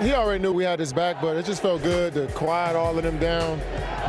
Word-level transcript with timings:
he 0.00 0.12
already 0.14 0.42
knew 0.42 0.52
we 0.52 0.64
had 0.64 0.78
his 0.78 0.92
back, 0.92 1.20
but 1.20 1.36
it 1.36 1.44
just 1.44 1.60
felt 1.60 1.82
good 1.82 2.14
to 2.14 2.26
quiet 2.28 2.74
all 2.74 2.96
of 2.96 3.02
them 3.02 3.18
down 3.18 3.60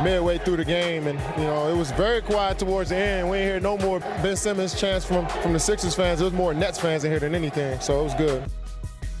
midway 0.02 0.38
through 0.38 0.56
the 0.56 0.64
game. 0.64 1.06
And, 1.06 1.18
you 1.38 1.44
know, 1.44 1.68
it 1.68 1.76
was 1.76 1.90
very 1.92 2.22
quiet 2.22 2.58
towards 2.58 2.90
the 2.90 2.96
end. 2.96 3.28
We 3.28 3.38
ain't 3.38 3.50
hear 3.50 3.60
no 3.60 3.76
more 3.78 4.00
Ben 4.00 4.36
Simmons 4.36 4.78
chants 4.78 5.04
from, 5.04 5.26
from 5.28 5.52
the 5.52 5.60
Sixers 5.60 5.94
fans. 5.94 6.20
It 6.20 6.24
was 6.24 6.32
more 6.32 6.54
Nets 6.54 6.78
fans 6.78 7.04
in 7.04 7.10
here 7.10 7.20
than 7.20 7.34
anything. 7.34 7.78
So 7.80 8.00
it 8.00 8.04
was 8.04 8.14
good. 8.14 8.42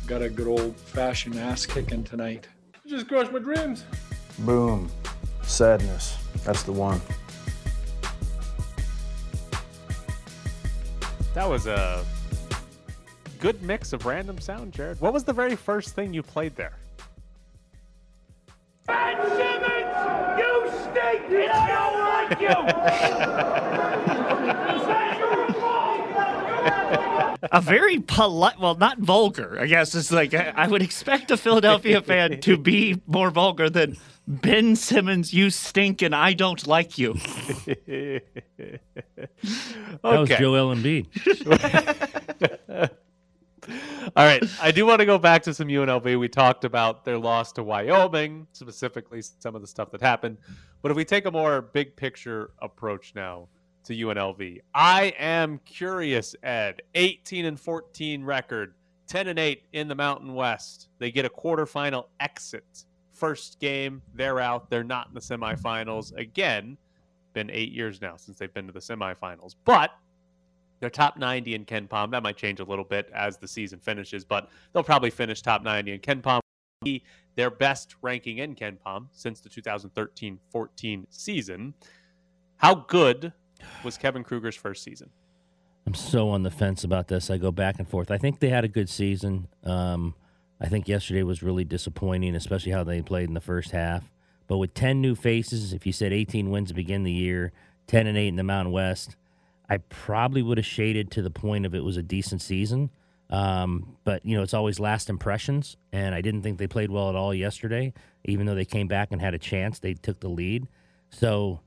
Got 0.06 0.22
a 0.22 0.30
good 0.30 0.46
old 0.46 0.76
fashioned 0.76 1.38
ass 1.38 1.66
kicking 1.66 2.04
tonight. 2.04 2.48
You 2.84 2.90
just 2.90 3.08
crushed 3.08 3.32
my 3.32 3.38
dreams. 3.38 3.84
Boom. 4.40 4.90
Sadness. 5.42 6.16
That's 6.44 6.62
the 6.62 6.72
one. 6.72 7.00
That 11.34 11.48
was 11.48 11.66
a 11.66 12.04
good 13.42 13.60
mix 13.60 13.92
of 13.92 14.06
random 14.06 14.38
sound, 14.38 14.72
Jared. 14.72 15.00
What 15.00 15.12
was 15.12 15.24
the 15.24 15.32
very 15.32 15.56
first 15.56 15.96
thing 15.96 16.14
you 16.14 16.22
played 16.22 16.54
there? 16.54 16.74
Ben 18.86 19.16
Simmons, 19.16 20.38
you 20.38 20.70
stink, 20.70 21.28
and 21.28 21.50
I 21.50 21.66
don't 21.74 21.98
like 22.08 22.40
you. 22.40 22.54
a 27.50 27.60
very 27.60 27.98
polite, 27.98 28.60
well, 28.60 28.76
not 28.76 28.98
vulgar. 28.98 29.58
I 29.58 29.66
guess 29.66 29.96
it's 29.96 30.12
like 30.12 30.32
I, 30.34 30.52
I 30.54 30.68
would 30.68 30.82
expect 30.82 31.32
a 31.32 31.36
Philadelphia 31.36 32.00
fan 32.00 32.40
to 32.42 32.56
be 32.56 33.02
more 33.08 33.30
vulgar 33.30 33.68
than 33.68 33.96
Ben 34.28 34.76
Simmons. 34.76 35.34
You 35.34 35.50
stink, 35.50 36.00
and 36.00 36.14
I 36.14 36.32
don't 36.32 36.64
like 36.68 36.96
you. 36.96 37.16
okay. 37.68 38.20
That 40.02 40.20
was 40.20 40.28
Joel 40.28 40.76
Embiid. 40.76 41.08
All 43.68 44.24
right. 44.24 44.42
I 44.60 44.72
do 44.72 44.86
want 44.86 45.00
to 45.00 45.06
go 45.06 45.18
back 45.18 45.42
to 45.44 45.54
some 45.54 45.68
UNLV. 45.68 46.18
We 46.18 46.28
talked 46.28 46.64
about 46.64 47.04
their 47.04 47.18
loss 47.18 47.52
to 47.52 47.62
Wyoming, 47.62 48.46
specifically 48.52 49.22
some 49.22 49.54
of 49.54 49.60
the 49.60 49.66
stuff 49.66 49.90
that 49.92 50.00
happened. 50.00 50.38
But 50.82 50.90
if 50.90 50.96
we 50.96 51.04
take 51.04 51.26
a 51.26 51.30
more 51.30 51.62
big 51.62 51.94
picture 51.94 52.50
approach 52.60 53.14
now 53.14 53.48
to 53.84 53.94
UNLV, 53.94 54.60
I 54.74 55.14
am 55.18 55.60
curious, 55.64 56.34
Ed. 56.42 56.82
18 56.94 57.44
and 57.44 57.58
14 57.58 58.24
record, 58.24 58.74
10 59.06 59.28
and 59.28 59.38
8 59.38 59.62
in 59.72 59.88
the 59.88 59.94
Mountain 59.94 60.34
West. 60.34 60.88
They 60.98 61.12
get 61.12 61.24
a 61.24 61.30
quarterfinal 61.30 62.06
exit. 62.18 62.84
First 63.12 63.60
game, 63.60 64.02
they're 64.14 64.40
out. 64.40 64.70
They're 64.70 64.82
not 64.82 65.08
in 65.08 65.14
the 65.14 65.20
semifinals. 65.20 66.16
Again, 66.16 66.76
been 67.32 67.50
eight 67.50 67.72
years 67.72 68.00
now 68.00 68.16
since 68.16 68.38
they've 68.38 68.52
been 68.52 68.66
to 68.66 68.72
the 68.72 68.80
semifinals. 68.80 69.54
But 69.64 69.90
they're 70.82 70.90
top 70.90 71.16
90 71.16 71.54
in 71.54 71.64
KenPom. 71.64 72.10
That 72.10 72.24
might 72.24 72.36
change 72.36 72.58
a 72.58 72.64
little 72.64 72.84
bit 72.84 73.08
as 73.14 73.36
the 73.38 73.46
season 73.46 73.78
finishes, 73.78 74.24
but 74.24 74.50
they'll 74.72 74.82
probably 74.82 75.10
finish 75.10 75.40
top 75.40 75.62
90 75.62 75.92
in 75.92 76.00
KenPom. 76.00 76.40
Their 77.36 77.50
best 77.50 77.94
ranking 78.02 78.38
in 78.38 78.56
KenPom 78.56 79.06
since 79.12 79.38
the 79.38 79.48
2013-14 79.48 81.06
season. 81.08 81.74
How 82.56 82.74
good 82.74 83.32
was 83.84 83.96
Kevin 83.96 84.24
Kruger's 84.24 84.56
first 84.56 84.82
season? 84.82 85.10
I'm 85.86 85.94
so 85.94 86.28
on 86.30 86.42
the 86.42 86.50
fence 86.50 86.82
about 86.82 87.06
this. 87.06 87.30
I 87.30 87.38
go 87.38 87.52
back 87.52 87.78
and 87.78 87.88
forth. 87.88 88.10
I 88.10 88.18
think 88.18 88.40
they 88.40 88.48
had 88.48 88.64
a 88.64 88.68
good 88.68 88.88
season. 88.88 89.46
Um, 89.62 90.16
I 90.60 90.66
think 90.66 90.88
yesterday 90.88 91.22
was 91.22 91.44
really 91.44 91.64
disappointing, 91.64 92.34
especially 92.34 92.72
how 92.72 92.82
they 92.82 93.02
played 93.02 93.28
in 93.28 93.34
the 93.34 93.40
first 93.40 93.70
half. 93.70 94.10
But 94.48 94.58
with 94.58 94.74
10 94.74 95.00
new 95.00 95.14
faces, 95.14 95.72
if 95.72 95.86
you 95.86 95.92
said 95.92 96.12
18 96.12 96.50
wins 96.50 96.70
to 96.70 96.74
begin 96.74 97.04
the 97.04 97.12
year, 97.12 97.52
10 97.86 98.08
and 98.08 98.18
8 98.18 98.26
in 98.26 98.36
the 98.36 98.42
Mountain 98.42 98.72
West, 98.72 99.14
I 99.68 99.78
probably 99.78 100.42
would 100.42 100.58
have 100.58 100.66
shaded 100.66 101.10
to 101.12 101.22
the 101.22 101.30
point 101.30 101.66
of 101.66 101.74
it 101.74 101.84
was 101.84 101.96
a 101.96 102.02
decent 102.02 102.42
season. 102.42 102.90
Um, 103.30 103.96
but 104.04 104.24
you 104.26 104.36
know, 104.36 104.42
it's 104.42 104.52
always 104.52 104.78
last 104.78 105.08
impressions, 105.08 105.78
and 105.90 106.14
I 106.14 106.20
didn't 106.20 106.42
think 106.42 106.58
they 106.58 106.66
played 106.66 106.90
well 106.90 107.08
at 107.08 107.16
all 107.16 107.32
yesterday. 107.32 107.94
Even 108.24 108.44
though 108.44 108.54
they 108.54 108.66
came 108.66 108.88
back 108.88 109.08
and 109.10 109.22
had 109.22 109.32
a 109.32 109.38
chance, 109.38 109.78
they 109.78 109.94
took 109.94 110.20
the 110.20 110.28
lead. 110.28 110.68
So, 111.08 111.60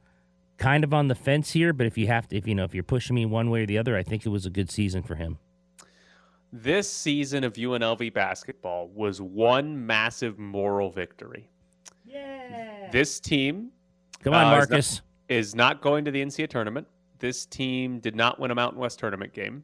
kind 0.57 0.83
of 0.83 0.93
on 0.93 1.07
the 1.07 1.15
fence 1.15 1.51
here. 1.51 1.73
But 1.73 1.87
if 1.87 1.97
you 1.97 2.05
have 2.05 2.27
to, 2.27 2.37
if 2.37 2.47
you 2.47 2.53
know, 2.53 2.65
if 2.65 2.75
you're 2.75 2.83
pushing 2.83 3.15
me 3.15 3.25
one 3.25 3.49
way 3.49 3.63
or 3.63 3.65
the 3.65 3.79
other, 3.79 3.97
I 3.97 4.03
think 4.03 4.27
it 4.27 4.29
was 4.29 4.45
a 4.45 4.51
good 4.51 4.69
season 4.69 5.01
for 5.01 5.15
him. 5.15 5.39
This 6.53 6.89
season 6.89 7.43
of 7.43 7.53
UNLV 7.53 8.13
basketball 8.13 8.87
was 8.89 9.19
one 9.19 9.87
massive 9.87 10.37
moral 10.37 10.91
victory. 10.91 11.49
Yeah. 12.05 12.89
This 12.91 13.19
team, 13.19 13.71
come 14.23 14.35
on, 14.35 14.45
uh, 14.45 14.51
Marcus, 14.51 14.87
is 14.87 15.01
not, 15.01 15.35
is 15.35 15.55
not 15.55 15.81
going 15.81 16.05
to 16.05 16.11
the 16.11 16.23
NCAA 16.23 16.47
tournament 16.47 16.87
this 17.19 17.45
team 17.45 17.99
did 17.99 18.15
not 18.15 18.39
win 18.39 18.51
a 18.51 18.55
Mountain 18.55 18.79
West 18.79 18.99
tournament 18.99 19.33
game. 19.33 19.63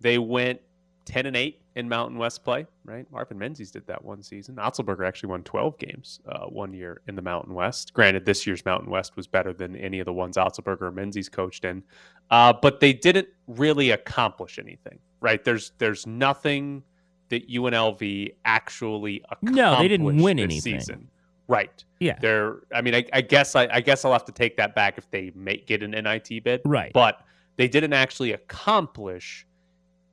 They 0.00 0.18
went 0.18 0.60
10 1.06 1.26
and 1.26 1.36
8 1.36 1.60
in 1.76 1.88
Mountain 1.88 2.18
West 2.18 2.44
play, 2.44 2.66
right? 2.84 3.10
Marvin 3.10 3.38
Menzies 3.38 3.70
did 3.70 3.86
that 3.86 4.04
one 4.04 4.22
season. 4.22 4.56
Otzelberger 4.56 5.06
actually 5.06 5.30
won 5.30 5.42
12 5.42 5.78
games 5.78 6.20
uh, 6.28 6.46
one 6.46 6.72
year 6.72 7.00
in 7.08 7.16
the 7.16 7.22
Mountain 7.22 7.54
West. 7.54 7.92
Granted, 7.94 8.24
this 8.24 8.46
year's 8.46 8.64
Mountain 8.64 8.90
West 8.90 9.16
was 9.16 9.26
better 9.26 9.52
than 9.52 9.76
any 9.76 9.98
of 9.98 10.06
the 10.06 10.12
ones 10.12 10.36
Otzelberger 10.36 10.82
or 10.82 10.92
Menzies 10.92 11.28
coached 11.28 11.64
in, 11.64 11.82
uh, 12.30 12.52
but 12.52 12.80
they 12.80 12.92
didn't 12.92 13.28
really 13.46 13.90
accomplish 13.90 14.58
anything, 14.58 14.98
right? 15.20 15.44
There's 15.44 15.72
there's 15.78 16.06
nothing 16.06 16.84
that 17.28 17.48
UNLV 17.48 18.34
actually 18.44 19.22
accomplished. 19.24 19.56
No, 19.56 19.78
they 19.78 19.88
didn't 19.88 20.22
win 20.22 20.38
anything. 20.38 20.78
season. 20.80 21.08
Right. 21.48 21.84
Yeah. 22.00 22.18
They're. 22.20 22.60
I 22.74 22.80
mean, 22.80 22.94
I, 22.94 23.04
I 23.12 23.20
guess 23.20 23.54
I, 23.54 23.68
I 23.70 23.80
guess 23.80 24.04
I'll 24.04 24.12
have 24.12 24.24
to 24.26 24.32
take 24.32 24.56
that 24.56 24.74
back 24.74 24.98
if 24.98 25.10
they 25.10 25.32
make 25.34 25.66
get 25.66 25.82
an 25.82 25.90
NIT 25.90 26.42
bid. 26.44 26.62
Right. 26.64 26.92
But 26.92 27.20
they 27.56 27.68
didn't 27.68 27.92
actually 27.92 28.32
accomplish 28.32 29.46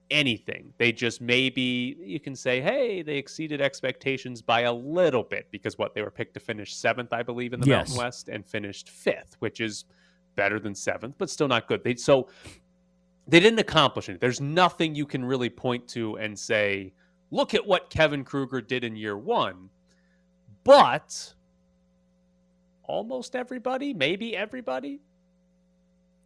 anything. 0.10 0.74
They 0.78 0.92
just 0.92 1.22
maybe 1.22 1.96
you 2.00 2.20
can 2.20 2.36
say, 2.36 2.60
hey, 2.62 3.02
they 3.02 3.16
exceeded 3.18 3.62
expectations 3.62 4.42
by 4.42 4.62
a 4.62 4.74
little 4.74 5.24
bit 5.24 5.48
because 5.52 5.78
what 5.78 5.96
they 5.96 6.02
were 6.02 6.12
picked 6.12 6.34
to 6.36 6.40
finish 6.40 6.76
seventh, 6.76 7.14
I 7.14 7.24
believe, 7.24 7.54
in 7.54 7.62
the 7.62 7.68
Yes. 7.68 7.90
Mountain 7.90 8.06
West, 8.06 8.30
and 8.30 8.46
finished 8.46 8.90
fifth, 8.90 9.38
which 9.40 9.62
is 9.62 9.86
better 10.36 10.60
than 10.60 10.76
seventh, 10.76 11.16
but 11.18 11.30
still 11.30 11.48
not 11.48 11.68
good. 11.68 11.84
They 11.84 11.96
so 11.96 12.28
they 13.28 13.40
didn't 13.40 13.60
accomplish 13.60 14.10
it. 14.10 14.20
There's 14.20 14.42
nothing 14.42 14.94
you 14.94 15.06
can 15.06 15.24
really 15.24 15.50
point 15.50 15.88
to 15.90 16.18
and 16.18 16.38
say, 16.38 16.94
look 17.32 17.54
at 17.54 17.66
what 17.66 17.90
Kevin 17.90 18.24
Kruger 18.24 18.62
did 18.62 18.84
in 18.84 18.96
year 18.96 19.18
one. 19.18 19.70
But 20.64 21.34
almost 22.84 23.36
everybody, 23.36 23.94
maybe 23.94 24.36
everybody, 24.36 25.02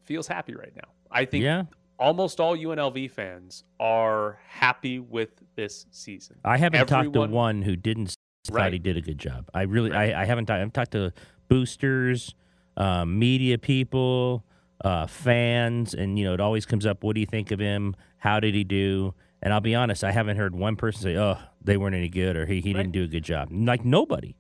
feels 0.04 0.28
happy 0.28 0.56
right 0.56 0.74
now. 0.76 0.90
I 1.12 1.26
think 1.26 1.44
Yeah. 1.44 1.64
almost 1.98 2.40
all 2.40 2.56
UNLV 2.56 3.08
fans 3.08 3.64
are 3.80 4.40
happy 4.48 5.00
with 5.00 5.42
this 5.56 5.86
season. 5.92 6.38
I 6.44 6.58
haven't 6.58 6.88
talked 6.88 7.14
to 7.14 7.22
one 7.28 7.62
who 7.62 7.76
didn't 7.76 8.08
s- 8.10 8.16
thought 8.48 8.56
Right. 8.56 8.74
he 8.74 8.80
did 8.80 8.98
a 8.98 9.02
good 9.02 9.18
job. 9.18 9.50
I 9.54 9.64
really, 9.64 9.92
I, 9.92 10.22
I 10.22 10.26
haven't. 10.26 10.46
talked 10.46 10.62
I've 10.62 10.74
talked 10.74 10.92
to 10.92 11.12
boosters, 11.48 12.36
um, 12.78 13.18
media 13.18 13.58
people, 13.58 14.44
uh, 14.84 15.08
fans, 15.08 15.94
and 15.96 16.20
you 16.20 16.26
know, 16.26 16.34
it 16.34 16.40
always 16.42 16.66
comes 16.66 16.86
up. 16.86 17.04
What 17.04 17.14
do 17.16 17.22
you 17.22 17.26
think 17.26 17.50
of 17.52 17.60
him? 17.60 17.96
How 18.18 18.40
did 18.40 18.54
he 18.54 18.64
do? 18.64 19.14
And 19.42 19.54
I'll 19.54 19.62
be 19.62 19.74
honest, 19.76 20.04
I 20.04 20.12
haven't 20.12 20.38
heard 20.38 20.54
one 20.56 20.76
person 20.76 21.02
say, 21.02 21.16
"Oh, 21.18 21.38
they 21.66 21.78
weren't 21.78 21.96
any 21.96 22.10
good," 22.10 22.38
or 22.38 22.46
"He 22.46 22.62
he 22.62 22.74
didn't 22.74 22.92
do 22.92 23.04
a 23.04 23.08
good 23.08 23.24
job." 23.24 23.50
Like 23.52 23.86
nobody. 23.86 24.36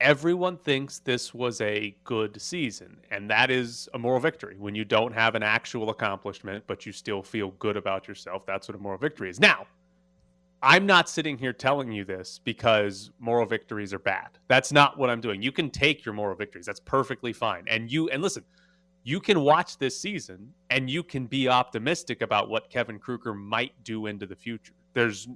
everyone 0.00 0.56
thinks 0.56 0.98
this 0.98 1.32
was 1.32 1.60
a 1.60 1.96
good 2.04 2.40
season, 2.42 2.98
and 3.10 3.30
that 3.30 3.50
is 3.50 3.88
a 3.94 3.98
moral 3.98 4.20
victory. 4.20 4.56
When 4.58 4.74
you 4.74 4.84
don't 4.84 5.12
have 5.14 5.34
an 5.36 5.42
actual 5.44 5.90
accomplishment, 5.90 6.64
but 6.66 6.84
you 6.86 6.92
still 6.92 7.22
feel 7.22 7.52
good 7.52 7.76
about 7.76 8.08
yourself, 8.08 8.44
that's 8.46 8.68
what 8.68 8.74
a 8.74 8.78
moral 8.80 8.98
victory 8.98 9.30
is. 9.30 9.38
Now, 9.40 9.66
I'm 10.62 10.86
not 10.86 11.08
sitting 11.08 11.38
here 11.38 11.52
telling 11.52 11.92
you 11.92 12.04
this 12.04 12.40
because 12.44 13.10
moral 13.20 13.46
victories 13.46 13.92
are 13.94 13.98
bad. 14.00 14.38
That's 14.48 14.72
not 14.72 14.98
what 14.98 15.10
I'm 15.10 15.20
doing. 15.20 15.42
You 15.42 15.52
can 15.52 15.70
take 15.70 16.04
your 16.04 16.14
moral 16.14 16.36
victories. 16.36 16.66
That's 16.66 16.80
perfectly 16.80 17.32
fine. 17.32 17.64
And 17.68 17.90
you 17.90 18.08
and 18.10 18.22
listen, 18.22 18.44
you 19.04 19.20
can 19.20 19.40
watch 19.40 19.78
this 19.78 20.00
season 20.00 20.52
and 20.70 20.88
you 20.90 21.02
can 21.02 21.26
be 21.26 21.48
optimistic 21.48 22.22
about 22.22 22.48
what 22.48 22.70
Kevin 22.70 22.98
Kruger 22.98 23.34
might 23.34 23.72
do 23.84 24.06
into 24.06 24.26
the 24.26 24.36
future. 24.36 24.74
There's 24.94 25.28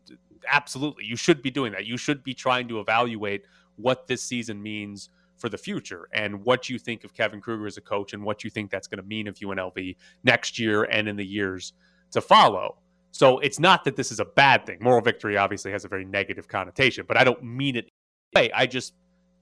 absolutely 0.50 1.04
you 1.04 1.16
should 1.16 1.42
be 1.42 1.50
doing 1.50 1.72
that. 1.72 1.86
You 1.86 1.97
should 1.97 2.22
be 2.22 2.34
trying 2.34 2.69
to 2.69 2.80
evaluate 2.80 3.44
what 3.76 4.06
this 4.06 4.22
season 4.22 4.62
means 4.62 5.10
for 5.36 5.48
the 5.50 5.59
future 5.59 6.09
and 6.12 6.44
what 6.44 6.68
you 6.71 6.78
think 6.78 7.04
of 7.04 7.12
Kevin 7.12 7.41
Kruger 7.41 7.66
as 7.66 7.77
a 7.77 7.83
coach 7.83 8.15
and 8.15 8.22
what 8.24 8.42
you 8.42 8.48
think 8.48 8.71
that's 8.71 8.86
going 8.88 9.03
to 9.03 9.06
mean 9.06 9.28
of 9.28 9.34
UNLV 9.36 9.97
next 10.24 10.59
year 10.59 10.84
and 10.84 11.09
in 11.09 11.16
the 11.16 11.27
years 11.27 11.74
to 12.12 12.21
follow. 12.22 12.78
So 13.12 13.38
it's 13.41 13.59
not 13.59 13.84
that 13.84 13.97
this 13.97 14.10
is 14.10 14.21
a 14.21 14.24
bad 14.24 14.65
thing. 14.66 14.78
Moral 14.80 15.03
victory 15.03 15.36
obviously 15.36 15.72
has 15.72 15.84
a 15.84 15.88
very 15.88 16.04
negative 16.06 16.48
connotation, 16.48 17.04
but 17.06 17.16
I 17.18 17.24
don't 17.24 17.42
mean 17.42 17.77
it. 17.77 17.91
Hey, 18.34 18.50
I 18.53 18.66
just 18.66 18.94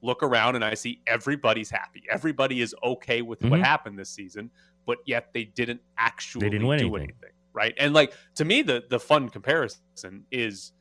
look 0.03 0.23
around 0.23 0.55
and 0.57 0.65
I 0.65 0.75
see 0.75 1.01
everybody's 1.07 1.71
happy. 1.71 2.03
Everybody 2.11 2.61
is 2.61 2.75
okay 2.83 3.23
with 3.23 3.43
what 3.45 3.61
Mhm. 3.61 3.65
happened 3.65 3.99
this 3.99 4.11
season, 4.11 4.51
but 4.87 4.99
yet 5.07 5.33
they 5.33 5.45
didn't 5.45 5.81
actually 5.97 6.47
they 6.47 6.51
didn't 6.51 6.67
do 6.67 6.73
anything. 6.73 6.95
anything, 6.95 7.31
right? 7.53 7.75
And 7.79 7.95
like 7.95 8.13
to 8.35 8.45
me, 8.45 8.63
the 8.63 8.85
the 8.91 9.01
fun 9.01 9.29
comparison 9.29 10.27
is 10.31 10.73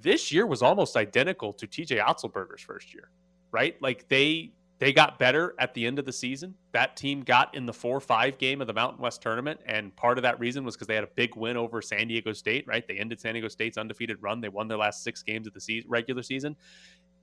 this 0.00 0.32
year 0.32 0.46
was 0.46 0.62
almost 0.62 0.96
identical 0.96 1.52
to 1.54 1.66
TJ 1.66 2.04
Otzelberger's 2.04 2.62
first 2.62 2.94
year, 2.94 3.10
right? 3.52 3.76
Like 3.82 4.08
they 4.08 4.52
they 4.80 4.92
got 4.92 5.18
better 5.18 5.54
at 5.58 5.74
the 5.74 5.86
end 5.86 5.98
of 5.98 6.06
the 6.06 6.12
season. 6.12 6.54
That 6.72 6.96
team 6.96 7.22
got 7.22 7.54
in 7.56 7.66
the 7.66 7.72
four 7.72 8.00
five 8.00 8.38
game 8.38 8.60
of 8.60 8.66
the 8.68 8.74
Mountain 8.74 9.02
West 9.02 9.22
tournament, 9.22 9.60
and 9.66 9.94
part 9.96 10.18
of 10.18 10.22
that 10.22 10.40
reason 10.40 10.64
was 10.64 10.76
because 10.76 10.88
they 10.88 10.96
had 10.96 11.04
a 11.04 11.10
big 11.16 11.36
win 11.36 11.56
over 11.56 11.82
San 11.82 12.08
Diego 12.08 12.32
State, 12.32 12.66
right? 12.68 12.86
They 12.88 12.98
ended 12.98 13.20
San 13.20 13.34
Diego 13.34 13.48
State's 13.48 13.78
undefeated 13.78 14.18
run. 14.22 14.40
They 14.40 14.50
won 14.50 14.68
their 14.68 14.78
last 14.78 15.04
six 15.04 15.22
games 15.22 15.46
of 15.48 15.54
the 15.54 15.60
se- 15.60 15.84
regular 15.88 16.22
season, 16.22 16.56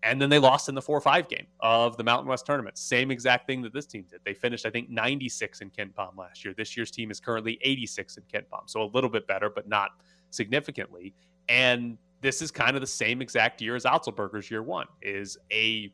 And 0.03 0.21
then 0.21 0.29
they 0.29 0.39
lost 0.39 0.69
in 0.69 0.75
the 0.75 0.81
4 0.81 1.01
5 1.01 1.27
game 1.27 1.47
of 1.59 1.97
the 1.97 2.03
Mountain 2.03 2.27
West 2.29 2.45
tournament. 2.45 2.77
Same 2.77 3.11
exact 3.11 3.47
thing 3.47 3.61
that 3.63 3.73
this 3.73 3.85
team 3.85 4.05
did. 4.09 4.21
They 4.23 4.33
finished, 4.33 4.65
I 4.65 4.69
think, 4.69 4.89
96 4.89 5.61
in 5.61 5.71
KenPom 5.71 6.17
last 6.17 6.45
year. 6.45 6.53
This 6.55 6.77
year's 6.77 6.91
team 6.91 7.11
is 7.11 7.19
currently 7.19 7.59
86 7.63 8.17
in 8.17 8.23
KenPom. 8.23 8.63
So 8.67 8.83
a 8.83 8.89
little 8.93 9.09
bit 9.09 9.27
better, 9.27 9.49
but 9.49 9.67
not 9.67 9.91
significantly. 10.29 11.13
And 11.49 11.97
this 12.25 12.41
is 12.41 12.49
kind 12.49 12.75
of 12.75 12.81
the 12.81 12.87
same 12.87 13.21
exact 13.21 13.61
year 13.61 13.75
as 13.75 13.83
Otzelberger's 13.83 14.49
year 14.49 14.63
one 14.63 14.87
is 15.03 15.37
a 15.51 15.93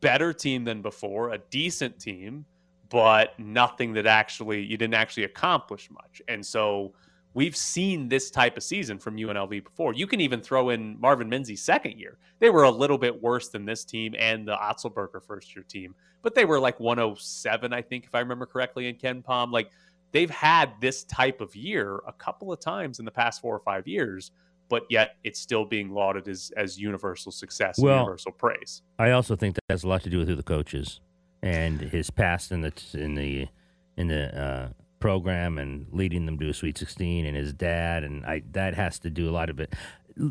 better 0.00 0.32
team 0.32 0.64
than 0.64 0.82
before, 0.82 1.30
a 1.30 1.38
decent 1.50 2.00
team, 2.00 2.44
but 2.88 3.38
nothing 3.38 3.92
that 3.92 4.04
actually 4.04 4.60
you 4.60 4.76
didn't 4.76 4.94
actually 4.94 5.22
accomplish 5.22 5.88
much. 5.90 6.20
And 6.26 6.44
so 6.44 6.94
we've 7.32 7.56
seen 7.56 8.08
this 8.08 8.28
type 8.28 8.56
of 8.56 8.64
season 8.64 8.98
from 8.98 9.16
UNLV 9.16 9.62
before. 9.62 9.94
You 9.94 10.08
can 10.08 10.20
even 10.20 10.40
throw 10.40 10.70
in 10.70 10.98
Marvin 11.00 11.28
Menzies' 11.28 11.62
second 11.62 11.96
year. 11.96 12.18
They 12.40 12.50
were 12.50 12.64
a 12.64 12.70
little 12.70 12.98
bit 12.98 13.22
worse 13.22 13.48
than 13.48 13.64
this 13.64 13.84
team 13.84 14.16
and 14.18 14.48
the 14.48 14.56
Otzelberger 14.56 15.22
first 15.22 15.54
year 15.54 15.64
team, 15.68 15.94
but 16.22 16.34
they 16.34 16.44
were 16.44 16.58
like 16.58 16.80
107, 16.80 17.72
I 17.72 17.82
think, 17.82 18.06
if 18.06 18.16
I 18.16 18.18
remember 18.18 18.46
correctly, 18.46 18.88
in 18.88 18.96
KenPom. 18.96 19.52
Like 19.52 19.70
they've 20.10 20.28
had 20.28 20.72
this 20.80 21.04
type 21.04 21.40
of 21.40 21.54
year 21.54 22.00
a 22.06 22.12
couple 22.12 22.52
of 22.52 22.58
times 22.58 22.98
in 22.98 23.04
the 23.04 23.12
past 23.12 23.40
four 23.40 23.54
or 23.54 23.60
five 23.60 23.86
years 23.86 24.32
but 24.68 24.84
yet 24.90 25.16
it's 25.24 25.40
still 25.40 25.64
being 25.64 25.90
lauded 25.90 26.28
as 26.28 26.52
as 26.56 26.78
universal 26.78 27.32
success, 27.32 27.78
well, 27.78 28.00
universal 28.00 28.32
praise. 28.32 28.82
I 28.98 29.10
also 29.10 29.36
think 29.36 29.54
that 29.56 29.62
has 29.70 29.84
a 29.84 29.88
lot 29.88 30.02
to 30.02 30.10
do 30.10 30.18
with 30.18 30.28
who 30.28 30.34
the 30.34 30.42
coach 30.42 30.74
is 30.74 31.00
and 31.42 31.80
his 31.80 32.10
past 32.10 32.52
in 32.52 32.62
the 32.62 32.72
in 32.94 33.14
the 33.14 33.48
in 33.96 34.08
the 34.08 34.40
uh, 34.40 34.68
program 35.00 35.58
and 35.58 35.86
leading 35.92 36.26
them 36.26 36.38
to 36.38 36.48
a 36.48 36.54
Sweet 36.54 36.78
16 36.78 37.26
and 37.26 37.36
his 37.36 37.52
dad 37.52 38.04
and 38.04 38.24
I 38.26 38.42
that 38.52 38.74
has 38.74 38.98
to 39.00 39.10
do 39.10 39.28
a 39.28 39.32
lot 39.32 39.50
of 39.50 39.60
it. 39.60 39.74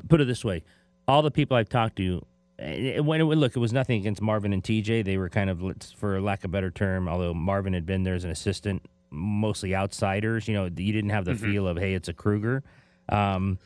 Put 0.09 0.21
it 0.21 0.25
this 0.25 0.43
way, 0.43 0.63
all 1.07 1.21
the 1.21 1.31
people 1.31 1.57
I've 1.57 1.69
talked 1.69 1.97
to. 1.97 2.25
When 2.59 3.21
it, 3.21 3.23
would 3.23 3.37
look, 3.37 3.55
it 3.55 3.59
was 3.59 3.71
nothing 3.71 3.99
against 3.99 4.19
Marvin 4.19 4.51
and 4.51 4.63
TJ. 4.63 5.05
They 5.05 5.17
were 5.17 5.29
kind 5.29 5.51
of, 5.51 5.61
for 5.95 6.19
lack 6.19 6.39
of 6.39 6.45
a 6.45 6.47
better 6.47 6.71
term, 6.71 7.07
although 7.07 7.31
Marvin 7.31 7.71
had 7.73 7.85
been 7.85 8.01
there 8.01 8.15
as 8.15 8.23
an 8.23 8.31
assistant, 8.31 8.81
mostly 9.11 9.75
outsiders. 9.75 10.47
You 10.47 10.55
know, 10.55 10.63
you 10.63 10.91
didn't 10.91 11.11
have 11.11 11.25
the 11.25 11.33
mm-hmm. 11.33 11.51
feel 11.51 11.67
of, 11.67 11.77
hey, 11.77 11.93
it's 11.93 12.07
a 12.07 12.13
Kruger. 12.13 12.63
Um, 13.09 13.59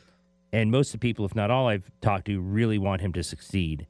and 0.53 0.71
most 0.71 0.89
of 0.89 0.93
the 0.93 0.99
people, 0.99 1.25
if 1.25 1.35
not 1.35 1.49
all 1.49 1.67
I've 1.67 1.91
talked 2.01 2.25
to, 2.25 2.39
really 2.39 2.77
want 2.77 3.01
him 3.01 3.13
to 3.13 3.23
succeed. 3.23 3.87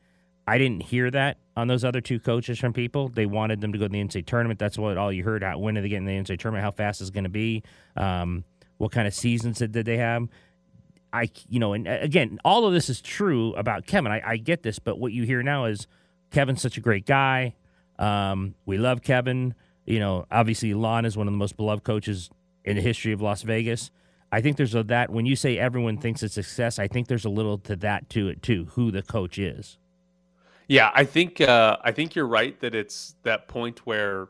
I 0.48 0.58
didn't 0.58 0.84
hear 0.84 1.10
that 1.12 1.38
on 1.56 1.68
those 1.68 1.84
other 1.84 2.02
two 2.02 2.19
coaches 2.19 2.60
from 2.60 2.74
people. 2.74 3.10
They 3.10 3.25
wanted 3.25 3.62
them 3.62 3.72
to 3.74 3.78
go 3.78 3.86
to 3.86 3.92
the 3.92 4.04
NCAA 4.04 4.25
tournament. 4.25 4.60
That's 4.60 4.78
what 4.78 4.98
all 4.98 5.12
you 5.12 5.24
heard. 5.24 5.44
How 5.44 5.58
when 5.58 5.78
are 5.78 5.81
they 5.81 5.90
getting 5.90 6.06
the 6.06 6.13
NCAA 6.13 6.40
tournament? 6.40 6.63
How 6.63 6.72
fast 6.72 7.02
is 7.02 7.10
it 7.10 7.13
going 7.13 7.25
to 7.25 7.30
be? 7.30 7.63
Um, 7.96 8.44
what 8.78 8.92
kind 8.92 9.08
of 9.08 9.13
seasons 9.13 9.60
did 9.60 9.74
they 9.74 9.98
have? 9.98 10.28
I, 11.13 11.30
you 11.50 11.60
know, 11.60 11.74
and 11.74 11.88
again, 11.88 12.40
all 12.44 12.66
of 12.66 12.74
this 12.74 12.90
is 12.90 13.02
true 13.02 13.54
about 13.54 13.86
Kevin. 13.86 14.12
I, 14.12 14.22
I 14.25 14.38
get 14.38 14.63
this, 14.63 14.80
but 14.80 14.98
what 14.98 15.12
you 15.12 15.24
hear 15.24 15.44
now 15.44 15.66
is 15.66 15.88
Kevin's 16.31 16.62
such 16.62 16.78
a 16.78 16.81
great 16.81 17.06
guy. 17.06 17.56
Um, 18.00 18.56
we 18.66 18.78
love 18.78 19.02
Kevin. 19.04 19.54
You 19.86 20.00
know, 20.00 20.25
obviously, 20.31 20.74
Lon 20.74 21.06
is 21.06 21.18
one 21.18 21.28
of 21.28 21.34
the 21.34 21.38
most 21.38 21.58
beloved 21.58 21.84
coaches 21.84 22.30
in 22.63 22.78
the 22.78 22.81
history 22.81 23.12
of 23.12 23.22
Las 23.22 23.42
Vegas. 23.42 23.92
I 24.31 24.42
think 24.42 24.57
there's 24.57 24.75
a 24.75 24.83
that 24.83 25.10
when 25.10 25.25
you 25.25 25.36
say 25.36 25.57
everyone 25.57 25.98
thinks 25.98 26.24
it's 26.24 26.36
success, 26.36 26.80
I 26.80 26.88
think 26.88 27.07
there's 27.07 27.25
a 27.25 27.30
little 27.30 27.57
to 27.60 27.75
that 27.78 28.10
to 28.12 28.30
it 28.30 28.42
too, 28.42 28.68
who 28.72 28.92
the 28.92 29.01
coach 29.01 29.38
is. 29.38 29.78
Yeah, 30.68 30.92
I 30.94 31.04
think 31.04 31.42
uh, 31.42 31.78
I 31.83 31.92
think 31.92 32.16
you're 32.16 32.28
right 32.28 32.57
that 32.62 32.74
it's 32.74 33.16
that 33.24 33.48
point 33.50 33.86
where 33.86 34.30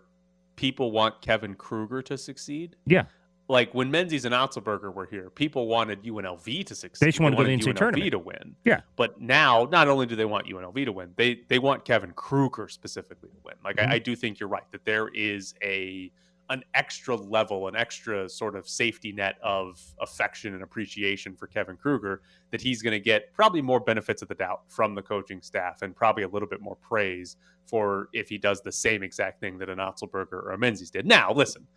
people 0.56 0.92
want 0.92 1.22
Kevin 1.22 1.54
Kruger 1.54 2.02
to 2.04 2.18
succeed. 2.18 2.76
Yeah. 2.86 3.06
Like 3.48 3.74
when 3.74 3.92
Menzies 3.92 4.26
and 4.26 4.34
Otzelberger 4.34 4.94
were 4.94 5.06
here, 5.06 5.30
people 5.30 5.68
wanted 5.68 6.04
UNLV 6.04 6.66
to 6.66 6.74
succeed. 6.74 7.06
They 7.06 7.10
just 7.10 7.20
wanted, 7.20 7.38
they 7.38 7.44
wanted 7.44 7.62
to 7.62 7.70
UNLV 7.70 7.76
tournament. 7.76 8.12
to 8.12 8.20
win. 8.20 8.56
Yeah. 8.64 8.82
But 8.96 9.20
now, 9.20 9.68
not 9.72 9.88
only 9.88 10.06
do 10.06 10.16
they 10.16 10.26
want 10.26 10.48
UNLV 10.48 10.86
to 10.86 10.92
win, 10.92 11.14
they 11.16 11.42
they 11.48 11.60
want 11.60 11.86
Kevin 11.86 12.12
Kruger 12.14 12.70
specifically 12.70 13.30
to 13.30 13.38
win. 13.44 13.56
Like 13.64 13.76
mm-hmm. 13.76 13.92
I, 13.92 13.96
I 13.96 14.00
do 14.00 14.16
think 14.16 14.40
you're 14.40 14.50
right 14.50 14.64
that 14.72 14.86
there 14.86 15.10
is 15.10 15.54
a 15.62 16.12
an 16.50 16.64
extra 16.74 17.16
level, 17.16 17.68
an 17.68 17.76
extra 17.76 18.28
sort 18.28 18.56
of 18.56 18.68
safety 18.68 19.12
net 19.12 19.36
of 19.42 19.82
affection 20.02 20.54
and 20.54 20.64
appreciation 20.64 21.36
for 21.36 21.48
Kevin 21.48 21.78
Kruger 21.78 22.22
that 22.52 22.62
he's 22.62 22.82
going 22.82 22.92
to 22.92 23.00
get 23.00 23.34
probably 23.34 23.62
more 23.62 23.80
benefits 23.80 24.22
of 24.22 24.28
the 24.28 24.36
doubt 24.36 24.64
from 24.68 24.94
the 24.94 25.02
coaching 25.02 25.42
staff 25.42 25.82
and 25.82 25.96
probably 25.96 26.24
a 26.24 26.28
little 26.28 26.50
bit 26.50 26.62
more 26.62 26.76
praise 26.76 27.38
for 27.66 28.10
if 28.12 28.28
he 28.28 28.38
does 28.38 28.62
the 28.62 28.72
same 28.72 29.02
exact 29.02 29.40
thing 29.40 29.58
that 29.60 29.70
an 29.70 29.78
Otzelberger 29.78 30.34
or 30.34 30.52
a 30.52 30.58
Menzies 30.58 30.92
did. 30.92 31.06
Now, 31.06 31.32
listen, 31.32 31.68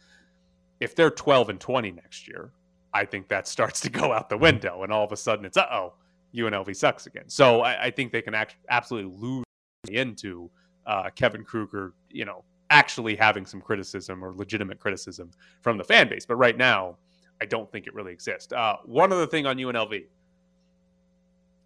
if 0.81 0.96
they're 0.96 1.10
12 1.10 1.50
and 1.50 1.60
20 1.60 1.93
next 1.93 2.26
year, 2.26 2.50
I 2.93 3.05
think 3.05 3.28
that 3.28 3.46
starts 3.46 3.81
to 3.81 3.90
go 3.90 4.12
out 4.12 4.28
the 4.28 4.38
window 4.38 4.82
and 4.82 4.93
all 4.93 5.05
of 5.05 5.12
a 5.12 5.17
sudden 5.17 5.44
it's, 5.44 5.56
uh 5.56 5.67
oh, 5.70 5.94
UNLV 6.34 6.75
sucks 6.75 7.06
again. 7.06 7.28
So 7.28 7.60
I, 7.60 7.84
I 7.84 7.90
think 7.90 8.10
they 8.10 8.22
can 8.22 8.34
act, 8.34 8.56
absolutely 8.69 9.17
lose 9.17 9.44
into 9.88 10.50
uh, 10.87 11.10
Kevin 11.14 11.44
Kruger, 11.44 11.94
you 12.10 12.25
know, 12.25 12.44
actually 12.70 13.16
having 13.16 13.46
some 13.46 13.61
criticism 13.61 14.25
or 14.25 14.34
legitimate 14.34 14.81
criticism 14.81 15.31
from 15.61 15.78
the 15.78 15.84
fan 15.84 16.08
base. 16.08 16.26
But 16.26 16.37
right 16.37 16.56
now, 16.56 16.96
I 17.40 17.46
don't 17.46 17.70
think 17.70 17.87
it 17.87 17.94
really 17.94 18.12
exists. 18.12 18.52
Uh, 18.52 18.76
one 18.84 19.12
other 19.12 19.26
thing 19.26 19.46
on 19.46 19.56
UNLV 19.56 20.06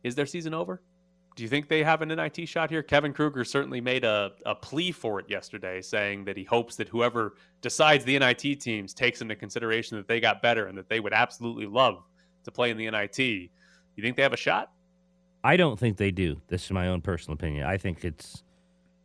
is 0.02 0.14
their 0.14 0.26
season 0.26 0.54
over? 0.54 0.82
Do 1.36 1.44
you 1.44 1.48
think 1.48 1.68
they 1.68 1.84
have 1.84 2.02
an 2.02 2.08
NIT 2.08 2.48
shot 2.48 2.68
here? 2.68 2.82
Kevin 2.82 3.12
Kruger 3.12 3.44
certainly 3.44 3.80
made 3.80 4.02
a, 4.02 4.32
a 4.44 4.56
plea 4.56 4.90
for 4.90 5.20
it 5.20 5.30
yesterday, 5.30 5.80
saying 5.80 6.24
that 6.24 6.36
he 6.36 6.42
hopes 6.42 6.74
that 6.76 6.88
whoever 6.88 7.36
decides 7.60 8.04
the 8.04 8.18
NIT 8.18 8.60
teams 8.60 8.92
takes 8.92 9.20
into 9.20 9.36
consideration 9.36 9.96
that 9.98 10.08
they 10.08 10.18
got 10.18 10.42
better 10.42 10.66
and 10.66 10.76
that 10.76 10.88
they 10.88 10.98
would 10.98 11.12
absolutely 11.12 11.66
love 11.66 12.02
to 12.42 12.50
play 12.50 12.70
in 12.70 12.76
the 12.76 12.90
NIT. 12.90 13.18
You 13.18 14.02
think 14.02 14.16
they 14.16 14.22
have 14.22 14.32
a 14.32 14.36
shot? 14.36 14.72
I 15.44 15.56
don't 15.56 15.78
think 15.78 15.96
they 15.96 16.10
do. 16.10 16.40
This 16.48 16.64
is 16.64 16.70
my 16.72 16.88
own 16.88 17.00
personal 17.02 17.34
opinion. 17.34 17.66
I 17.66 17.76
think 17.76 18.04
it's 18.04 18.42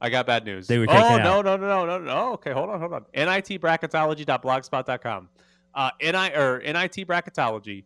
I 0.00 0.10
got 0.10 0.26
bad 0.26 0.44
news. 0.44 0.66
They 0.66 0.78
were 0.78 0.86
taken 0.86 1.02
oh, 1.02 1.06
out. 1.06 1.24
no, 1.24 1.42
no, 1.42 1.56
no, 1.56 1.84
no, 1.84 1.98
no, 1.98 2.04
no. 2.04 2.32
Okay, 2.34 2.52
hold 2.52 2.70
on, 2.70 2.78
hold 2.80 2.92
on. 2.92 3.04
NITbracketology.blogspot.com. 3.16 5.28
Uh, 5.74 5.90
NI 6.00 6.34
or 6.34 6.60
NIT 6.60 7.06
bracketology. 7.06 7.84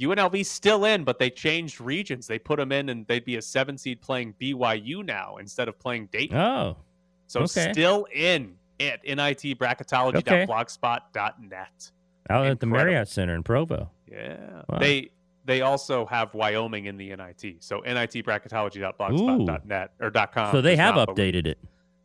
UNLV 0.00 0.44
still 0.46 0.86
in, 0.86 1.04
but 1.04 1.18
they 1.18 1.28
changed 1.28 1.78
regions. 1.80 2.26
They 2.26 2.38
put 2.38 2.58
them 2.58 2.72
in, 2.72 2.88
and 2.88 3.06
they'd 3.06 3.22
be 3.24 3.36
a 3.36 3.42
seven 3.42 3.76
seed 3.76 4.00
playing 4.00 4.34
BYU 4.40 5.04
now 5.04 5.36
instead 5.36 5.68
of 5.68 5.78
playing 5.78 6.08
Dayton. 6.10 6.38
Oh, 6.38 6.78
so 7.26 7.40
okay. 7.40 7.70
still 7.72 8.06
in 8.14 8.54
at 8.80 9.04
NITbracketology.blogspot.net. 9.04 11.90
Out 12.30 12.46
at 12.46 12.60
the 12.60 12.66
Marriott 12.66 13.08
Center 13.08 13.34
in 13.34 13.42
Provo. 13.42 13.90
Yeah, 14.10 14.62
wow. 14.68 14.78
they 14.78 15.10
they 15.44 15.60
also 15.62 16.06
have 16.06 16.34
Wyoming 16.34 16.86
in 16.86 16.96
the 16.96 17.14
NIT. 17.14 17.56
So 17.60 17.82
nitbracketology.blogspot.net 17.82 19.92
or 20.00 20.10
.com. 20.10 20.50
So 20.52 20.60
they 20.60 20.74
have 20.76 20.96
updated 20.96 21.14
believe, 21.14 21.46
it. 21.46 21.58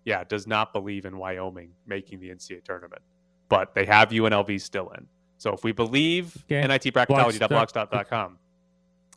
Yeah, 0.06 0.24
does 0.24 0.48
not 0.48 0.74
believe 0.74 1.06
in 1.06 1.18
Wyoming 1.18 1.72
making 1.86 2.20
the 2.20 2.30
NCAA 2.30 2.64
tournament, 2.64 3.04
but 3.50 3.76
they 3.76 3.86
have 3.86 4.10
UNLV 4.10 4.60
still 4.62 4.90
in. 4.98 5.06
So 5.38 5.54
if 5.54 5.64
we 5.64 5.72
believe 5.72 6.44
okay. 6.52 6.68
nitbracketology.blogspot.com, 6.68 8.38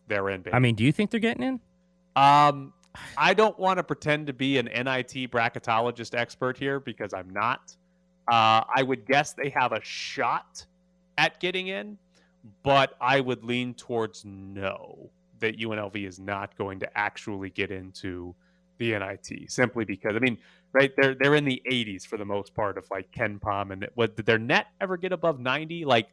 they're 0.08 0.28
in. 0.30 0.42
Baby. 0.42 0.54
I 0.54 0.58
mean, 0.58 0.74
do 0.74 0.84
you 0.84 0.92
think 0.92 1.10
they're 1.10 1.20
getting 1.20 1.42
in? 1.42 1.60
Um, 2.16 2.72
I 3.16 3.34
don't 3.34 3.58
want 3.58 3.78
to 3.78 3.84
pretend 3.84 4.26
to 4.26 4.32
be 4.32 4.58
an 4.58 4.66
NIT 4.66 5.30
bracketologist 5.30 6.18
expert 6.18 6.56
here 6.56 6.80
because 6.80 7.14
I'm 7.14 7.30
not. 7.30 7.76
Uh, 8.26 8.64
I 8.74 8.82
would 8.82 9.06
guess 9.06 9.32
they 9.32 9.50
have 9.50 9.72
a 9.72 9.80
shot 9.82 10.66
at 11.16 11.40
getting 11.40 11.68
in 11.68 11.98
but 12.62 12.94
I 13.00 13.20
would 13.20 13.44
lean 13.44 13.74
towards 13.74 14.24
no, 14.24 15.10
that 15.40 15.58
UNLV 15.58 16.06
is 16.06 16.18
not 16.18 16.56
going 16.56 16.80
to 16.80 16.98
actually 16.98 17.50
get 17.50 17.70
into 17.70 18.34
the 18.78 18.96
NIT 18.98 19.50
simply 19.50 19.84
because 19.84 20.14
I 20.14 20.20
mean, 20.20 20.38
right? 20.72 20.92
They're 20.96 21.14
they're 21.14 21.34
in 21.34 21.44
the 21.44 21.60
80s 21.70 22.06
for 22.06 22.16
the 22.16 22.24
most 22.24 22.54
part 22.54 22.78
of 22.78 22.86
like 22.90 23.10
KenPom, 23.12 23.72
and 23.72 23.88
what 23.94 24.16
did 24.16 24.26
their 24.26 24.38
net 24.38 24.66
ever 24.80 24.96
get 24.96 25.12
above 25.12 25.40
90? 25.40 25.84
Like 25.84 26.08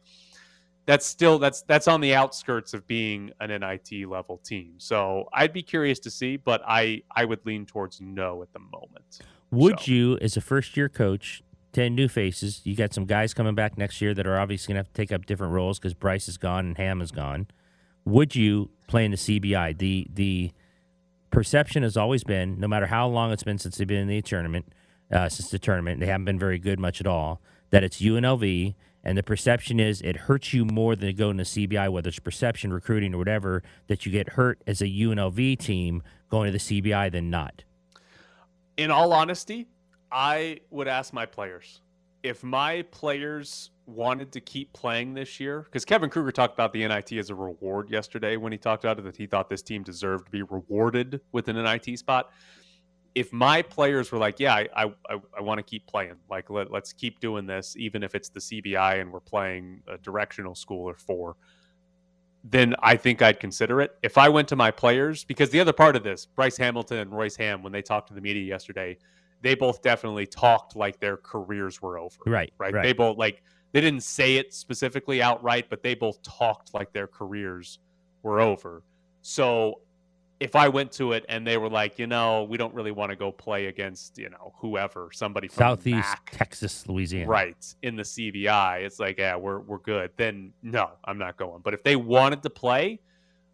that's 0.86 1.04
still 1.04 1.38
that's 1.38 1.62
that's 1.62 1.88
on 1.88 2.00
the 2.00 2.14
outskirts 2.14 2.74
of 2.74 2.86
being 2.86 3.32
an 3.40 3.48
NIT 3.48 4.08
level 4.08 4.38
team. 4.38 4.74
So 4.78 5.28
I'd 5.32 5.52
be 5.52 5.62
curious 5.62 5.98
to 6.00 6.10
see, 6.10 6.36
but 6.36 6.62
I 6.66 7.02
I 7.14 7.24
would 7.24 7.44
lean 7.44 7.66
towards 7.66 8.00
no 8.00 8.42
at 8.42 8.52
the 8.52 8.60
moment. 8.60 9.20
Would 9.50 9.80
so. 9.80 9.92
you, 9.92 10.18
as 10.20 10.36
a 10.36 10.40
first 10.40 10.76
year 10.76 10.88
coach, 10.88 11.42
10 11.76 11.94
new 11.94 12.08
faces. 12.08 12.62
You 12.64 12.74
got 12.74 12.94
some 12.94 13.04
guys 13.04 13.34
coming 13.34 13.54
back 13.54 13.76
next 13.76 14.00
year 14.00 14.14
that 14.14 14.26
are 14.26 14.38
obviously 14.38 14.72
going 14.72 14.82
to 14.82 14.88
have 14.88 14.94
to 14.94 14.94
take 14.94 15.12
up 15.12 15.26
different 15.26 15.52
roles 15.52 15.78
because 15.78 15.92
Bryce 15.92 16.26
is 16.26 16.38
gone 16.38 16.64
and 16.64 16.78
Ham 16.78 17.02
is 17.02 17.10
gone. 17.10 17.48
Would 18.06 18.34
you 18.34 18.70
play 18.88 19.04
in 19.04 19.10
the 19.10 19.18
CBI? 19.18 19.76
The 19.76 20.06
the 20.10 20.52
perception 21.30 21.82
has 21.82 21.94
always 21.94 22.24
been, 22.24 22.58
no 22.58 22.66
matter 22.66 22.86
how 22.86 23.06
long 23.08 23.30
it's 23.30 23.42
been 23.42 23.58
since 23.58 23.76
they've 23.76 23.86
been 23.86 23.98
in 23.98 24.08
the 24.08 24.22
tournament, 24.22 24.72
uh, 25.12 25.28
since 25.28 25.50
the 25.50 25.58
tournament. 25.58 26.00
They 26.00 26.06
haven't 26.06 26.24
been 26.24 26.38
very 26.38 26.58
good 26.58 26.80
much 26.80 26.98
at 27.02 27.06
all. 27.06 27.42
That 27.68 27.84
it's 27.84 28.00
UNLV, 28.00 28.74
and 29.04 29.18
the 29.18 29.22
perception 29.22 29.78
is 29.78 30.00
it 30.00 30.16
hurts 30.16 30.54
you 30.54 30.64
more 30.64 30.96
than 30.96 31.14
to 31.14 31.32
the 31.34 31.42
CBI, 31.42 31.92
whether 31.92 32.08
it's 32.08 32.18
perception, 32.20 32.72
recruiting, 32.72 33.12
or 33.12 33.18
whatever, 33.18 33.62
that 33.88 34.06
you 34.06 34.12
get 34.12 34.30
hurt 34.30 34.62
as 34.66 34.80
a 34.80 34.86
UNLV 34.86 35.58
team 35.58 36.02
going 36.30 36.50
to 36.50 36.52
the 36.52 36.80
CBI 36.80 37.12
than 37.12 37.28
not. 37.28 37.64
In 38.78 38.90
all 38.90 39.12
honesty, 39.12 39.66
I 40.16 40.60
would 40.70 40.88
ask 40.88 41.12
my 41.12 41.26
players 41.26 41.82
if 42.22 42.42
my 42.42 42.80
players 42.90 43.70
wanted 43.84 44.32
to 44.32 44.40
keep 44.40 44.72
playing 44.72 45.12
this 45.12 45.38
year, 45.38 45.60
because 45.60 45.84
Kevin 45.84 46.08
Kruger 46.08 46.32
talked 46.32 46.54
about 46.54 46.72
the 46.72 46.88
NIT 46.88 47.12
as 47.12 47.28
a 47.28 47.34
reward 47.34 47.90
yesterday 47.90 48.38
when 48.38 48.50
he 48.50 48.56
talked 48.56 48.82
about 48.84 48.98
it, 48.98 49.04
that 49.04 49.18
he 49.18 49.26
thought 49.26 49.50
this 49.50 49.60
team 49.60 49.82
deserved 49.82 50.24
to 50.24 50.30
be 50.30 50.42
rewarded 50.42 51.20
with 51.32 51.48
an 51.48 51.62
NIT 51.62 51.98
spot. 51.98 52.30
If 53.14 53.30
my 53.30 53.60
players 53.60 54.10
were 54.10 54.16
like, 54.16 54.40
yeah, 54.40 54.54
I 54.54 54.68
I, 54.74 55.20
I, 55.36 55.42
want 55.42 55.58
to 55.58 55.62
keep 55.62 55.86
playing, 55.86 56.14
like 56.30 56.48
let, 56.48 56.72
let's 56.72 56.94
keep 56.94 57.20
doing 57.20 57.44
this, 57.44 57.76
even 57.76 58.02
if 58.02 58.14
it's 58.14 58.30
the 58.30 58.40
CBI 58.40 59.02
and 59.02 59.12
we're 59.12 59.20
playing 59.20 59.82
a 59.86 59.98
directional 59.98 60.54
school 60.54 60.88
or 60.88 60.96
four, 60.96 61.36
then 62.42 62.74
I 62.78 62.96
think 62.96 63.20
I'd 63.20 63.38
consider 63.38 63.82
it. 63.82 63.98
If 64.02 64.16
I 64.16 64.30
went 64.30 64.48
to 64.48 64.56
my 64.56 64.70
players, 64.70 65.24
because 65.24 65.50
the 65.50 65.60
other 65.60 65.74
part 65.74 65.94
of 65.94 66.04
this, 66.04 66.24
Bryce 66.24 66.56
Hamilton 66.56 66.98
and 67.00 67.12
Royce 67.12 67.36
Ham, 67.36 67.62
when 67.62 67.72
they 67.72 67.82
talked 67.82 68.08
to 68.08 68.14
the 68.14 68.22
media 68.22 68.44
yesterday, 68.44 68.96
they 69.42 69.54
both 69.54 69.82
definitely 69.82 70.26
talked 70.26 70.76
like 70.76 70.98
their 71.00 71.16
careers 71.16 71.80
were 71.82 71.98
over. 71.98 72.16
Right, 72.26 72.52
Right. 72.58 72.72
right. 72.74 72.82
They 72.82 72.92
both 72.92 73.16
like 73.18 73.42
they 73.72 73.80
didn't 73.80 74.02
say 74.02 74.36
it 74.36 74.54
specifically 74.54 75.20
outright, 75.22 75.66
but 75.68 75.82
they 75.82 75.94
both 75.94 76.22
talked 76.22 76.72
like 76.74 76.92
their 76.92 77.06
careers 77.06 77.78
were 78.22 78.40
over. 78.40 78.82
So 79.22 79.80
if 80.38 80.54
I 80.54 80.68
went 80.68 80.92
to 80.92 81.12
it 81.12 81.24
and 81.28 81.46
they 81.46 81.56
were 81.56 81.68
like, 81.70 81.98
you 81.98 82.06
know, 82.06 82.44
we 82.44 82.58
don't 82.58 82.74
really 82.74 82.90
want 82.90 83.10
to 83.10 83.16
go 83.16 83.32
play 83.32 83.66
against, 83.66 84.18
you 84.18 84.28
know, 84.28 84.52
whoever, 84.58 85.08
somebody 85.12 85.48
from 85.48 85.56
Southeast 85.62 86.14
Texas, 86.30 86.86
Louisiana. 86.88 87.26
right 87.26 87.74
in 87.82 87.96
the 87.96 88.02
CBI, 88.02 88.80
it's 88.84 88.98
like, 89.00 89.18
yeah, 89.18 89.36
we're 89.36 89.60
we're 89.60 89.78
good. 89.78 90.10
Then 90.16 90.52
no, 90.62 90.90
I'm 91.04 91.18
not 91.18 91.36
going. 91.36 91.60
But 91.62 91.74
if 91.74 91.82
they 91.82 91.96
wanted 91.96 92.42
to 92.42 92.50
play, 92.50 93.00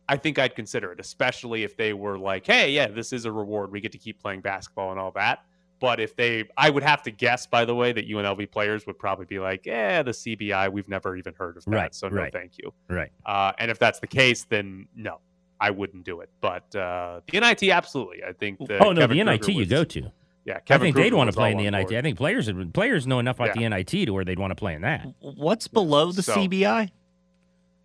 I 0.08 0.16
think 0.16 0.38
I'd 0.38 0.56
consider 0.56 0.92
it, 0.92 0.98
especially 1.00 1.62
if 1.62 1.76
they 1.76 1.92
were 1.92 2.18
like, 2.18 2.46
hey, 2.46 2.72
yeah, 2.72 2.88
this 2.88 3.12
is 3.12 3.24
a 3.24 3.32
reward. 3.32 3.70
We 3.70 3.80
get 3.80 3.92
to 3.92 3.98
keep 3.98 4.20
playing 4.20 4.40
basketball 4.40 4.90
and 4.90 4.98
all 5.00 5.12
that. 5.12 5.44
But 5.82 5.98
if 5.98 6.14
they, 6.14 6.44
I 6.56 6.70
would 6.70 6.84
have 6.84 7.02
to 7.02 7.10
guess, 7.10 7.44
by 7.48 7.64
the 7.64 7.74
way, 7.74 7.90
that 7.92 8.08
UNLV 8.08 8.52
players 8.52 8.86
would 8.86 9.00
probably 9.00 9.26
be 9.26 9.40
like, 9.40 9.66
yeah, 9.66 10.04
the 10.04 10.12
CBI, 10.12 10.70
we've 10.70 10.88
never 10.88 11.16
even 11.16 11.34
heard 11.34 11.56
of 11.56 11.64
that. 11.64 11.70
Right, 11.72 11.92
so 11.92 12.08
no, 12.08 12.18
right. 12.22 12.32
thank 12.32 12.52
you. 12.56 12.72
Right. 12.88 13.10
Uh, 13.26 13.50
and 13.58 13.68
if 13.68 13.80
that's 13.80 13.98
the 13.98 14.06
case, 14.06 14.44
then 14.48 14.86
no, 14.94 15.18
I 15.60 15.70
wouldn't 15.70 16.04
do 16.04 16.20
it. 16.20 16.30
But 16.40 16.72
uh, 16.76 17.18
the 17.28 17.40
NIT, 17.40 17.64
absolutely. 17.64 18.22
I 18.22 18.32
think. 18.32 18.60
The 18.60 18.78
oh 18.78 18.92
no, 18.92 19.00
Kevin 19.00 19.16
the 19.18 19.24
NIT 19.24 19.42
Kruger 19.42 19.58
you 19.58 19.66
go 19.66 19.82
to. 19.82 20.12
Yeah, 20.44 20.58
I 20.58 20.60
Kevin 20.60 20.84
think 20.86 20.96
they'd 20.96 21.14
want 21.14 21.30
to 21.30 21.36
play 21.36 21.50
in 21.50 21.58
the 21.58 21.68
NIT. 21.68 21.88
board. 21.88 21.94
I 21.96 22.02
think 22.02 22.16
players 22.16 22.48
players 22.72 23.04
know 23.08 23.18
enough 23.18 23.40
about 23.40 23.56
Yeah. 23.60 23.68
the 23.68 23.76
NIT 23.76 24.06
to 24.06 24.10
where 24.12 24.24
they'd 24.24 24.38
want 24.38 24.52
to 24.52 24.56
play 24.56 24.74
in 24.74 24.82
that. 24.82 25.04
What's 25.18 25.66
below 25.66 26.12
the 26.12 26.22
So- 26.22 26.36
CBI? 26.36 26.90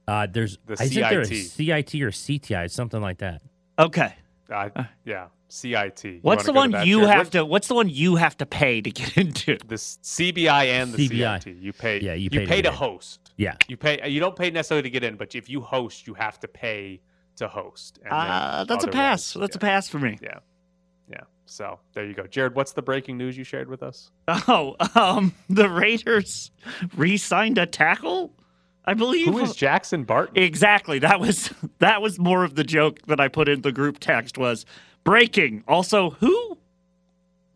Uh, 0.07 0.27
there's 0.31 0.59
The 0.67 0.73
I 0.73 0.87
think 0.87 1.09
there's 1.09 1.29
CIT. 1.29 1.89
CIT 1.89 2.01
or 2.03 2.11
CTI, 2.11 2.69
something 2.69 3.01
like 3.01 3.17
that. 3.17 3.41
Okay. 3.79 4.13
Uh, 4.51 4.69
yeah, 5.05 5.27
CIT. 5.49 6.03
You 6.05 6.19
What's 6.21 6.45
the 6.45 6.53
one 6.53 6.71
go 6.71 6.77
to 6.77 6.79
that, 6.79 6.87
you 6.87 6.99
Jared? 7.01 7.15
have 7.17 7.29
to? 7.31 7.45
What's 7.45 7.67
the 7.67 7.75
one 7.75 7.89
you 7.89 8.15
have 8.15 8.37
to 8.37 8.45
pay 8.45 8.81
to 8.81 8.91
get 8.91 9.17
into? 9.23 9.57
The 9.65 9.75
CBI 9.75 10.65
and 10.65 10.93
the 10.93 11.09
CBI. 11.09 11.43
CIT. 11.43 11.55
You 11.57 11.73
pay. 11.73 11.99
Yeah, 12.01 12.13
you 12.13 12.29
you 12.31 12.45
pay 12.47 12.61
to 12.61 12.69
to 12.69 12.71
host. 12.71 13.31
Yeah. 13.37 13.55
You 13.67 13.77
pay. 13.77 14.07
You 14.09 14.19
don't 14.19 14.35
pay 14.35 14.49
necessarily 14.49 14.83
to 14.83 14.89
get 14.89 15.03
in, 15.03 15.15
but 15.15 15.35
if 15.35 15.49
you 15.49 15.61
host, 15.61 16.07
you 16.07 16.13
have 16.13 16.39
to 16.39 16.47
pay 16.47 17.01
to 17.37 17.47
host. 17.47 17.99
and 18.03 18.11
Uh, 18.13 18.65
that's 18.67 18.83
a 18.83 18.87
pass. 18.87 19.33
That's 19.33 19.55
a 19.55 19.59
pass 19.59 19.87
for 19.87 19.99
me. 19.99 20.17
Yeah. 20.21 20.39
Yeah. 21.09 21.21
So 21.45 21.79
there 21.93 22.05
you 22.05 22.13
go, 22.13 22.25
Jared. 22.27 22.55
What's 22.55 22.73
the 22.73 22.81
breaking 22.81 23.17
news 23.17 23.37
you 23.37 23.43
shared 23.43 23.69
with 23.69 23.83
us? 23.83 24.11
Oh, 24.47 24.75
um, 24.95 25.33
the 25.49 25.69
Raiders 25.69 26.51
re-signed 26.95 27.57
a 27.57 27.65
tackle. 27.65 28.33
I 28.87 28.93
believe. 28.93 29.27
Who 29.27 29.39
is 29.39 29.53
Jackson 29.55 30.05
Barton? 30.05 30.41
Exactly. 30.41 30.97
That 30.99 31.19
was 31.19 31.51
that 31.79 32.01
was 32.01 32.17
more 32.17 32.43
of 32.43 32.55
the 32.55 32.63
joke 32.63 33.01
that 33.07 33.19
I 33.19 33.27
put 33.27 33.49
in 33.49 33.61
the 33.61 33.71
group 33.73 33.99
text 33.99 34.37
was 34.37 34.65
breaking. 35.03 35.63
Also, 35.67 36.11
who? 36.11 36.57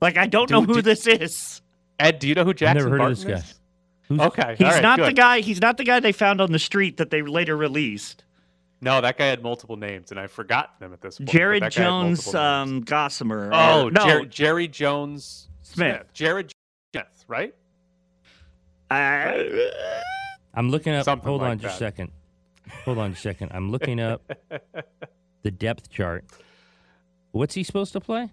Like 0.01 0.17
I 0.17 0.27
don't 0.27 0.49
know 0.51 0.61
who 0.61 0.75
do- 0.75 0.81
this 0.81 1.07
is. 1.07 1.61
Ed, 1.99 2.19
do 2.19 2.27
you 2.27 2.35
know 2.35 2.43
who 2.43 2.53
Jackson 2.53 2.77
never 2.83 2.89
heard 2.89 2.95
of 2.95 2.99
Barton 2.99 3.15
this 3.15 3.43
guy. 3.43 3.49
is? 3.49 3.59
Who's- 4.09 4.21
Okay. 4.27 4.55
He's 4.57 4.67
all 4.67 4.73
right, 4.73 4.83
not 4.83 4.99
the 4.99 5.13
guy. 5.13 5.39
He's 5.39 5.61
not 5.61 5.77
the 5.77 5.83
guy 5.85 5.99
they 6.01 6.11
found 6.11 6.41
on 6.41 6.51
the 6.51 6.59
street 6.59 6.97
that 6.97 7.09
they 7.11 7.21
later 7.21 7.55
released. 7.55 8.23
No, 8.81 8.99
that 8.99 9.17
guy 9.17 9.27
had 9.27 9.43
multiple 9.43 9.77
names, 9.77 10.09
and 10.11 10.19
I've 10.19 10.31
forgotten 10.31 10.73
them 10.79 10.91
at 10.91 10.99
this 11.01 11.17
point. 11.19 11.29
Jared 11.29 11.61
that 11.61 11.73
guy 11.75 11.83
had 11.83 11.87
Jones, 11.89 12.25
multiple 12.25 12.39
um, 12.41 12.81
Gossamer. 12.81 13.51
Oh, 13.53 13.85
or- 13.87 13.91
no, 13.91 14.03
Jer- 14.05 14.25
Jerry 14.25 14.67
Jones 14.67 15.47
Smith. 15.61 16.03
Jared 16.13 16.51
Smith, 16.91 17.23
right? 17.27 17.53
uh, 18.89 19.33
I'm 20.53 20.69
looking 20.69 20.93
up. 20.93 21.05
Something 21.05 21.27
hold 21.27 21.41
like 21.41 21.51
on 21.51 21.59
just 21.59 21.75
a 21.75 21.79
second. 21.79 22.11
Hold 22.85 22.97
on 22.97 23.11
just 23.11 23.25
a 23.25 23.29
second. 23.29 23.51
I'm 23.53 23.71
looking 23.71 23.99
up 23.99 24.21
the 25.43 25.51
depth 25.51 25.89
chart. 25.89 26.25
What's 27.31 27.53
he 27.55 27.63
supposed 27.63 27.93
to 27.93 27.99
play? 28.01 28.29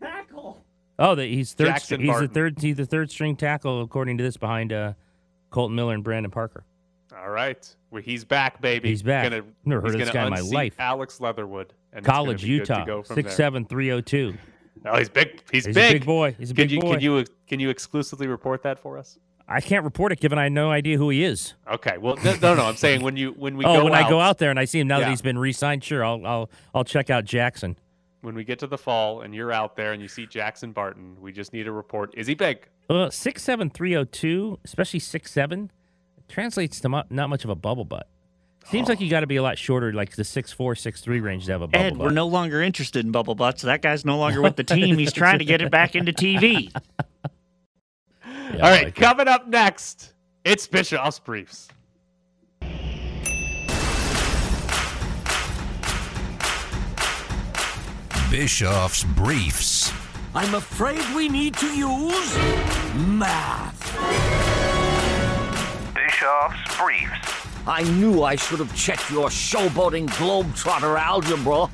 tackle. 0.00 0.64
Oh, 0.98 1.14
the, 1.14 1.26
he's 1.26 1.52
third. 1.54 1.66
Jackson 1.68 1.98
string- 1.98 2.00
he's 2.10 2.20
the 2.20 2.28
third. 2.28 2.58
He's 2.60 2.76
the 2.76 2.86
third 2.86 3.10
string 3.10 3.36
tackle 3.36 3.82
according 3.82 4.18
to 4.18 4.24
this 4.24 4.36
behind 4.36 4.72
uh, 4.72 4.92
Colton 5.50 5.76
Miller 5.76 5.94
and 5.94 6.04
Brandon 6.04 6.30
Parker. 6.30 6.64
All 7.16 7.30
right. 7.30 7.66
Well, 7.90 8.02
he's 8.02 8.24
back, 8.24 8.60
baby. 8.60 8.88
He's 8.88 9.02
back. 9.02 9.30
Gonna, 9.30 9.42
Never 9.64 9.80
heard 9.82 9.86
he's 9.88 9.94
of 9.94 10.00
this 10.00 10.10
guy 10.10 10.24
in 10.24 10.30
my 10.30 10.40
life. 10.40 10.74
Alex 10.78 11.20
Leatherwood. 11.20 11.74
And 11.92 12.04
College, 12.04 12.42
be 12.42 12.58
good 12.58 12.66
to 12.66 12.72
Utah, 12.72 12.84
go 12.84 13.02
from 13.02 13.16
six 13.16 13.28
there. 13.30 13.36
seven 13.36 13.64
three 13.66 13.90
oh 13.90 14.00
two. 14.00 14.34
Oh, 14.86 14.96
he's 14.96 15.08
big. 15.10 15.42
He's, 15.52 15.66
He's 15.66 15.74
big. 15.74 15.90
a 15.90 15.94
big 15.98 16.06
boy. 16.06 16.34
He's 16.38 16.50
a 16.52 16.54
Can 16.54 16.62
big 16.64 16.70
you 16.70 16.80
boy. 16.80 16.92
can 16.92 17.00
you 17.00 17.24
can 17.46 17.60
you 17.60 17.68
exclusively 17.68 18.26
report 18.28 18.62
that 18.62 18.78
for 18.78 18.96
us? 18.96 19.18
I 19.52 19.60
can't 19.60 19.84
report 19.84 20.12
it 20.12 20.20
given 20.20 20.38
I 20.38 20.44
have 20.44 20.52
no 20.52 20.70
idea 20.70 20.96
who 20.96 21.10
he 21.10 21.24
is. 21.24 21.54
Okay. 21.68 21.98
Well, 21.98 22.16
no, 22.24 22.36
no, 22.36 22.54
no. 22.54 22.64
I'm 22.66 22.76
saying 22.76 23.02
when 23.02 23.16
you 23.16 23.32
when 23.32 23.56
we 23.56 23.64
oh, 23.66 23.78
go 23.78 23.84
when 23.84 23.94
out, 23.94 24.06
I 24.06 24.08
go 24.08 24.20
out 24.20 24.38
there 24.38 24.50
and 24.50 24.58
I 24.60 24.64
see 24.64 24.78
him 24.78 24.86
now 24.86 25.00
that 25.00 25.08
he's 25.08 25.22
been 25.22 25.38
re-signed, 25.38 25.82
sure, 25.82 26.04
I'll 26.04 26.24
I'll 26.24 26.50
I'll 26.74 26.84
check 26.84 27.10
out 27.10 27.24
Jackson. 27.24 27.76
when 28.20 28.34
we 28.36 28.44
get 28.44 28.60
to 28.60 28.68
the 28.68 28.78
fall 28.78 29.22
and 29.22 29.34
you're 29.34 29.50
out 29.52 29.74
there 29.74 29.92
and 29.92 30.00
you 30.00 30.06
see 30.08 30.24
Jackson 30.26 30.70
Barton, 30.72 31.16
we 31.20 31.32
just 31.32 31.52
need 31.52 31.66
a 31.66 31.72
report. 31.72 32.14
Is 32.16 32.28
he 32.28 32.34
big? 32.34 32.68
Uh, 32.88 33.10
six 33.10 33.42
seven 33.42 33.70
three 33.70 33.96
oh 33.96 34.04
two, 34.04 34.58
especially 34.64 35.00
six 35.00 35.32
seven, 35.32 35.70
translates 36.28 36.80
to 36.80 36.88
mu- 36.88 37.02
not 37.10 37.28
much 37.28 37.42
of 37.42 37.50
a 37.50 37.56
bubble 37.56 37.84
butt. 37.84 38.08
Seems 38.66 38.88
like 38.88 39.00
you 39.00 39.10
got 39.10 39.20
to 39.20 39.26
be 39.26 39.36
a 39.36 39.42
lot 39.42 39.58
shorter, 39.58 39.92
like 39.92 40.14
the 40.14 40.22
six 40.22 40.52
four 40.52 40.76
six 40.76 41.00
three 41.00 41.20
range 41.20 41.46
to 41.46 41.52
have 41.52 41.62
a 41.62 41.66
bubble 41.66 41.84
Ed, 41.84 41.98
butt. 41.98 42.06
we're 42.06 42.12
no 42.12 42.28
longer 42.28 42.62
interested 42.62 43.04
in 43.04 43.10
bubble 43.10 43.34
butts. 43.34 43.62
That 43.62 43.82
guy's 43.82 44.04
no 44.04 44.16
longer 44.16 44.40
with 44.42 44.54
the 44.54 44.64
team. 44.64 44.96
He's 44.96 45.12
trying 45.12 45.40
to 45.40 45.44
get 45.44 45.60
it 45.60 45.72
back 45.72 45.96
into 45.96 46.12
TV. 46.12 46.72
Yeah, 48.54 48.58
All 48.62 48.66
I 48.66 48.70
right. 48.70 48.84
like 48.84 48.98
it. 48.98 49.00
coming 49.00 49.28
up 49.28 49.46
next, 49.48 50.12
it's 50.44 50.66
Bischoff's 50.66 51.18
Briefs. 51.18 51.68
Bischoff's 58.30 59.04
Briefs. 59.04 59.92
I'm 60.34 60.54
afraid 60.54 61.00
we 61.16 61.28
need 61.28 61.54
to 61.56 61.66
use 61.66 62.36
math. 62.96 63.80
Bischoff's 65.94 66.78
Briefs. 66.78 67.46
I 67.66 67.82
knew 67.98 68.22
I 68.22 68.36
should 68.36 68.60
have 68.60 68.74
checked 68.76 69.10
your 69.10 69.28
showboating 69.28 70.08
globetrotter 70.10 70.98
algebra. 70.98 71.68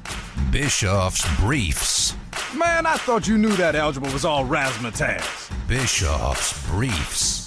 Bischoff's 0.50 1.24
Briefs. 1.38 2.14
Man, 2.56 2.86
I 2.86 2.94
thought 2.94 3.26
you 3.28 3.36
knew 3.38 3.54
that 3.56 3.74
algebra 3.74 4.12
was 4.12 4.24
all 4.24 4.44
razzmatazz. 4.44 5.50
Bischoff's 5.68 6.66
Briefs. 6.68 7.46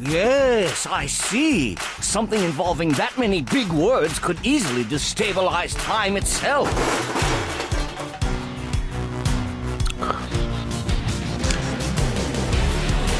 Yes, 0.00 0.86
I 0.86 1.06
see. 1.06 1.76
Something 2.00 2.42
involving 2.42 2.90
that 2.90 3.18
many 3.18 3.42
big 3.42 3.68
words 3.72 4.18
could 4.18 4.38
easily 4.44 4.84
destabilize 4.84 5.76
time 5.84 6.16
itself. 6.16 6.68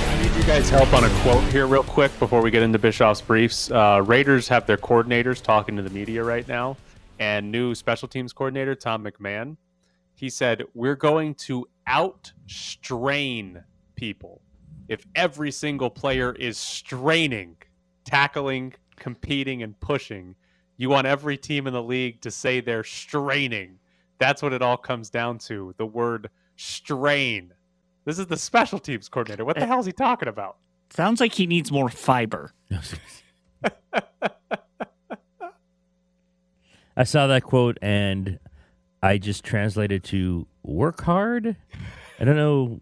I 0.09 0.23
need 0.23 0.35
you 0.37 0.43
guys' 0.45 0.71
help 0.71 0.93
on 0.93 1.05
a 1.05 1.11
quote 1.23 1.43
here, 1.53 1.67
real 1.67 1.83
quick, 1.83 2.17
before 2.19 2.41
we 2.43 2.51
get 2.51 2.63
into 2.63 2.79
Bischoff's 2.79 3.21
briefs. 3.21 3.71
Uh, 3.71 4.03
Raiders 4.07 4.47
have 4.49 4.67
their 4.67 4.77
coordinators 4.77 5.43
talking 5.43 5.75
to 5.77 5.83
the 5.83 5.91
media 5.91 6.23
right 6.23 6.47
now, 6.47 6.77
and 7.19 7.51
new 7.51 7.75
special 7.75 8.07
teams 8.09 8.33
coordinator 8.33 8.75
Tom 8.77 9.05
McMahon. 9.05 9.57
He 10.19 10.31
said, 10.31 10.65
"We're 10.75 10.97
going 10.97 11.37
to 11.47 11.69
outstrain 11.87 13.63
people. 13.95 14.41
If 14.89 15.07
every 15.15 15.53
single 15.53 15.91
player 15.91 16.33
is 16.33 16.59
straining, 16.59 17.57
tackling, 18.05 18.75
competing, 18.97 19.63
and 19.63 19.79
pushing, 19.79 20.35
you 20.77 20.89
want 20.89 21.07
every 21.07 21.37
team 21.37 21.69
in 21.69 21.73
the 21.73 21.83
league 21.83 22.21
to 22.23 22.33
say 22.33 22.61
they're 22.61 22.83
straining. 22.83 23.79
That's 24.19 24.43
what 24.43 24.53
it 24.53 24.61
all 24.61 24.77
comes 24.77 25.09
down 25.09 25.39
to. 25.39 25.73
The 25.79 25.87
word 25.87 26.31
strain." 26.57 27.55
This 28.05 28.19
is 28.19 28.27
the 28.27 28.37
special 28.37 28.81
teams 28.81 29.09
coordinator. 29.09 29.45
What 29.45 29.55
the 29.55 29.63
eh. 29.63 29.67
hell 29.67 29.79
is 29.79 29.87
he 29.87 29.93
talking 29.93 30.29
about? 30.29 30.57
Sounds 30.91 31.21
like 31.21 31.35
he 31.35 31.47
needs 31.47 31.71
more 31.71 31.91
fiber. 31.91 32.53
I 36.97 37.05
saw 37.05 37.29
that 37.29 37.45
quote 37.45 37.79
and 37.81 38.41
I 39.03 39.19
just 39.19 39.45
translated 39.45 40.05
to 40.05 40.47
work 40.63 41.03
hard 41.03 41.57
I 42.21 42.25
don't 42.25 42.35
know. 42.37 42.79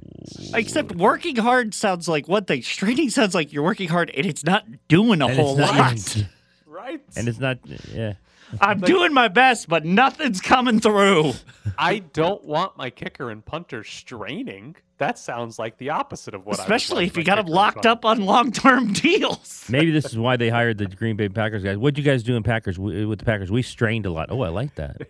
Except 0.55 0.95
working 0.97 1.37
hard 1.37 1.75
sounds 1.75 2.09
like 2.09 2.27
one 2.27 2.47
thing. 2.47 2.63
Straining 2.63 3.11
sounds 3.11 3.35
like 3.35 3.53
you're 3.53 3.63
working 3.63 3.89
hard 3.89 4.11
and 4.11 4.25
it's 4.25 4.45
not 4.45 4.65
doing 4.89 5.21
a 5.21 5.27
and 5.27 5.39
whole 5.39 5.57
lot. 5.59 5.93
even- 5.93 6.29
Right. 6.67 7.03
and 7.17 7.29
it's 7.29 7.39
not. 7.39 7.59
Yeah. 7.93 8.15
I'm 8.61 8.81
doing 8.81 9.13
my 9.13 9.29
best, 9.29 9.69
but 9.69 9.85
nothing's 9.85 10.41
coming 10.41 10.81
through. 10.81 11.33
I 11.77 11.99
don't 11.99 12.45
want 12.45 12.77
my 12.79 12.91
kicker 12.91 13.31
and 13.31 13.45
punter 13.45 13.85
straining. 13.85 14.77
That 14.99 15.19
sounds 15.19 15.59
like 15.59 15.77
the 15.79 15.91
opposite 15.91 16.35
of 16.35 16.47
what. 16.47 16.59
I 16.59 16.63
would 16.63 16.65
Especially 16.65 17.05
like 17.05 17.09
if 17.13 17.17
you 17.19 17.25
got 17.25 17.37
them 17.37 17.47
locked 17.47 17.77
punter. 17.77 17.89
up 17.91 18.05
on 18.07 18.21
long 18.25 18.51
term 18.53 18.93
deals. 18.95 19.67
Maybe 19.69 19.91
this 19.91 20.07
is 20.07 20.17
why 20.19 20.37
they 20.37 20.49
hired 20.49 20.79
the 20.79 20.87
Green 20.87 21.17
Bay 21.17 21.29
Packers 21.29 21.63
guys. 21.63 21.77
What 21.77 21.83
would 21.85 21.99
you 21.99 22.05
guys 22.05 22.23
do 22.23 22.35
in 22.37 22.43
Packers 22.43 22.79
we- 22.79 23.05
with 23.05 23.19
the 23.19 23.25
Packers? 23.27 23.51
We 23.51 23.63
strained 23.63 24.07
a 24.07 24.11
lot. 24.11 24.31
Oh, 24.31 24.41
I 24.43 24.49
like 24.49 24.75
that. 24.77 25.03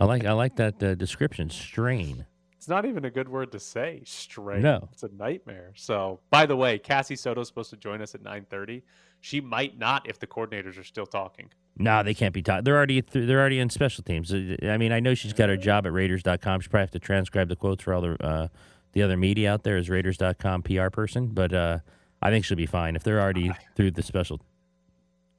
I 0.00 0.04
like 0.04 0.24
I 0.26 0.32
like 0.32 0.56
that 0.56 0.82
uh, 0.82 0.94
description. 0.94 1.48
Strain. 1.50 2.26
It's 2.58 2.68
not 2.68 2.84
even 2.84 3.04
a 3.04 3.10
good 3.10 3.28
word 3.28 3.50
to 3.52 3.58
say. 3.58 4.02
Strain. 4.04 4.62
No. 4.62 4.88
it's 4.92 5.02
a 5.02 5.08
nightmare. 5.08 5.72
So, 5.74 6.20
by 6.30 6.46
the 6.46 6.54
way, 6.54 6.78
Cassie 6.78 7.16
Soto's 7.16 7.48
supposed 7.48 7.70
to 7.70 7.76
join 7.76 8.00
us 8.02 8.14
at 8.14 8.22
9:30. 8.22 8.82
She 9.20 9.40
might 9.40 9.78
not 9.78 10.08
if 10.08 10.18
the 10.18 10.26
coordinators 10.26 10.78
are 10.78 10.84
still 10.84 11.06
talking. 11.06 11.48
No, 11.78 12.02
they 12.02 12.12
can't 12.12 12.34
be 12.34 12.42
taught. 12.42 12.64
They're 12.64 12.76
already 12.76 13.00
th- 13.00 13.26
they're 13.26 13.40
already 13.40 13.58
in 13.60 13.70
special 13.70 14.04
teams. 14.04 14.32
Uh, 14.32 14.56
I 14.64 14.76
mean, 14.76 14.92
I 14.92 15.00
know 15.00 15.14
she's 15.14 15.32
got 15.32 15.48
her 15.48 15.56
job 15.56 15.86
at 15.86 15.92
Raiders.com. 15.92 16.60
She 16.60 16.68
probably 16.68 16.82
have 16.82 16.90
to 16.90 16.98
transcribe 16.98 17.48
the 17.48 17.56
quotes 17.56 17.82
for 17.82 17.94
all 17.94 18.02
the 18.02 18.22
uh, 18.24 18.48
the 18.92 19.02
other 19.02 19.16
media 19.16 19.52
out 19.52 19.62
there 19.62 19.76
as 19.76 19.88
Raiders.com 19.90 20.62
PR 20.62 20.88
person. 20.88 21.28
But 21.28 21.52
uh, 21.52 21.78
I 22.20 22.30
think 22.30 22.44
she'll 22.44 22.56
be 22.56 22.66
fine 22.66 22.96
if 22.96 23.02
they're 23.02 23.20
already 23.20 23.52
through 23.76 23.92
the 23.92 24.02
special 24.02 24.40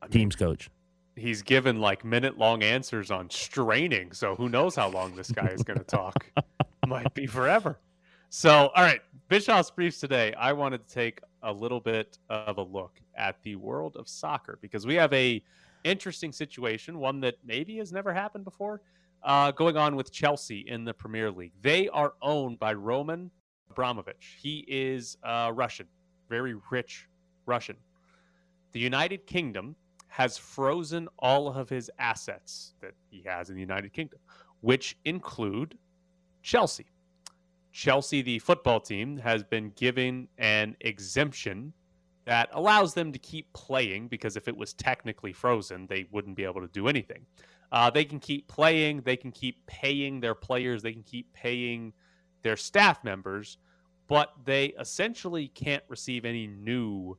teams 0.09 0.35
coach. 0.35 0.69
He's 1.15 1.41
given 1.41 1.79
like 1.79 2.03
minute 2.03 2.37
long 2.37 2.63
answers 2.63 3.11
on 3.11 3.29
straining, 3.29 4.13
so 4.13 4.35
who 4.35 4.49
knows 4.49 4.75
how 4.75 4.89
long 4.89 5.15
this 5.15 5.31
guy 5.31 5.47
is 5.47 5.61
going 5.61 5.79
to 5.85 5.85
talk? 5.85 6.25
Might 6.87 7.13
be 7.13 7.27
forever. 7.27 7.79
So, 8.29 8.71
all 8.75 8.83
right, 8.83 8.99
Bischoff's 9.29 9.69
briefs 9.69 9.99
today. 9.99 10.33
I 10.33 10.53
wanted 10.53 10.87
to 10.87 10.91
take 10.91 11.21
a 11.43 11.53
little 11.53 11.79
bit 11.79 12.17
of 12.29 12.57
a 12.57 12.63
look 12.63 12.99
at 13.15 13.41
the 13.43 13.55
world 13.57 13.95
of 13.95 14.07
soccer 14.09 14.57
because 14.59 14.87
we 14.87 14.95
have 14.95 15.13
a 15.13 15.43
interesting 15.83 16.31
situation, 16.31 16.97
one 16.97 17.19
that 17.19 17.35
maybe 17.45 17.77
has 17.77 17.91
never 17.91 18.11
happened 18.11 18.43
before, 18.43 18.81
uh, 19.23 19.51
going 19.51 19.77
on 19.77 19.95
with 19.95 20.11
Chelsea 20.11 20.65
in 20.67 20.83
the 20.83 20.93
Premier 20.93 21.29
League. 21.29 21.53
They 21.61 21.89
are 21.89 22.13
owned 22.21 22.59
by 22.59 22.73
Roman 22.73 23.29
Abramovich. 23.73 24.37
He 24.39 24.65
is 24.67 25.17
uh, 25.23 25.51
Russian, 25.53 25.87
very 26.29 26.55
rich 26.69 27.07
Russian. 27.45 27.75
The 28.71 28.79
United 28.79 29.25
Kingdom 29.25 29.75
has 30.07 30.37
frozen 30.37 31.07
all 31.17 31.51
of 31.51 31.69
his 31.69 31.89
assets 31.97 32.75
that 32.81 32.93
he 33.09 33.23
has 33.25 33.49
in 33.49 33.55
the 33.55 33.61
United 33.61 33.91
Kingdom, 33.93 34.19
which 34.61 34.95
include 35.05 35.75
Chelsea. 36.43 36.85
Chelsea, 37.71 38.21
the 38.21 38.37
football 38.37 38.79
team, 38.79 39.17
has 39.17 39.43
been 39.43 39.71
given 39.75 40.27
an 40.37 40.75
exemption 40.81 41.73
that 42.25 42.47
allows 42.51 42.93
them 42.93 43.11
to 43.11 43.19
keep 43.19 43.51
playing 43.53 44.07
because 44.07 44.37
if 44.37 44.47
it 44.47 44.55
was 44.55 44.73
technically 44.73 45.33
frozen, 45.33 45.87
they 45.87 46.05
wouldn't 46.11 46.37
be 46.37 46.43
able 46.43 46.61
to 46.61 46.67
do 46.67 46.87
anything. 46.87 47.25
Uh, 47.71 47.89
they 47.89 48.05
can 48.05 48.19
keep 48.19 48.47
playing, 48.47 49.01
they 49.01 49.17
can 49.17 49.31
keep 49.31 49.65
paying 49.65 50.19
their 50.19 50.35
players, 50.35 50.83
they 50.83 50.93
can 50.93 51.01
keep 51.01 51.33
paying 51.33 51.91
their 52.43 52.55
staff 52.55 53.03
members, 53.03 53.57
but 54.07 54.33
they 54.45 54.67
essentially 54.79 55.47
can't 55.49 55.83
receive 55.87 56.25
any 56.25 56.47
new 56.47 57.17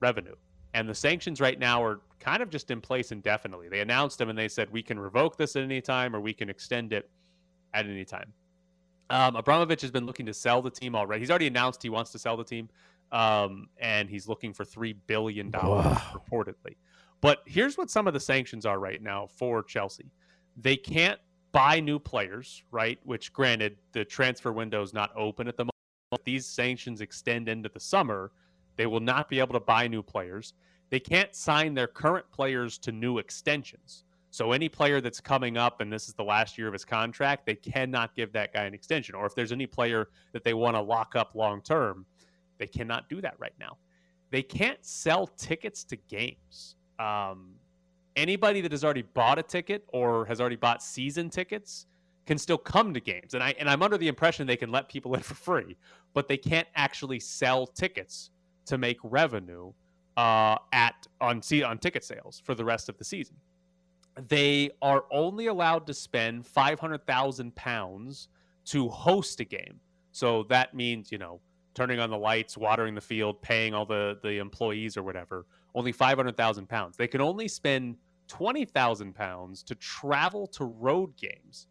revenue. 0.00 0.34
And 0.74 0.88
the 0.88 0.94
sanctions 0.94 1.40
right 1.40 1.58
now 1.58 1.82
are 1.82 2.00
kind 2.18 2.42
of 2.42 2.50
just 2.50 2.70
in 2.70 2.80
place 2.80 3.12
indefinitely. 3.12 3.68
They 3.68 3.80
announced 3.80 4.18
them 4.18 4.28
and 4.28 4.38
they 4.38 4.48
said 4.48 4.70
we 4.70 4.82
can 4.82 4.98
revoke 4.98 5.36
this 5.36 5.56
at 5.56 5.62
any 5.62 5.80
time 5.80 6.16
or 6.16 6.20
we 6.20 6.32
can 6.32 6.48
extend 6.48 6.92
it 6.92 7.08
at 7.74 7.86
any 7.86 8.04
time. 8.04 8.32
Um, 9.10 9.36
Abramovich 9.36 9.82
has 9.82 9.90
been 9.90 10.06
looking 10.06 10.26
to 10.26 10.34
sell 10.34 10.62
the 10.62 10.70
team 10.70 10.96
already. 10.96 11.20
He's 11.20 11.30
already 11.30 11.46
announced 11.46 11.82
he 11.82 11.90
wants 11.90 12.10
to 12.12 12.18
sell 12.18 12.36
the 12.36 12.44
team, 12.44 12.68
um, 13.12 13.68
and 13.78 14.08
he's 14.08 14.26
looking 14.26 14.52
for 14.52 14.64
three 14.64 14.94
billion 14.94 15.50
dollars 15.50 15.98
reportedly. 16.14 16.76
But 17.20 17.42
here's 17.46 17.76
what 17.76 17.90
some 17.90 18.06
of 18.06 18.14
the 18.14 18.20
sanctions 18.20 18.64
are 18.64 18.78
right 18.78 19.02
now 19.02 19.26
for 19.26 19.62
Chelsea: 19.62 20.10
they 20.56 20.76
can't 20.76 21.20
buy 21.52 21.80
new 21.80 21.98
players, 21.98 22.62
right? 22.70 22.98
Which, 23.04 23.32
granted, 23.32 23.76
the 23.92 24.04
transfer 24.04 24.52
window 24.52 24.82
is 24.82 24.94
not 24.94 25.12
open 25.14 25.48
at 25.48 25.56
the 25.56 25.64
moment. 25.64 25.73
These 26.24 26.46
sanctions 26.46 27.00
extend 27.00 27.48
into 27.48 27.68
the 27.68 27.80
summer. 27.80 28.30
They 28.76 28.86
will 28.86 29.00
not 29.00 29.28
be 29.28 29.38
able 29.38 29.54
to 29.54 29.60
buy 29.60 29.88
new 29.88 30.02
players. 30.02 30.54
They 30.90 31.00
can't 31.00 31.34
sign 31.34 31.74
their 31.74 31.86
current 31.86 32.26
players 32.30 32.78
to 32.78 32.92
new 32.92 33.18
extensions. 33.18 34.04
So 34.30 34.52
any 34.52 34.68
player 34.68 35.00
that's 35.00 35.20
coming 35.20 35.56
up 35.56 35.80
and 35.80 35.92
this 35.92 36.08
is 36.08 36.14
the 36.14 36.24
last 36.24 36.58
year 36.58 36.66
of 36.66 36.72
his 36.72 36.84
contract, 36.84 37.46
they 37.46 37.54
cannot 37.54 38.16
give 38.16 38.32
that 38.32 38.52
guy 38.52 38.64
an 38.64 38.74
extension. 38.74 39.14
Or 39.14 39.26
if 39.26 39.34
there's 39.34 39.52
any 39.52 39.66
player 39.66 40.08
that 40.32 40.42
they 40.42 40.54
want 40.54 40.74
to 40.76 40.80
lock 40.80 41.14
up 41.14 41.34
long 41.34 41.62
term, 41.62 42.04
they 42.58 42.66
cannot 42.66 43.08
do 43.08 43.20
that 43.20 43.34
right 43.38 43.54
now. 43.60 43.76
They 44.30 44.42
can't 44.42 44.84
sell 44.84 45.28
tickets 45.28 45.84
to 45.84 45.96
games. 45.96 46.74
Um, 46.98 47.52
anybody 48.16 48.60
that 48.60 48.72
has 48.72 48.84
already 48.84 49.02
bought 49.02 49.38
a 49.38 49.42
ticket 49.42 49.84
or 49.92 50.24
has 50.26 50.40
already 50.40 50.56
bought 50.56 50.82
season 50.82 51.30
tickets 51.30 51.86
can 52.26 52.38
still 52.38 52.58
come 52.58 52.94
to 52.94 53.00
games. 53.00 53.34
And 53.34 53.42
I 53.42 53.54
and 53.58 53.68
I'm 53.68 53.82
under 53.82 53.98
the 53.98 54.08
impression 54.08 54.46
they 54.46 54.56
can 54.56 54.72
let 54.72 54.88
people 54.88 55.14
in 55.14 55.20
for 55.20 55.34
free, 55.34 55.76
but 56.12 56.28
they 56.28 56.36
can't 56.36 56.68
actually 56.74 57.20
sell 57.20 57.66
tickets 57.66 58.30
to 58.66 58.78
make 58.78 58.98
revenue 59.02 59.72
uh, 60.16 60.56
at 60.72 61.06
on 61.20 61.42
on 61.64 61.78
ticket 61.78 62.04
sales 62.04 62.40
for 62.44 62.54
the 62.54 62.64
rest 62.64 62.88
of 62.88 62.98
the 62.98 63.04
season 63.04 63.36
they 64.28 64.70
are 64.80 65.04
only 65.10 65.46
allowed 65.46 65.86
to 65.86 65.94
spend 65.94 66.46
500,000 66.46 67.54
pounds 67.54 68.28
to 68.66 68.88
host 68.88 69.40
a 69.40 69.44
game. 69.44 69.80
So 70.12 70.44
that 70.44 70.74
means, 70.74 71.10
you 71.10 71.18
know, 71.18 71.40
turning 71.74 71.98
on 71.98 72.10
the 72.10 72.18
lights, 72.18 72.56
watering 72.56 72.94
the 72.94 73.00
field, 73.00 73.42
paying 73.42 73.74
all 73.74 73.84
the, 73.84 74.18
the 74.22 74.38
employees 74.38 74.96
or 74.96 75.02
whatever, 75.02 75.46
only 75.74 75.90
500,000 75.90 76.68
pounds. 76.68 76.96
They 76.96 77.08
can 77.08 77.20
only 77.20 77.48
spend 77.48 77.96
20,000 78.28 79.14
pounds 79.14 79.62
to 79.64 79.74
travel 79.74 80.46
to 80.48 80.64
road 80.64 81.16
games. 81.16 81.66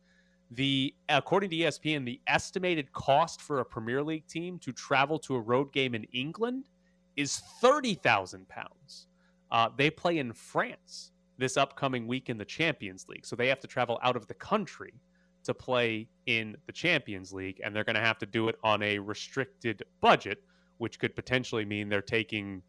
The 0.56 0.94
according 1.10 1.50
to 1.52 1.56
ESPN, 1.56 2.06
the 2.06 2.20
estimated 2.28 2.92
cost 2.94 3.42
for 3.42 3.60
a 3.60 3.66
Premier 3.66 4.04
League 4.04 4.28
team 4.28 4.60
to 4.60 4.72
travel 4.72 5.18
to 5.20 5.36
a 5.36 5.40
road 5.40 5.72
game 5.72 5.96
in 5.96 6.04
England 6.14 6.70
is 7.16 7.42
30,000 7.62 8.48
pounds. 8.50 9.08
Uh, 9.52 9.70
they 9.76 9.90
play 9.90 10.20
in 10.20 10.32
France 10.34 11.12
this 11.38 11.58
upcoming 11.58 12.08
week 12.08 12.30
in 12.30 12.38
the 12.38 12.46
Champions 12.46 13.08
League. 13.08 13.26
So 13.26 13.36
they 13.36 13.48
have 13.48 13.60
to 13.62 13.68
travel 13.68 14.00
out 14.04 14.16
of 14.16 14.28
the 14.28 14.34
country 14.36 14.94
to 15.44 15.54
play 15.54 16.08
in 16.28 16.56
the 16.68 16.72
Champions 16.72 17.34
League, 17.34 17.60
and 17.64 17.76
they're 17.76 17.84
going 17.84 17.96
to 17.96 18.02
have 18.02 18.20
to 18.20 18.26
do 18.26 18.48
it 18.48 18.58
on 18.64 18.82
a 18.84 19.00
restricted 19.00 19.84
budget, 20.02 20.44
which 20.78 21.00
could 21.00 21.16
potentially 21.16 21.66
mean 21.66 21.90
they're 21.90 22.02
taking 22.02 22.62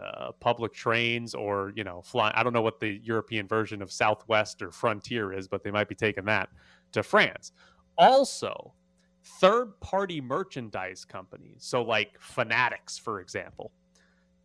uh, 0.00 0.32
public 0.40 0.72
trains 0.72 1.34
or, 1.34 1.72
you 1.74 1.84
know, 1.84 2.00
flying. 2.02 2.32
I 2.36 2.42
don't 2.42 2.52
know 2.52 2.62
what 2.62 2.80
the 2.80 3.00
European 3.02 3.48
version 3.48 3.82
of 3.82 3.90
Southwest 3.90 4.62
or 4.62 4.70
Frontier 4.70 5.32
is, 5.32 5.48
but 5.48 5.64
they 5.64 5.70
might 5.70 5.88
be 5.88 5.94
taking 5.94 6.24
that 6.26 6.48
to 6.92 7.02
France. 7.02 7.52
Also, 7.98 8.72
third 9.40 9.78
party 9.80 10.20
merchandise 10.20 11.04
companies, 11.04 11.58
so 11.58 11.82
like 11.82 12.18
Fanatics, 12.20 12.98
for 12.98 13.20
example, 13.20 13.70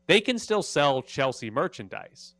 they 0.07 0.21
can 0.21 0.37
still 0.37 0.63
sell 0.63 1.01
Chelsea 1.01 1.49
merchandise 1.49 2.35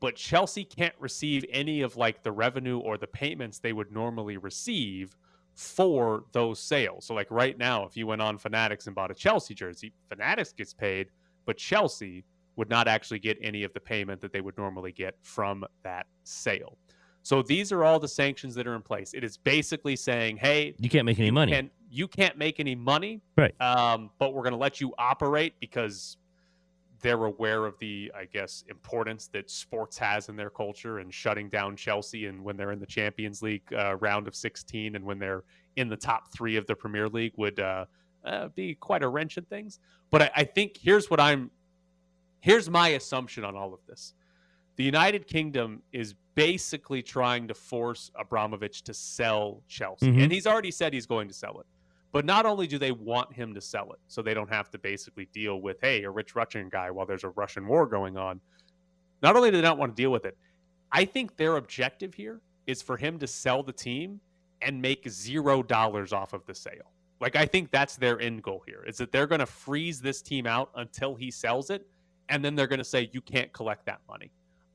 but 0.00 0.16
Chelsea 0.16 0.64
can't 0.64 0.94
receive 0.98 1.44
any 1.50 1.82
of 1.82 1.96
like 1.96 2.22
the 2.22 2.32
revenue 2.32 2.78
or 2.78 2.96
the 2.96 3.06
payments 3.06 3.58
they 3.58 3.74
would 3.74 3.92
normally 3.92 4.38
receive 4.38 5.16
for 5.54 6.24
those 6.32 6.58
sales. 6.58 7.04
So 7.04 7.14
like 7.14 7.30
right 7.30 7.56
now, 7.56 7.84
if 7.84 7.96
you 7.96 8.06
went 8.06 8.22
on 8.22 8.38
Fanatics 8.38 8.86
and 8.86 8.96
bought 8.96 9.10
a 9.10 9.14
Chelsea 9.14 9.54
jersey, 9.54 9.92
Fanatics 10.08 10.52
gets 10.52 10.72
paid, 10.72 11.08
but 11.44 11.58
Chelsea 11.58 12.24
would 12.56 12.70
not 12.70 12.88
actually 12.88 13.18
get 13.18 13.38
any 13.42 13.62
of 13.62 13.72
the 13.74 13.80
payment 13.80 14.20
that 14.22 14.32
they 14.32 14.40
would 14.40 14.56
normally 14.56 14.92
get 14.92 15.16
from 15.20 15.64
that 15.82 16.06
sale. 16.24 16.78
So 17.22 17.42
these 17.42 17.70
are 17.72 17.84
all 17.84 17.98
the 17.98 18.08
sanctions 18.08 18.54
that 18.54 18.66
are 18.66 18.74
in 18.74 18.82
place. 18.82 19.12
It 19.14 19.24
is 19.24 19.36
basically 19.36 19.94
saying, 19.96 20.38
hey, 20.38 20.74
You 20.78 20.88
can't 20.88 21.04
make 21.04 21.18
any 21.18 21.30
money. 21.30 21.52
and 21.52 21.70
you 21.90 22.08
can't 22.08 22.36
make 22.38 22.60
any 22.60 22.74
money, 22.74 23.20
Right. 23.36 23.54
um, 23.60 24.10
but 24.18 24.32
we're 24.32 24.42
going 24.42 24.52
to 24.52 24.58
let 24.58 24.80
you 24.80 24.94
operate 24.98 25.54
because 25.60 26.16
they're 27.02 27.24
aware 27.24 27.64
of 27.66 27.78
the, 27.78 28.12
I 28.14 28.26
guess, 28.26 28.64
importance 28.68 29.26
that 29.28 29.50
sports 29.50 29.96
has 29.98 30.28
in 30.28 30.36
their 30.36 30.50
culture 30.50 30.98
and 30.98 31.12
shutting 31.12 31.48
down 31.48 31.74
Chelsea 31.76 32.26
and 32.26 32.42
when 32.44 32.56
they're 32.56 32.72
in 32.72 32.78
the 32.78 32.86
Champions 32.86 33.42
League 33.42 33.62
uh, 33.74 33.96
round 33.96 34.28
of 34.28 34.34
16 34.34 34.96
and 34.96 35.04
when 35.04 35.18
they're 35.18 35.42
in 35.76 35.88
the 35.88 35.96
top 35.96 36.30
three 36.32 36.56
of 36.56 36.66
the 36.66 36.74
Premier 36.74 37.08
League 37.08 37.32
would 37.36 37.58
uh, 37.58 37.86
uh, 38.24 38.48
be 38.48 38.74
quite 38.74 39.02
a 39.02 39.08
wrench 39.08 39.36
in 39.38 39.44
things. 39.44 39.78
But 40.10 40.22
I, 40.22 40.30
I 40.36 40.44
think 40.44 40.76
here's 40.76 41.10
what 41.10 41.20
I'm, 41.20 41.50
here's 42.40 42.68
my 42.68 42.88
assumption 42.90 43.44
on 43.44 43.56
all 43.56 43.72
of 43.72 43.80
this. 43.88 44.14
The 44.80 44.86
United 44.86 45.26
Kingdom 45.26 45.82
is 45.92 46.14
basically 46.34 47.02
trying 47.02 47.46
to 47.48 47.52
force 47.52 48.10
Abramovich 48.14 48.80
to 48.84 48.94
sell 48.94 49.62
Chelsea. 49.68 50.10
Mhm. 50.10 50.22
And 50.22 50.32
he's 50.32 50.46
already 50.46 50.70
said 50.70 50.94
he's 50.94 51.04
going 51.04 51.28
to 51.28 51.34
sell 51.34 51.60
it. 51.60 51.66
But 52.12 52.24
not 52.24 52.46
only 52.46 52.66
do 52.66 52.78
they 52.78 52.90
want 52.90 53.30
him 53.30 53.52
to 53.52 53.60
sell 53.60 53.92
it, 53.92 53.98
so 54.08 54.22
they 54.22 54.32
don't 54.32 54.48
have 54.48 54.70
to 54.70 54.78
basically 54.78 55.26
deal 55.34 55.60
with, 55.60 55.82
hey, 55.82 56.04
a 56.04 56.10
rich 56.10 56.34
Russian 56.34 56.70
guy 56.70 56.90
while 56.90 57.04
there's 57.04 57.24
a 57.24 57.28
Russian 57.28 57.66
war 57.66 57.86
going 57.86 58.16
on. 58.16 58.40
Not 59.22 59.36
only 59.36 59.50
do 59.50 59.58
they 59.58 59.62
not 59.62 59.76
want 59.76 59.94
to 59.94 60.02
deal 60.02 60.12
with 60.12 60.24
it, 60.24 60.34
I 60.90 61.04
think 61.04 61.36
their 61.36 61.58
objective 61.58 62.14
here 62.14 62.40
is 62.66 62.80
for 62.80 62.96
him 62.96 63.18
to 63.18 63.26
sell 63.26 63.62
the 63.62 63.74
team 63.74 64.18
and 64.62 64.80
make 64.80 65.06
zero 65.10 65.62
dollars 65.62 66.14
off 66.14 66.32
of 66.32 66.46
the 66.46 66.54
sale. 66.54 66.90
Like 67.20 67.36
I 67.36 67.44
think 67.44 67.70
that's 67.70 67.96
their 67.96 68.18
end 68.18 68.42
goal 68.42 68.62
here. 68.64 68.82
Is 68.86 68.96
that 68.96 69.12
they're 69.12 69.26
going 69.26 69.40
to 69.40 69.46
freeze 69.66 70.00
this 70.00 70.22
team 70.22 70.46
out 70.46 70.70
until 70.74 71.16
he 71.16 71.30
sells 71.30 71.68
it, 71.68 71.86
and 72.30 72.42
then 72.42 72.54
they're 72.54 72.66
going 72.66 72.78
to 72.78 72.82
say 72.84 73.10
you 73.12 73.20
can't 73.20 73.52
collect 73.52 73.84
that 73.84 74.00
money. 74.08 74.30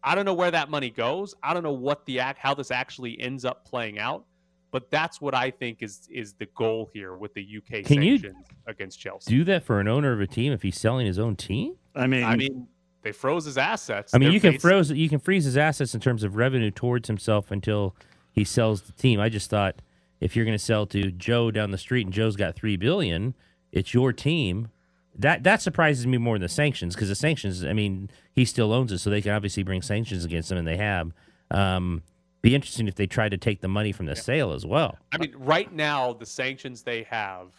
I 0.06 0.16
don't 0.16 0.24
know 0.24 0.34
where 0.36 0.52
that 0.52 0.70
money 0.70 0.92
goes. 0.92 1.34
I 1.44 1.54
don't 1.54 1.64
know 1.64 1.74
what 1.74 2.06
the 2.06 2.20
act 2.20 2.40
how 2.40 2.54
this 2.54 2.72
actually 2.72 3.20
ends 3.20 3.44
up 3.44 3.66
playing 3.66 4.00
out. 4.00 4.24
But 4.72 4.92
that's 4.92 5.22
what 5.22 5.34
I 5.34 5.52
think 5.52 5.82
is 5.82 6.08
is 6.12 6.34
the 6.34 6.48
goal 6.48 6.90
here 6.94 7.16
with 7.16 7.34
the 7.34 7.42
UK 7.42 7.86
Can 7.86 8.02
you 8.02 8.18
sanctions 8.20 8.46
against 8.68 9.00
Chelsea. 9.00 9.32
Do 9.32 9.44
that 9.46 9.64
for 9.64 9.80
an 9.80 9.88
owner 9.88 10.12
of 10.12 10.20
a 10.20 10.28
team 10.28 10.52
if 10.52 10.64
he's 10.64 10.78
selling 10.78 11.06
his 11.08 11.18
own 11.18 11.38
team? 11.38 11.76
I 11.96 12.08
mean, 12.08 12.26
I 12.26 12.36
mean, 12.36 12.68
they 13.02 13.14
froze 13.14 13.46
his 13.46 13.58
assets. 13.58 14.14
I 14.14 14.18
mean, 14.18 14.28
They're 14.28 14.34
you 14.34 14.40
can 14.42 14.52
facing- 14.54 14.70
froze 14.70 14.92
you 14.92 15.08
can 15.08 15.20
freeze 15.20 15.46
his 15.46 15.56
assets 15.56 15.96
in 15.96 16.02
terms 16.02 16.24
of 16.24 16.36
revenue 16.36 16.72
towards 16.72 17.08
himself 17.08 17.52
until 17.52 17.96
he 18.34 18.44
sells 18.44 18.82
the 18.82 18.92
team. 18.92 19.20
I 19.20 19.30
just 19.30 19.50
thought 19.50 19.82
if 20.20 20.36
you're 20.36 20.46
going 20.46 20.58
to 20.58 20.64
sell 20.64 20.86
to 20.88 21.10
Joe 21.10 21.52
down 21.52 21.72
the 21.72 21.78
street 21.78 22.06
and 22.06 22.14
Joe's 22.14 22.36
got 22.36 22.56
three 22.56 22.76
billion, 22.76 23.34
it's 23.72 23.94
your 23.94 24.12
team. 24.12 24.70
That 25.18 25.44
that 25.44 25.62
surprises 25.62 26.06
me 26.06 26.18
more 26.18 26.36
than 26.36 26.44
the 26.44 26.50
sanctions 26.50 26.96
because 26.96 27.10
the 27.10 27.16
sanctions. 27.16 27.64
I 27.64 27.74
mean, 27.74 28.10
he 28.34 28.46
still 28.46 28.74
owns 28.74 28.92
it, 28.92 29.00
so 29.00 29.10
they 29.10 29.22
can 29.22 29.32
obviously 29.32 29.64
bring 29.64 29.82
sanctions 29.82 30.26
against 30.26 30.52
him, 30.52 30.58
and 30.58 30.68
they 30.68 30.78
have. 30.78 31.14
Um, 31.52 32.04
be 32.42 32.54
interesting 32.54 32.88
if 32.88 32.94
they 32.94 33.08
try 33.08 33.28
to 33.28 33.38
take 33.38 33.62
the 33.62 33.68
money 33.68 33.92
from 33.92 34.06
the 34.06 34.16
sale 34.16 34.52
as 34.52 34.68
well. 34.68 35.00
I 35.12 35.18
mean, 35.18 35.34
right 35.36 35.72
now 35.74 36.14
the 36.14 36.28
sanctions 36.28 36.84
they 36.84 37.02
have 37.04 37.54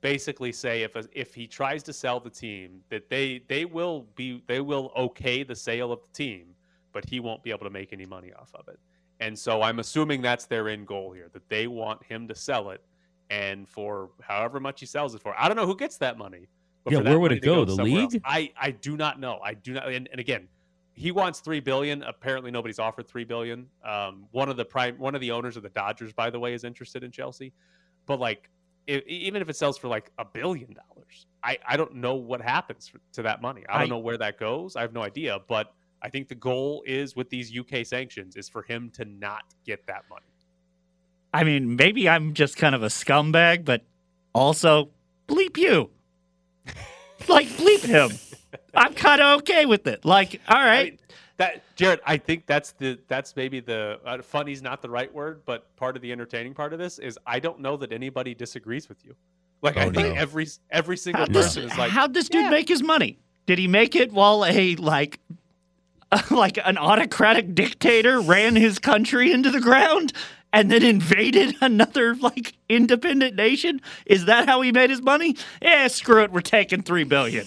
basically 0.00 0.52
say 0.52 0.82
if 0.82 0.96
if 1.12 1.34
he 1.34 1.46
tries 1.46 1.82
to 1.82 1.92
sell 1.92 2.20
the 2.20 2.30
team 2.30 2.80
that 2.88 3.08
they 3.10 3.42
they 3.48 3.64
will 3.64 4.06
be 4.14 4.42
they 4.46 4.60
will 4.60 4.92
okay 4.96 5.42
the 5.42 5.56
sale 5.56 5.92
of 5.92 6.00
the 6.02 6.12
team, 6.12 6.54
but 6.92 7.04
he 7.04 7.20
won't 7.20 7.42
be 7.42 7.50
able 7.50 7.64
to 7.64 7.70
make 7.70 7.92
any 7.92 8.06
money 8.06 8.32
off 8.32 8.50
of 8.54 8.66
it. 8.68 8.78
And 9.20 9.38
so 9.38 9.60
I'm 9.60 9.78
assuming 9.78 10.22
that's 10.22 10.46
their 10.46 10.68
end 10.68 10.86
goal 10.86 11.12
here 11.12 11.28
that 11.34 11.46
they 11.50 11.66
want 11.66 12.02
him 12.02 12.26
to 12.28 12.34
sell 12.34 12.70
it, 12.70 12.82
and 13.28 13.68
for 13.68 14.10
however 14.22 14.58
much 14.58 14.80
he 14.80 14.86
sells 14.86 15.14
it 15.14 15.20
for, 15.20 15.34
I 15.38 15.48
don't 15.48 15.56
know 15.56 15.66
who 15.66 15.76
gets 15.76 15.98
that 15.98 16.16
money. 16.16 16.48
But 16.84 16.92
Yeah, 16.92 17.00
where 17.00 17.18
would 17.18 17.32
it 17.32 17.36
to 17.36 17.40
go? 17.40 17.64
The 17.64 17.72
else, 17.72 17.80
league? 17.80 18.22
I 18.24 18.52
I 18.58 18.70
do 18.70 18.96
not 18.96 19.20
know. 19.20 19.38
I 19.44 19.54
do 19.54 19.72
not. 19.74 19.88
And, 19.88 20.08
and 20.10 20.20
again, 20.20 20.48
he 20.94 21.12
wants 21.12 21.40
three 21.40 21.60
billion. 21.60 22.02
Apparently, 22.02 22.50
nobody's 22.50 22.78
offered 22.78 23.06
three 23.08 23.24
billion. 23.24 23.66
Um, 23.84 24.24
one 24.32 24.48
of 24.48 24.56
the 24.56 24.64
prime, 24.64 24.98
one 24.98 25.14
of 25.14 25.20
the 25.20 25.30
owners 25.30 25.56
of 25.56 25.62
the 25.62 25.68
Dodgers, 25.70 26.12
by 26.12 26.30
the 26.30 26.38
way, 26.38 26.54
is 26.54 26.64
interested 26.64 27.04
in 27.04 27.10
Chelsea. 27.10 27.52
But 28.06 28.18
like, 28.18 28.48
if, 28.86 29.06
even 29.06 29.42
if 29.42 29.48
it 29.48 29.56
sells 29.56 29.76
for 29.78 29.88
like 29.88 30.10
a 30.18 30.24
billion 30.24 30.72
dollars, 30.74 31.26
I 31.42 31.58
I 31.66 31.76
don't 31.76 31.96
know 31.96 32.14
what 32.14 32.40
happens 32.40 32.88
for, 32.88 32.98
to 33.12 33.22
that 33.22 33.42
money. 33.42 33.64
I 33.68 33.74
don't 33.74 33.82
I- 33.82 33.86
know 33.86 33.98
where 33.98 34.18
that 34.18 34.38
goes. 34.38 34.74
I 34.76 34.80
have 34.80 34.92
no 34.92 35.02
idea. 35.02 35.38
But 35.48 35.74
I 36.02 36.08
think 36.08 36.28
the 36.28 36.34
goal 36.34 36.82
is 36.86 37.14
with 37.14 37.28
these 37.28 37.52
UK 37.56 37.84
sanctions 37.84 38.36
is 38.36 38.48
for 38.48 38.62
him 38.62 38.90
to 38.94 39.04
not 39.04 39.42
get 39.66 39.86
that 39.86 40.04
money. 40.08 40.24
I 41.32 41.44
mean, 41.44 41.76
maybe 41.76 42.08
I'm 42.08 42.32
just 42.34 42.56
kind 42.56 42.74
of 42.74 42.82
a 42.82 42.86
scumbag, 42.86 43.64
but 43.64 43.82
also 44.34 44.88
bleep 45.28 45.56
you. 45.56 45.90
like 47.28 47.48
bleep 47.48 47.82
him. 47.84 48.10
I'm 48.74 48.94
kind 48.94 49.20
of 49.20 49.40
okay 49.40 49.66
with 49.66 49.86
it. 49.86 50.04
Like, 50.04 50.40
all 50.48 50.56
right. 50.58 50.80
I 50.80 50.84
mean, 50.84 50.98
that 51.36 51.62
Jared, 51.76 52.00
I 52.06 52.16
think 52.18 52.46
that's 52.46 52.72
the 52.72 52.98
that's 53.08 53.34
maybe 53.36 53.60
the 53.60 53.98
uh, 54.04 54.20
funny's 54.22 54.62
not 54.62 54.82
the 54.82 54.90
right 54.90 55.12
word, 55.12 55.42
but 55.46 55.74
part 55.76 55.96
of 55.96 56.02
the 56.02 56.12
entertaining 56.12 56.54
part 56.54 56.72
of 56.72 56.78
this 56.78 56.98
is 56.98 57.18
I 57.26 57.38
don't 57.40 57.60
know 57.60 57.76
that 57.78 57.92
anybody 57.92 58.34
disagrees 58.34 58.88
with 58.88 59.04
you. 59.04 59.14
Like 59.62 59.76
I 59.76 59.86
Oh, 59.86 59.90
think 59.90 60.14
no. 60.14 60.20
every 60.20 60.46
every 60.70 60.96
single 60.96 61.22
How'd 61.22 61.32
this, 61.32 61.46
person 61.54 61.64
is 61.64 61.78
like, 61.78 61.90
how'd 61.90 62.14
this 62.14 62.28
dude 62.28 62.42
yeah. 62.44 62.50
make 62.50 62.68
his 62.68 62.82
money? 62.82 63.18
Did 63.46 63.58
he 63.58 63.66
make 63.68 63.96
it 63.96 64.12
while 64.12 64.44
a 64.44 64.76
like 64.76 65.18
like 66.30 66.58
an 66.64 66.76
autocratic 66.76 67.54
dictator 67.54 68.20
ran 68.20 68.56
his 68.56 68.78
country 68.78 69.32
into 69.32 69.50
the 69.50 69.60
ground 69.60 70.12
and 70.52 70.70
then 70.70 70.82
invaded 70.82 71.56
another 71.60 72.14
like 72.16 72.54
independent 72.68 73.36
nation? 73.36 73.80
Is 74.06 74.24
that 74.26 74.46
how 74.48 74.60
he 74.62 74.72
made 74.72 74.90
his 74.90 75.02
money? 75.02 75.36
Yeah, 75.62 75.88
screw 75.88 76.22
it. 76.22 76.32
We're 76.32 76.40
taking 76.40 76.82
three 76.82 77.04
billion. 77.04 77.46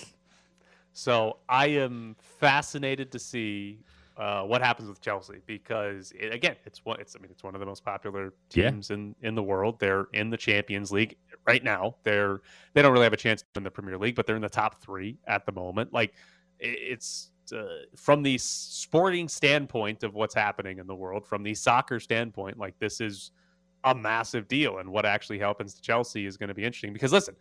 So 0.93 1.37
I 1.49 1.67
am 1.67 2.15
fascinated 2.39 3.11
to 3.13 3.19
see 3.19 3.79
uh, 4.15 4.43
what 4.43 4.61
happens 4.61 4.87
with 4.87 5.01
Chelsea 5.01 5.39
because 5.47 6.11
it, 6.11 6.31
again, 6.31 6.55
it's 6.65 6.85
one. 6.85 6.99
It's 6.99 7.15
I 7.15 7.19
mean, 7.19 7.31
it's 7.31 7.43
one 7.43 7.55
of 7.55 7.59
the 7.59 7.65
most 7.65 7.83
popular 7.83 8.33
Yeah. 8.53 8.69
teams 8.69 8.91
in 8.91 9.15
in 9.23 9.33
the 9.33 9.41
world. 9.43 9.79
They're 9.79 10.05
in 10.13 10.29
the 10.29 10.37
Champions 10.37 10.91
League 10.91 11.15
right 11.47 11.63
now. 11.63 11.95
They're 12.03 12.41
they 12.73 12.83
don't 12.83 12.93
really 12.93 13.05
have 13.05 13.13
a 13.13 13.17
chance 13.17 13.43
in 13.55 13.63
the 13.63 13.71
Premier 13.71 13.97
League, 13.97 14.15
but 14.15 14.27
they're 14.27 14.35
in 14.35 14.41
the 14.43 14.49
top 14.49 14.81
three 14.83 15.17
at 15.25 15.45
the 15.47 15.51
moment. 15.51 15.91
Like 15.93 16.13
i- 16.61 16.65
it's. 16.67 17.31
Uh, 17.51 17.65
from 17.95 18.23
the 18.23 18.37
sporting 18.37 19.27
standpoint 19.27 20.03
of 20.03 20.13
what's 20.13 20.33
happening 20.33 20.79
in 20.79 20.87
the 20.87 20.95
world, 20.95 21.25
from 21.25 21.43
the 21.43 21.53
soccer 21.53 21.99
standpoint, 21.99 22.57
like 22.57 22.77
this 22.79 23.01
is 23.01 23.31
a 23.83 23.93
massive 23.93 24.47
deal, 24.47 24.77
and 24.77 24.89
what 24.89 25.05
actually 25.05 25.39
happens 25.39 25.73
to 25.73 25.81
Chelsea 25.81 26.25
is 26.25 26.37
going 26.37 26.47
to 26.47 26.53
be 26.53 26.63
interesting. 26.63 26.93
Because 26.93 27.11
listen, 27.11 27.35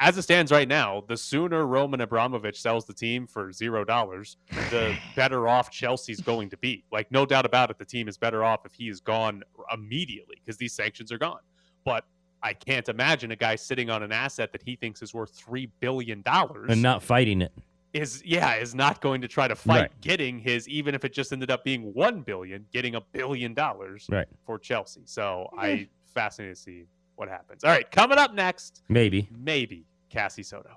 as 0.00 0.18
it 0.18 0.22
stands 0.22 0.50
right 0.50 0.66
now, 0.66 1.04
the 1.06 1.16
sooner 1.16 1.66
Roman 1.66 2.00
Abramovich 2.00 2.60
sells 2.60 2.84
the 2.84 2.92
team 2.92 3.26
for 3.26 3.52
zero 3.52 3.84
dollars, 3.84 4.36
the 4.70 4.96
better 5.16 5.46
off 5.46 5.70
Chelsea's 5.70 6.20
going 6.20 6.50
to 6.50 6.56
be. 6.56 6.84
Like, 6.90 7.10
no 7.12 7.24
doubt 7.24 7.46
about 7.46 7.70
it, 7.70 7.78
the 7.78 7.84
team 7.84 8.08
is 8.08 8.18
better 8.18 8.42
off 8.42 8.66
if 8.66 8.74
he 8.74 8.88
is 8.88 9.00
gone 9.00 9.42
immediately 9.72 10.36
because 10.40 10.56
these 10.56 10.72
sanctions 10.72 11.12
are 11.12 11.18
gone. 11.18 11.40
But 11.84 12.04
I 12.42 12.54
can't 12.54 12.88
imagine 12.88 13.30
a 13.30 13.36
guy 13.36 13.56
sitting 13.56 13.88
on 13.88 14.02
an 14.02 14.12
asset 14.12 14.52
that 14.52 14.62
he 14.62 14.76
thinks 14.76 15.00
is 15.00 15.14
worth 15.14 15.30
three 15.30 15.70
billion 15.80 16.22
dollars 16.22 16.70
And 16.70 16.82
not 16.82 17.02
fighting 17.02 17.40
it. 17.40 17.52
Is 17.94 18.22
yeah 18.26 18.56
is 18.56 18.74
not 18.74 19.00
going 19.00 19.20
to 19.22 19.28
try 19.28 19.48
to 19.48 19.54
fight 19.54 19.80
Right. 19.82 20.00
getting 20.02 20.38
his 20.40 20.68
even 20.68 20.94
if 20.94 21.04
it 21.04 21.12
just 21.14 21.32
ended 21.32 21.50
up 21.50 21.64
being 21.64 21.94
one 21.94 22.20
billion, 22.22 22.66
getting 22.72 22.94
a 22.96 23.00
billion 23.00 23.54
dollars 23.54 24.06
Right. 24.10 24.26
for 24.44 24.58
Chelsea. 24.58 25.02
So 25.06 25.48
I 25.56 25.88
fascinated 26.12 26.56
to 26.56 26.62
see 26.62 26.84
what 27.16 27.28
happens. 27.28 27.62
All 27.64 27.70
right, 27.70 27.88
coming 27.90 28.18
up 28.18 28.34
next, 28.34 28.82
Maybe. 28.88 29.28
maybe 29.30 29.86
Cassie 30.10 30.42
Soto. 30.42 30.76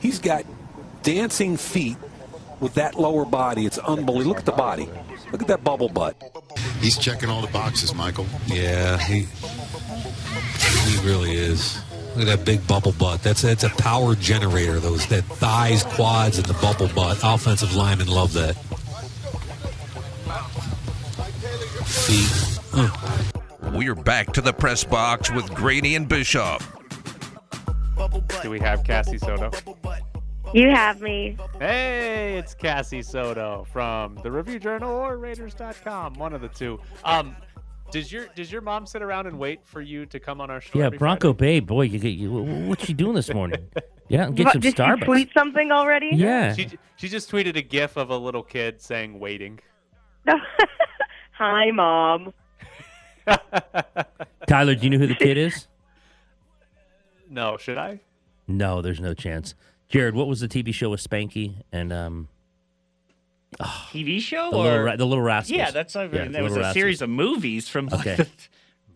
He's 0.00 0.18
got 0.18 0.44
dancing 1.02 1.56
feet 1.56 1.96
with 2.60 2.74
that 2.74 2.94
lower 2.94 3.24
body. 3.24 3.66
It's 3.66 3.78
unbelievable. 3.78 4.28
Look 4.30 4.38
at 4.38 4.46
the 4.46 4.52
body. 4.52 4.88
Look 5.32 5.42
at 5.42 5.48
that 5.48 5.64
bubble 5.64 5.88
butt. 5.88 6.16
He's 6.80 6.96
checking 6.96 7.28
all 7.28 7.40
the 7.40 7.52
boxes, 7.52 7.94
Michael. 7.94 8.26
Yeah, 8.46 8.98
he 8.98 9.26
he 10.88 11.06
really 11.06 11.32
is. 11.34 11.80
Look 12.16 12.28
at 12.28 12.38
that 12.38 12.44
big 12.44 12.66
bubble 12.66 12.92
butt. 12.92 13.22
That's 13.22 13.42
that's 13.42 13.64
a 13.64 13.70
power 13.70 14.14
generator. 14.14 14.80
Those 14.80 15.06
that 15.06 15.24
thighs, 15.24 15.84
quads, 15.84 16.38
and 16.38 16.46
the 16.46 16.54
bubble 16.54 16.88
butt. 16.88 17.20
Offensive 17.22 17.74
linemen 17.74 18.08
love 18.08 18.32
that. 18.32 18.56
Feet. 21.86 22.58
Uh. 22.72 23.20
We're 23.72 23.94
back 23.94 24.32
to 24.32 24.40
the 24.40 24.52
press 24.52 24.82
box 24.82 25.30
with 25.30 25.48
Grady 25.54 25.94
and 25.94 26.08
Bischoff. 26.08 26.76
Do 28.42 28.50
we 28.50 28.58
have 28.58 28.82
Cassie 28.82 29.18
Soto? 29.18 29.50
You 30.52 30.70
have 30.70 31.00
me. 31.00 31.36
Hey, 31.60 32.36
it's 32.36 32.54
Cassie 32.54 33.02
Soto 33.02 33.64
from 33.72 34.16
the 34.24 34.30
Review 34.32 34.58
Journal 34.58 34.90
or 34.90 35.18
Raiders.com, 35.18 36.14
one 36.14 36.32
of 36.32 36.40
the 36.40 36.48
two. 36.48 36.80
Um, 37.04 37.36
does 37.90 38.12
your 38.12 38.26
does 38.34 38.50
your 38.50 38.60
mom 38.60 38.86
sit 38.86 39.02
around 39.02 39.26
and 39.26 39.38
wait 39.38 39.60
for 39.64 39.80
you 39.80 40.06
to 40.06 40.20
come 40.20 40.40
on 40.40 40.50
our 40.50 40.60
show? 40.60 40.78
Yeah, 40.78 40.86
every 40.86 40.98
Bronco 40.98 41.32
Babe, 41.32 41.66
boy, 41.66 41.82
you 41.82 41.98
get 41.98 42.10
you. 42.10 42.30
What's 42.32 42.84
she 42.84 42.92
doing 42.94 43.14
this 43.14 43.32
morning? 43.32 43.68
Yeah, 44.08 44.28
get 44.28 44.46
What, 44.46 44.52
some 44.54 44.60
did 44.60 44.74
Starbucks. 44.74 44.98
you 44.98 45.04
tweet 45.04 45.30
something 45.32 45.70
already? 45.70 46.10
Yeah. 46.12 46.52
She 46.52 46.68
she 46.96 47.08
just 47.08 47.30
tweeted 47.30 47.54
a 47.54 47.62
GIF 47.62 47.96
of 47.96 48.10
a 48.10 48.16
little 48.18 48.42
kid 48.42 48.80
saying 48.80 49.20
"waiting." 49.20 49.60
Hi, 51.34 51.70
mom. 51.70 52.34
Tyler, 54.48 54.74
do 54.74 54.82
you 54.82 54.90
know 54.90 54.98
who 54.98 55.06
the 55.06 55.14
kid 55.14 55.38
is? 55.38 55.68
No, 57.28 57.56
should 57.56 57.78
I? 57.78 58.00
No, 58.48 58.82
there's 58.82 58.98
no 58.98 59.14
chance. 59.14 59.54
Jared, 59.88 60.16
what 60.16 60.26
was 60.26 60.40
the 60.40 60.48
TV 60.48 60.74
show 60.74 60.90
with 60.90 61.00
Spanky 61.08 61.62
and 61.70 61.92
um 61.92 62.28
TV 63.58 64.20
show 64.20 64.50
the 64.50 64.56
or 64.56 64.62
little 64.84 64.96
the 64.96 65.04
little 65.06 65.22
rascals? 65.24 65.56
Yeah, 65.56 65.70
that's 65.70 65.96
I 65.96 66.06
mean, 66.06 66.14
Yeah, 66.14 66.28
that 66.28 66.42
was 66.42 66.54
a 66.56 66.60
Rascals. 66.60 66.74
series 66.74 67.02
of 67.02 67.10
movies 67.10 67.68
from 67.68 67.86
like 67.88 68.00
Okay. 68.06 68.14
the 68.16 68.28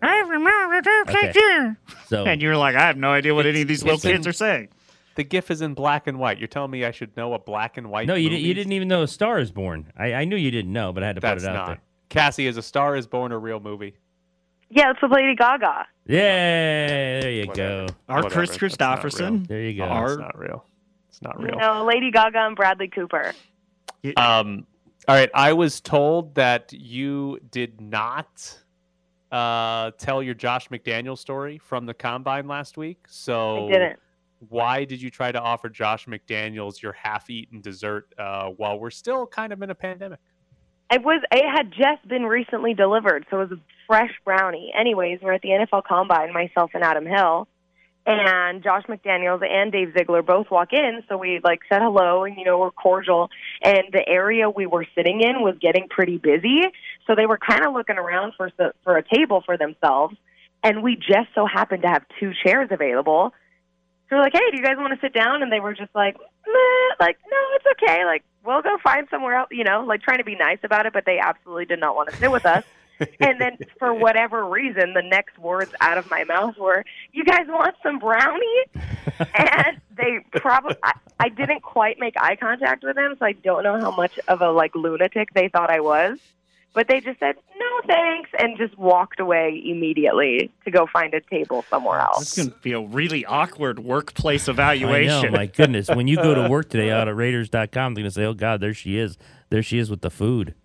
I 0.02 0.18
remember 0.20 0.82
the 0.82 1.04
Okay. 1.08 1.26
picture. 1.32 1.76
So 2.06 2.24
And 2.24 2.40
you're 2.42 2.56
like, 2.56 2.76
I 2.76 2.80
have 2.86 2.96
no 2.96 3.10
idea 3.10 3.34
what 3.34 3.46
any 3.46 3.62
of 3.62 3.68
these 3.68 3.82
little 3.82 3.96
It's 3.96 4.04
in- 4.04 4.12
kids 4.12 4.26
are 4.26 4.32
saying. 4.32 4.68
The 5.16 5.24
GIF 5.24 5.50
is 5.50 5.62
in 5.62 5.74
black 5.74 6.06
and 6.08 6.18
white. 6.18 6.38
You're 6.38 6.48
telling 6.48 6.72
me 6.72 6.84
I 6.84 6.90
should 6.90 7.16
know 7.16 7.34
a 7.34 7.38
black 7.38 7.76
and 7.76 7.88
white? 7.88 8.06
no, 8.08 8.14
you 8.14 8.28
didn't. 8.28 8.42
You 8.44 8.52
didn't 8.52 8.72
even 8.72 8.88
know 8.88 9.02
A 9.02 9.08
Star 9.08 9.38
Is 9.38 9.50
Born. 9.52 9.92
I, 9.96 10.12
I 10.12 10.24
knew 10.24 10.36
you 10.36 10.50
didn't 10.50 10.72
know, 10.72 10.92
but 10.92 11.02
I 11.02 11.06
had 11.06 11.16
to 11.16 11.20
That's 11.20 11.44
put 11.44 11.48
it 11.50 11.52
out 11.52 11.56
not. 11.56 11.66
there. 11.68 11.80
Cassie, 12.08 12.46
is 12.48 12.56
a 12.56 12.62
Star 12.62 12.96
is 12.96 13.06
Born 13.06 13.30
a 13.32 13.38
real 13.38 13.60
movie? 13.60 13.94
Yeah, 14.70 14.90
it's 14.90 15.00
with 15.00 15.12
Lady 15.12 15.36
Gaga. 15.36 15.86
Yeah, 16.06 17.20
there 17.20 17.30
you 17.30 17.46
Whatever. 17.46 17.86
go. 17.86 17.94
Our 18.08 18.22
Whatever, 18.24 18.34
Kris 18.46 18.58
Kristofferson. 18.58 19.46
There 19.46 19.60
you 19.62 19.74
go. 19.78 19.84
Our- 19.84 20.06
It's 20.12 20.18
not 20.20 20.38
real. 20.38 20.64
It's 21.08 21.22
not 21.22 21.40
real. 21.40 21.56
No, 21.58 21.84
Lady 21.84 22.10
Gaga 22.10 22.38
and 22.46 22.56
Bradley 22.56 22.88
Cooper. 22.88 23.32
Um, 24.16 24.66
all 25.08 25.14
right. 25.14 25.30
I 25.34 25.52
was 25.52 25.80
told 25.80 26.34
that 26.34 26.72
you 26.72 27.38
did 27.50 27.80
not 27.80 28.58
uh, 29.32 29.90
tell 29.98 30.22
your 30.22 30.34
Josh 30.34 30.68
McDaniels 30.68 31.18
story 31.18 31.58
from 31.58 31.86
the 31.86 31.94
combine 31.94 32.46
last 32.46 32.76
week. 32.76 33.04
So 33.08 33.66
I 33.66 33.72
didn't. 33.72 34.00
Why 34.48 34.84
did 34.84 35.00
you 35.00 35.10
try 35.10 35.32
to 35.32 35.40
offer 35.40 35.68
Josh 35.68 36.06
McDaniels 36.06 36.82
your 36.82 36.92
half-eaten 36.92 37.60
dessert 37.60 38.12
uh, 38.18 38.48
while 38.50 38.78
we're 38.78 38.90
still 38.90 39.26
kind 39.26 39.52
of 39.52 39.62
in 39.62 39.70
a 39.70 39.74
pandemic? 39.74 40.18
It 40.90 41.02
was. 41.02 41.22
It 41.32 41.44
had 41.50 41.72
just 41.72 42.06
been 42.06 42.24
recently 42.24 42.74
delivered, 42.74 43.26
so 43.30 43.40
it 43.40 43.50
was 43.50 43.58
a 43.58 43.62
fresh 43.86 44.12
brownie. 44.24 44.72
Anyways, 44.78 45.20
we're 45.22 45.32
at 45.32 45.40
the 45.40 45.48
NFL 45.48 45.84
Combine, 45.84 46.32
myself 46.32 46.72
and 46.74 46.84
Adam 46.84 47.06
Hill, 47.06 47.48
and 48.06 48.62
Josh 48.62 48.84
McDaniels 48.84 49.42
and 49.48 49.72
Dave 49.72 49.94
Ziegler 49.96 50.22
both 50.22 50.50
walk 50.50 50.72
in. 50.72 51.02
So 51.08 51.16
we 51.16 51.40
like 51.42 51.60
said 51.68 51.80
hello, 51.80 52.24
and 52.24 52.36
you 52.36 52.44
know 52.44 52.58
we're 52.58 52.70
cordial. 52.70 53.30
And 53.62 53.84
the 53.92 54.06
area 54.08 54.50
we 54.50 54.66
were 54.66 54.86
sitting 54.94 55.20
in 55.20 55.42
was 55.42 55.56
getting 55.60 55.88
pretty 55.88 56.18
busy, 56.18 56.62
so 57.06 57.14
they 57.14 57.26
were 57.26 57.38
kind 57.38 57.64
of 57.64 57.72
looking 57.72 57.96
around 57.96 58.34
for 58.36 58.50
for 58.82 58.96
a 58.96 59.02
table 59.02 59.42
for 59.44 59.56
themselves. 59.56 60.16
And 60.62 60.82
we 60.82 60.96
just 60.96 61.28
so 61.34 61.46
happened 61.46 61.82
to 61.82 61.88
have 61.88 62.04
two 62.18 62.32
chairs 62.44 62.68
available. 62.70 63.32
So 64.08 64.16
we're 64.16 64.22
like, 64.22 64.32
hey, 64.34 64.50
do 64.50 64.56
you 64.56 64.62
guys 64.62 64.76
want 64.76 64.94
to 64.94 65.00
sit 65.00 65.14
down? 65.14 65.42
And 65.42 65.50
they 65.50 65.60
were 65.60 65.74
just 65.74 65.94
like, 65.94 66.16
Meh, 66.46 66.94
like, 67.00 67.18
no, 67.30 67.36
it's 67.56 67.66
okay. 67.72 68.04
Like, 68.04 68.22
we'll 68.44 68.62
go 68.62 68.76
find 68.82 69.06
somewhere 69.10 69.34
else, 69.36 69.48
you 69.50 69.64
know, 69.64 69.84
like 69.86 70.02
trying 70.02 70.18
to 70.18 70.24
be 70.24 70.36
nice 70.36 70.58
about 70.62 70.86
it, 70.86 70.92
but 70.92 71.04
they 71.06 71.18
absolutely 71.18 71.64
did 71.64 71.80
not 71.80 71.96
want 71.96 72.10
to 72.10 72.16
sit 72.16 72.30
with 72.30 72.46
us. 72.46 72.64
And 73.20 73.40
then 73.40 73.58
for 73.78 73.92
whatever 73.92 74.44
reason, 74.46 74.94
the 74.94 75.02
next 75.02 75.38
words 75.38 75.72
out 75.80 75.98
of 75.98 76.10
my 76.10 76.24
mouth 76.24 76.56
were, 76.58 76.84
"You 77.12 77.24
guys 77.24 77.46
want 77.48 77.74
some 77.82 77.98
brownie?" 77.98 78.64
and 79.34 79.80
they 79.96 80.18
probably 80.32 80.76
I, 80.82 80.92
I 81.20 81.28
didn't 81.28 81.62
quite 81.62 81.98
make 81.98 82.14
eye 82.16 82.36
contact 82.36 82.84
with 82.84 82.96
them, 82.96 83.14
so 83.18 83.26
I 83.26 83.32
don't 83.32 83.62
know 83.62 83.80
how 83.80 83.94
much 83.94 84.18
of 84.28 84.40
a 84.40 84.50
like 84.50 84.74
lunatic 84.74 85.28
they 85.34 85.48
thought 85.48 85.70
I 85.70 85.80
was. 85.80 86.18
But 86.72 86.88
they 86.88 86.98
just 87.00 87.20
said 87.20 87.36
no 87.56 87.80
thanks 87.86 88.30
and 88.36 88.58
just 88.58 88.76
walked 88.76 89.20
away 89.20 89.62
immediately 89.64 90.50
to 90.64 90.72
go 90.72 90.88
find 90.92 91.14
a 91.14 91.20
table 91.20 91.64
somewhere 91.70 92.00
else. 92.00 92.18
This 92.18 92.38
is 92.38 92.48
gonna 92.48 92.60
be 92.62 92.72
a 92.72 92.80
really 92.80 93.24
awkward 93.24 93.78
workplace 93.78 94.48
I 94.48 94.52
evaluation. 94.52 95.32
know, 95.32 95.38
my 95.38 95.46
goodness. 95.46 95.88
When 95.88 96.08
you 96.08 96.16
go 96.16 96.34
to 96.34 96.48
work 96.48 96.68
today 96.70 96.90
out 96.90 97.06
at 97.06 97.14
Raiders.com, 97.14 97.94
they're 97.94 98.02
going 98.02 98.10
to 98.10 98.10
say, 98.10 98.24
oh, 98.24 98.34
God, 98.34 98.60
there 98.60 98.74
she 98.74 98.98
is. 98.98 99.16
There 99.50 99.62
she 99.62 99.78
is 99.78 99.88
with 99.88 100.00
the 100.00 100.10
food. 100.10 100.56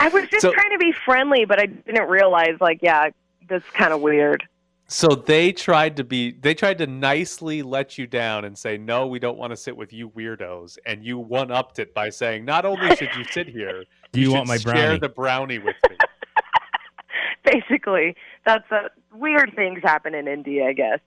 I 0.00 0.08
was 0.08 0.28
just 0.28 0.42
So- 0.42 0.52
trying 0.52 0.70
to 0.72 0.78
be 0.78 0.92
friendly, 0.92 1.44
but 1.44 1.60
I 1.60 1.66
didn't 1.66 2.08
realize 2.08 2.56
like 2.60 2.80
yeah, 2.82 3.10
this 3.48 3.62
is 3.62 3.68
kind 3.70 3.92
of 3.92 4.00
weird. 4.00 4.46
So 4.90 5.08
they 5.08 5.52
tried 5.52 5.96
to 5.98 6.04
be 6.04 6.32
they 6.32 6.54
tried 6.54 6.78
to 6.78 6.86
nicely 6.86 7.62
let 7.62 7.98
you 7.98 8.06
down 8.06 8.44
and 8.46 8.56
say, 8.56 8.78
No, 8.78 9.06
we 9.06 9.18
don't 9.18 9.36
want 9.36 9.50
to 9.50 9.56
sit 9.56 9.76
with 9.76 9.92
you 9.92 10.08
weirdos. 10.10 10.78
And 10.86 11.04
you 11.04 11.18
one 11.18 11.50
upped 11.50 11.78
it 11.78 11.92
by 11.92 12.08
saying, 12.08 12.44
Not 12.46 12.64
only 12.64 12.96
should 12.96 13.10
you 13.14 13.24
sit 13.24 13.48
here, 13.48 13.84
Do 14.12 14.20
you 14.20 14.26
should 14.28 14.34
want 14.34 14.48
my 14.48 14.56
brownie? 14.58 14.80
share 14.80 14.98
the 14.98 15.08
brownie 15.10 15.58
with 15.58 15.76
me. 15.90 15.96
Basically, 17.44 18.16
that's 18.44 18.70
a 18.70 18.90
weird 19.12 19.52
things 19.54 19.80
happen 19.82 20.14
in 20.14 20.26
India, 20.28 20.66
I 20.66 20.72
guess. 20.72 21.00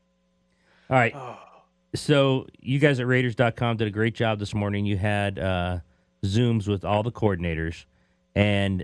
All 0.90 0.98
right. 0.98 1.16
So 1.94 2.48
you 2.60 2.80
guys 2.80 3.00
at 3.00 3.08
Raiders.com 3.08 3.78
did 3.78 3.88
a 3.88 3.92
great 3.92 4.16
job 4.16 4.40
this 4.40 4.54
morning. 4.54 4.86
You 4.86 4.98
had 4.98 5.38
uh, 5.40 5.80
Zooms 6.24 6.68
with 6.68 6.86
all 6.86 7.04
the 7.04 7.12
coordinators, 7.12 7.86
and 8.36 8.84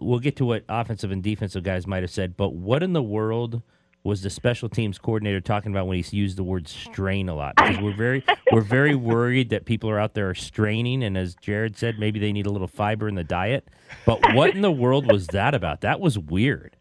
we'll 0.00 0.18
get 0.18 0.36
to 0.36 0.44
what 0.44 0.64
offensive 0.68 1.10
and 1.10 1.22
defensive 1.22 1.62
guys 1.62 1.86
might 1.86 2.02
have 2.02 2.10
said. 2.10 2.36
But 2.36 2.54
what 2.54 2.82
in 2.82 2.92
the 2.92 3.02
world 3.02 3.62
was 4.04 4.22
the 4.22 4.30
special 4.30 4.68
teams 4.68 4.98
coordinator 4.98 5.40
talking 5.40 5.72
about 5.72 5.86
when 5.86 6.02
he 6.02 6.16
used 6.16 6.36
the 6.38 6.44
word 6.44 6.68
strain 6.68 7.28
a 7.28 7.34
lot? 7.34 7.56
Because 7.56 7.78
we're 7.78 7.96
very 7.96 8.24
we're 8.52 8.60
very 8.60 8.94
worried 8.94 9.50
that 9.50 9.64
people 9.64 9.90
are 9.90 9.98
out 9.98 10.14
there 10.14 10.30
are 10.30 10.34
straining, 10.34 11.02
and 11.02 11.16
as 11.16 11.34
Jared 11.40 11.76
said, 11.76 11.98
maybe 11.98 12.18
they 12.18 12.32
need 12.32 12.46
a 12.46 12.50
little 12.50 12.68
fiber 12.68 13.08
in 13.08 13.14
the 13.14 13.24
diet. 13.24 13.68
But 14.06 14.34
what 14.34 14.54
in 14.54 14.62
the 14.62 14.72
world 14.72 15.10
was 15.10 15.26
that 15.28 15.54
about? 15.54 15.82
That 15.82 16.00
was 16.00 16.18
weird. 16.18 16.76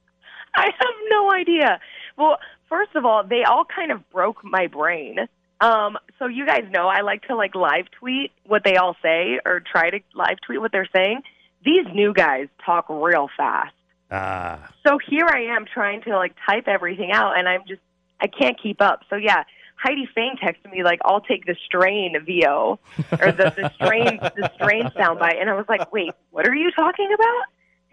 I 0.56 0.66
have 0.66 0.96
no 1.10 1.32
idea. 1.32 1.80
Well, 2.18 2.38
first 2.70 2.96
of 2.96 3.06
all, 3.06 3.24
they 3.24 3.44
all 3.44 3.66
kind 3.66 3.92
of 3.92 4.10
broke 4.10 4.44
my 4.44 4.68
brain. 4.68 5.28
Um, 5.60 5.98
so 6.20 6.28
you 6.28 6.46
guys 6.46 6.66
know 6.72 6.88
I 6.88 7.02
like 7.02 7.24
to 7.28 7.36
like 7.36 7.56
live 7.56 7.86
tweet 8.00 8.32
what 8.46 8.64
they 8.64 8.76
all 8.76 8.96
say 9.02 9.40
or 9.46 9.60
try 9.60 9.90
to 9.90 10.00
live 10.14 10.38
tweet 10.46 10.62
what 10.62 10.72
they're 10.72 10.90
saying. 10.96 11.22
These 11.66 11.86
new 11.94 12.14
guys 12.14 12.48
talk 12.66 12.86
real 12.90 13.30
fast. 13.36 13.74
Ah. 14.12 14.70
So 14.86 14.98
here 15.10 15.28
I 15.28 15.56
am 15.56 15.66
trying 15.66 16.02
to 16.04 16.16
like 16.16 16.36
type 16.50 16.68
everything 16.68 17.12
out 17.12 17.38
and 17.38 17.48
I'm 17.48 17.62
just 17.68 17.82
I 18.22 18.28
can't 18.28 18.62
keep 18.62 18.82
up. 18.82 19.02
So 19.10 19.16
yeah, 19.16 19.44
Heidi 19.76 20.08
Fang 20.14 20.38
texted 20.42 20.72
me 20.72 20.84
like 20.84 21.00
I'll 21.06 21.22
take 21.22 21.46
the 21.46 21.56
strain 21.66 22.16
VO 22.26 22.80
or 23.20 23.32
the, 23.32 23.54
the 23.56 23.72
strain 23.76 24.18
the 24.18 24.52
strain 24.56 24.84
soundbite 24.96 25.40
and 25.40 25.50
I 25.50 25.54
was 25.54 25.66
like, 25.68 25.92
Wait, 25.92 26.12
what 26.32 26.48
are 26.48 26.56
you 26.56 26.72
talking 26.72 27.10
about? 27.14 27.44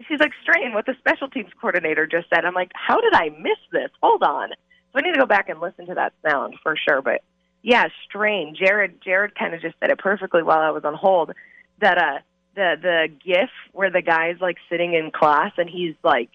She's 0.07 0.19
like, 0.19 0.33
Strain, 0.41 0.73
what 0.73 0.85
the 0.85 0.95
special 0.99 1.29
teams 1.29 1.49
coordinator 1.59 2.05
just 2.05 2.29
said. 2.29 2.45
I'm 2.45 2.53
like, 2.53 2.71
How 2.73 2.99
did 2.99 3.13
I 3.13 3.29
miss 3.29 3.59
this? 3.71 3.89
Hold 4.01 4.23
on. 4.23 4.49
So 4.49 4.99
I 4.99 5.01
need 5.01 5.13
to 5.13 5.19
go 5.19 5.25
back 5.25 5.49
and 5.49 5.59
listen 5.59 5.85
to 5.87 5.95
that 5.95 6.13
sound 6.27 6.55
for 6.63 6.75
sure. 6.77 7.01
But 7.01 7.21
yeah, 7.61 7.87
strain. 8.07 8.55
Jared 8.57 9.01
Jared 9.03 9.35
kind 9.35 9.53
of 9.53 9.61
just 9.61 9.75
said 9.79 9.89
it 9.89 9.99
perfectly 9.99 10.43
while 10.43 10.59
I 10.59 10.69
was 10.69 10.85
on 10.85 10.93
hold. 10.93 11.33
That 11.79 11.97
uh 11.97 12.19
the 12.55 12.75
the 12.81 13.07
gif 13.23 13.49
where 13.73 13.91
the 13.91 14.01
guy's 14.01 14.39
like 14.39 14.57
sitting 14.69 14.93
in 14.93 15.11
class 15.11 15.51
and 15.57 15.69
he's 15.69 15.95
like 16.03 16.29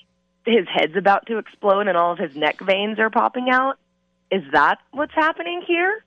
his 0.46 0.66
head's 0.72 0.96
about 0.96 1.26
to 1.26 1.38
explode 1.38 1.88
and 1.88 1.96
all 1.96 2.12
of 2.12 2.18
his 2.18 2.34
neck 2.36 2.60
veins 2.60 2.98
are 2.98 3.10
popping 3.10 3.48
out. 3.50 3.78
Is 4.30 4.42
that 4.52 4.78
what's 4.92 5.14
happening 5.14 5.62
here? 5.66 6.04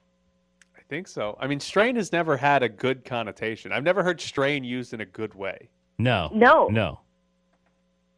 I 0.77 0.81
think 0.89 1.07
so. 1.07 1.37
I 1.39 1.47
mean, 1.47 1.59
strain 1.59 1.95
has 1.95 2.11
never 2.11 2.37
had 2.37 2.63
a 2.63 2.69
good 2.69 3.05
connotation. 3.05 3.71
I've 3.71 3.83
never 3.83 4.03
heard 4.03 4.21
strain 4.21 4.63
used 4.63 4.93
in 4.93 5.01
a 5.01 5.05
good 5.05 5.33
way. 5.33 5.69
No. 5.97 6.29
No. 6.33 6.67
No. 6.67 6.99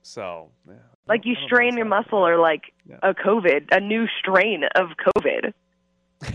So 0.02 0.50
yeah. 0.68 0.76
Like 1.08 1.26
you 1.26 1.36
strain 1.46 1.78
your 1.78 1.86
muscle 1.86 2.20
or 2.20 2.38
like 2.38 2.74
a 3.04 3.14
COVID, 3.14 3.68
a 3.72 3.80
new 3.80 4.08
strain 4.20 4.64
of 4.76 4.90
COVID. 5.18 5.54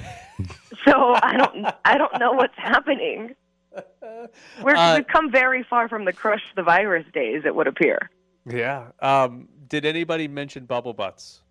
so 0.85 1.15
I 1.15 1.37
don't 1.37 1.67
I 1.85 1.99
don't 1.99 2.19
know 2.19 2.33
what's 2.33 2.57
happening. 2.57 3.35
We're, 4.63 4.77
Uh, 4.77 4.97
we've 4.97 5.07
come 5.07 5.31
very 5.31 5.63
far 5.63 5.89
from 5.89 6.05
the 6.05 6.13
crush 6.13 6.43
the 6.57 6.63
virus 6.63 7.07
days, 7.13 7.43
it 7.45 7.55
would 7.55 7.67
appear. 7.67 8.11
Yeah. 8.47 8.89
Um, 9.01 9.49
did 9.69 9.85
anybody 9.85 10.29
mention 10.29 10.65
bubble 10.67 10.93
butts? 10.93 11.43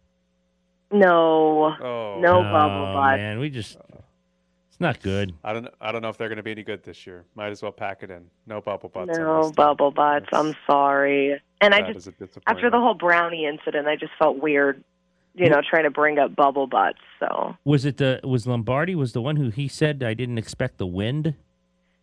No, 0.91 1.75
Oh. 1.81 2.19
no 2.19 2.41
bubble 2.41 2.85
butts. 2.85 2.91
Oh, 2.91 2.93
butt. 2.95 3.17
man, 3.17 3.39
we 3.39 3.49
just 3.49 3.77
it's 4.69 4.79
not 4.79 5.01
good. 5.01 5.33
I 5.43 5.53
don't. 5.53 5.67
I 5.79 5.91
don't 5.91 6.01
know 6.01 6.09
if 6.09 6.17
they're 6.17 6.29
going 6.29 6.37
to 6.37 6.43
be 6.43 6.51
any 6.51 6.63
good 6.63 6.83
this 6.83 7.05
year. 7.05 7.25
Might 7.35 7.49
as 7.51 7.61
well 7.61 7.71
pack 7.71 8.01
it 8.01 8.09
in. 8.09 8.25
No 8.47 8.59
bubble 8.61 8.89
butts. 8.89 9.17
No 9.17 9.51
bubble 9.55 9.91
butts. 9.91 10.27
I'm 10.33 10.55
sorry. 10.65 11.39
And 11.61 11.75
I 11.75 11.81
just 11.81 11.97
is 11.97 12.07
a 12.07 12.11
disappointment. 12.11 12.43
after 12.47 12.69
the 12.71 12.79
whole 12.79 12.93
brownie 12.95 13.45
incident, 13.45 13.87
I 13.87 13.95
just 13.97 14.13
felt 14.17 14.37
weird, 14.37 14.83
you 15.35 15.49
know, 15.49 15.61
trying 15.69 15.83
to 15.83 15.91
bring 15.91 16.17
up 16.17 16.35
bubble 16.35 16.65
butts. 16.65 16.99
So 17.19 17.55
Was 17.65 17.85
it 17.85 17.97
the 17.97 18.19
was 18.23 18.47
Lombardi 18.47 18.95
was 18.95 19.13
the 19.13 19.21
one 19.21 19.35
who 19.35 19.49
he 19.49 19.67
said 19.67 20.01
I 20.01 20.13
didn't 20.15 20.37
expect 20.39 20.77
the 20.79 20.87
wind? 20.87 21.35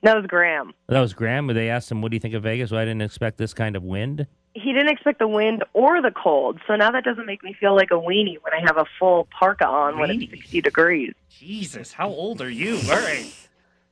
That 0.07 0.17
was 0.17 0.27
Graham. 0.27 0.73
That 0.89 1.01
was 1.01 1.13
Graham. 1.15 1.47
They 1.49 1.69
asked 1.69 1.91
him, 1.91 2.01
"What 2.03 2.11
do 2.11 2.17
you 2.17 2.21
think 2.21 2.35
of 2.35 2.43
Vegas?" 2.43 2.71
Well, 2.71 2.81
I 2.81 2.85
didn't 2.85 3.03
expect 3.03 3.39
this 3.39 3.53
kind 3.53 3.77
of 3.77 3.83
wind. 3.83 4.27
He 4.55 4.73
didn't 4.73 4.89
expect 4.89 5.19
the 5.19 5.29
wind 5.29 5.65
or 5.75 6.01
the 6.01 6.11
cold. 6.11 6.59
So 6.67 6.77
now 6.77 6.91
that 6.91 7.05
doesn't 7.05 7.27
make 7.27 7.43
me 7.45 7.53
feel 7.53 7.75
like 7.77 7.91
a 7.91 7.95
weenie 7.97 8.39
when 8.41 8.55
I 8.55 8.61
have 8.65 8.79
a 8.79 8.87
full 8.99 9.29
parka 9.39 9.67
on 9.67 9.99
when 9.99 10.11
it's 10.11 10.31
60 10.31 10.63
degrees. 10.63 11.13
Jesus, 11.29 11.93
how 11.93 12.09
old 12.09 12.41
are 12.41 12.49
you? 12.49 12.77
All 12.91 12.97
right. 12.97 13.31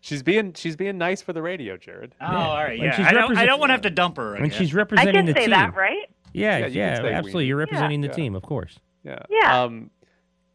She's 0.00 0.22
being 0.22 0.54
she's 0.54 0.76
being 0.76 0.96
nice 0.98 1.20
for 1.20 1.32
the 1.34 1.42
radio, 1.42 1.76
Jared. 1.76 2.14
Oh, 2.20 2.26
all 2.26 2.56
right. 2.64 2.78
Yeah. 2.78 2.94
I 3.06 3.12
don't, 3.12 3.36
I 3.36 3.44
don't 3.46 3.58
want 3.60 3.70
to 3.70 3.74
have 3.74 3.82
to 3.82 3.90
dump 3.90 4.16
her. 4.16 4.34
And 4.34 4.46
again. 4.46 4.58
she's 4.58 4.72
I 4.74 4.76
representing 4.78 5.14
can 5.14 5.26
the 5.26 5.32
say 5.34 5.40
team. 5.42 5.50
that, 5.50 5.74
right? 5.74 6.08
Yeah, 6.32 6.58
Yeah, 6.58 6.66
yeah, 6.66 6.90
you 6.90 6.96
can 6.96 7.04
say 7.04 7.12
absolutely. 7.12 7.44
weenie. 7.44 7.48
You're 7.48 7.56
representing 7.58 8.02
Yeah. 8.02 8.08
the 8.08 8.14
team, 8.14 8.34
of 8.34 8.42
course. 8.42 8.78
Yeah. 9.02 9.18
Yeah. 9.30 9.62
Um, 9.64 9.90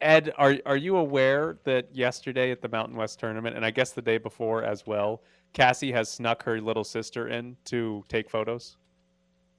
Ed, 0.00 0.32
are 0.38 0.56
are 0.66 0.76
you 0.76 0.96
aware 0.96 1.58
that 1.64 1.94
yesterday 1.94 2.50
at 2.50 2.62
the 2.62 2.68
Mountain 2.68 2.96
West 2.96 3.20
tournament, 3.20 3.54
and 3.54 3.64
I 3.64 3.70
guess 3.70 3.92
the 3.92 4.02
day 4.02 4.18
before 4.18 4.64
as 4.64 4.86
well, 4.86 5.22
Cassie 5.52 5.92
has 5.92 6.08
snuck 6.08 6.44
her 6.44 6.60
little 6.60 6.84
sister 6.84 7.28
in 7.28 7.56
to 7.66 8.04
take 8.08 8.30
photos? 8.30 8.76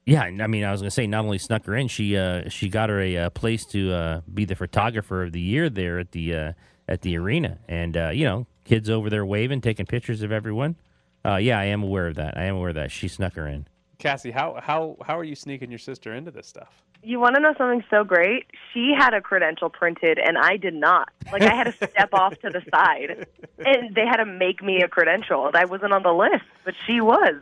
Yeah, 0.04 0.22
I 0.22 0.46
mean, 0.46 0.64
I 0.64 0.72
was 0.72 0.80
gonna 0.80 0.90
say, 0.90 1.06
not 1.06 1.24
only 1.24 1.38
snuck 1.38 1.64
her 1.66 1.76
in, 1.76 1.86
she 1.86 2.16
uh, 2.16 2.48
she 2.48 2.68
got 2.68 2.88
her 2.88 3.00
a, 3.00 3.16
uh 3.16 3.30
place 3.30 3.64
to 3.66 3.92
uh, 3.92 4.20
be 4.32 4.44
the 4.44 4.56
photographer 4.56 5.22
of 5.22 5.32
the 5.32 5.40
year 5.40 5.70
there 5.70 6.00
at 6.00 6.10
the 6.10 6.34
uh, 6.34 6.52
at 6.88 7.02
the 7.02 7.16
arena, 7.16 7.58
and 7.68 7.96
uh, 7.96 8.10
you 8.10 8.24
know, 8.24 8.46
kids 8.64 8.90
over 8.90 9.08
there 9.08 9.24
waving, 9.24 9.60
taking 9.60 9.86
pictures 9.86 10.22
of 10.22 10.32
everyone. 10.32 10.76
Uh, 11.24 11.36
yeah, 11.36 11.58
I 11.58 11.66
am 11.66 11.84
aware 11.84 12.08
of 12.08 12.16
that. 12.16 12.36
I 12.36 12.44
am 12.44 12.56
aware 12.56 12.70
of 12.70 12.74
that. 12.74 12.90
She 12.90 13.06
snuck 13.06 13.34
her 13.34 13.46
in. 13.46 13.68
Cassie, 13.98 14.32
how 14.32 14.58
how 14.60 14.96
how 15.06 15.16
are 15.16 15.24
you 15.24 15.36
sneaking 15.36 15.70
your 15.70 15.78
sister 15.78 16.12
into 16.14 16.32
this 16.32 16.48
stuff? 16.48 16.82
You 17.04 17.18
want 17.18 17.34
to 17.34 17.40
know 17.40 17.52
something 17.58 17.82
so 17.90 18.04
great? 18.04 18.46
She 18.72 18.94
had 18.96 19.12
a 19.12 19.20
credential 19.20 19.68
printed 19.68 20.18
and 20.18 20.38
I 20.38 20.56
did 20.56 20.74
not. 20.74 21.08
Like 21.32 21.42
I 21.42 21.54
had 21.54 21.64
to 21.64 21.72
step 21.72 22.10
off 22.12 22.38
to 22.40 22.50
the 22.50 22.62
side 22.70 23.26
and 23.58 23.94
they 23.94 24.06
had 24.06 24.16
to 24.18 24.24
make 24.24 24.62
me 24.62 24.82
a 24.82 24.88
credential. 24.88 25.46
And 25.48 25.56
I 25.56 25.64
wasn't 25.64 25.92
on 25.92 26.02
the 26.04 26.12
list, 26.12 26.44
but 26.64 26.74
she 26.86 27.00
was. 27.00 27.34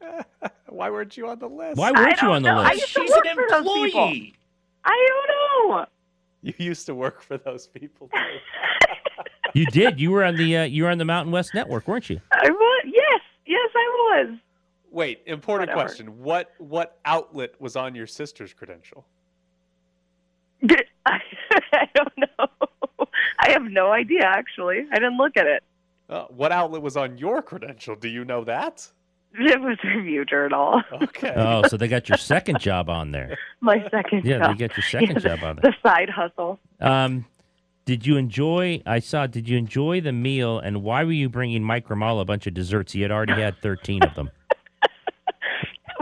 Why 0.68 0.90
weren't 0.90 1.16
you 1.16 1.28
on 1.28 1.38
the 1.38 1.48
list? 1.48 1.76
Why 1.78 1.90
weren't 1.92 2.20
you 2.22 2.28
on 2.30 2.42
the 2.42 2.52
know. 2.52 2.58
I 2.58 2.70
list? 2.70 2.80
used 2.82 2.94
to 2.94 3.00
She's 3.02 3.10
work 3.10 3.26
an 3.26 3.34
for 3.36 3.46
those 3.50 3.62
people. 3.62 3.84
employee. 4.04 4.34
I 4.84 5.08
don't 5.08 5.70
know. 5.78 5.86
You 6.42 6.54
used 6.58 6.86
to 6.86 6.94
work 6.94 7.22
for 7.22 7.38
those 7.38 7.66
people. 7.66 8.08
Too. 8.08 8.18
You 9.54 9.66
did. 9.66 9.98
You 10.00 10.10
were 10.10 10.22
on 10.22 10.36
the 10.36 10.58
uh, 10.58 10.62
you 10.64 10.84
were 10.84 10.90
on 10.90 10.98
the 10.98 11.04
Mountain 11.04 11.32
West 11.32 11.54
Network, 11.54 11.88
weren't 11.88 12.08
you? 12.10 12.20
I 12.30 12.48
was. 12.50 12.84
Yes, 12.86 13.20
yes, 13.46 13.70
I 13.74 14.24
was. 14.28 14.38
Wait, 14.96 15.20
important 15.26 15.68
Whatever. 15.68 15.88
question. 15.88 16.22
What 16.22 16.52
what 16.56 16.98
outlet 17.04 17.50
was 17.60 17.76
on 17.76 17.94
your 17.94 18.06
sister's 18.06 18.54
credential? 18.54 19.04
I, 20.64 20.78
I 21.74 21.86
don't 21.94 22.16
know. 22.16 23.06
I 23.38 23.50
have 23.50 23.64
no 23.64 23.92
idea. 23.92 24.22
Actually, 24.24 24.86
I 24.90 24.94
didn't 24.94 25.18
look 25.18 25.36
at 25.36 25.46
it. 25.46 25.62
Uh, 26.08 26.24
what 26.30 26.50
outlet 26.50 26.80
was 26.80 26.96
on 26.96 27.18
your 27.18 27.42
credential? 27.42 27.94
Do 27.94 28.08
you 28.08 28.24
know 28.24 28.42
that? 28.44 28.88
It 29.38 29.60
was 29.60 29.76
Review 29.84 30.24
Journal. 30.24 30.80
Okay. 30.90 31.34
Oh, 31.36 31.64
so 31.68 31.76
they 31.76 31.88
got 31.88 32.08
your 32.08 32.16
second 32.16 32.58
job 32.58 32.88
on 32.88 33.10
there. 33.10 33.36
My 33.60 33.86
second 33.90 34.24
Yeah, 34.24 34.38
job. 34.38 34.56
they 34.56 34.66
got 34.66 34.76
your 34.78 34.84
second 34.84 35.22
Yeah, 35.22 35.36
job 35.36 35.44
on 35.44 35.56
there. 35.62 35.72
The 35.72 35.76
side 35.86 36.08
hustle. 36.08 36.58
Um, 36.80 37.26
Did 37.84 38.06
you 38.06 38.16
enjoy? 38.16 38.80
I 38.86 39.00
saw. 39.00 39.26
Did 39.26 39.46
you 39.46 39.58
enjoy 39.58 40.00
the 40.00 40.12
meal? 40.12 40.58
And 40.58 40.82
why 40.82 41.04
were 41.04 41.12
you 41.12 41.28
bringing 41.28 41.62
Mike 41.62 41.86
Ramallah 41.88 42.22
a 42.22 42.24
bunch 42.24 42.46
of 42.46 42.54
desserts? 42.54 42.94
He 42.94 43.02
had 43.02 43.10
already 43.10 43.34
had 43.34 43.60
thirteen 43.60 44.02
of 44.02 44.14
them. 44.14 44.30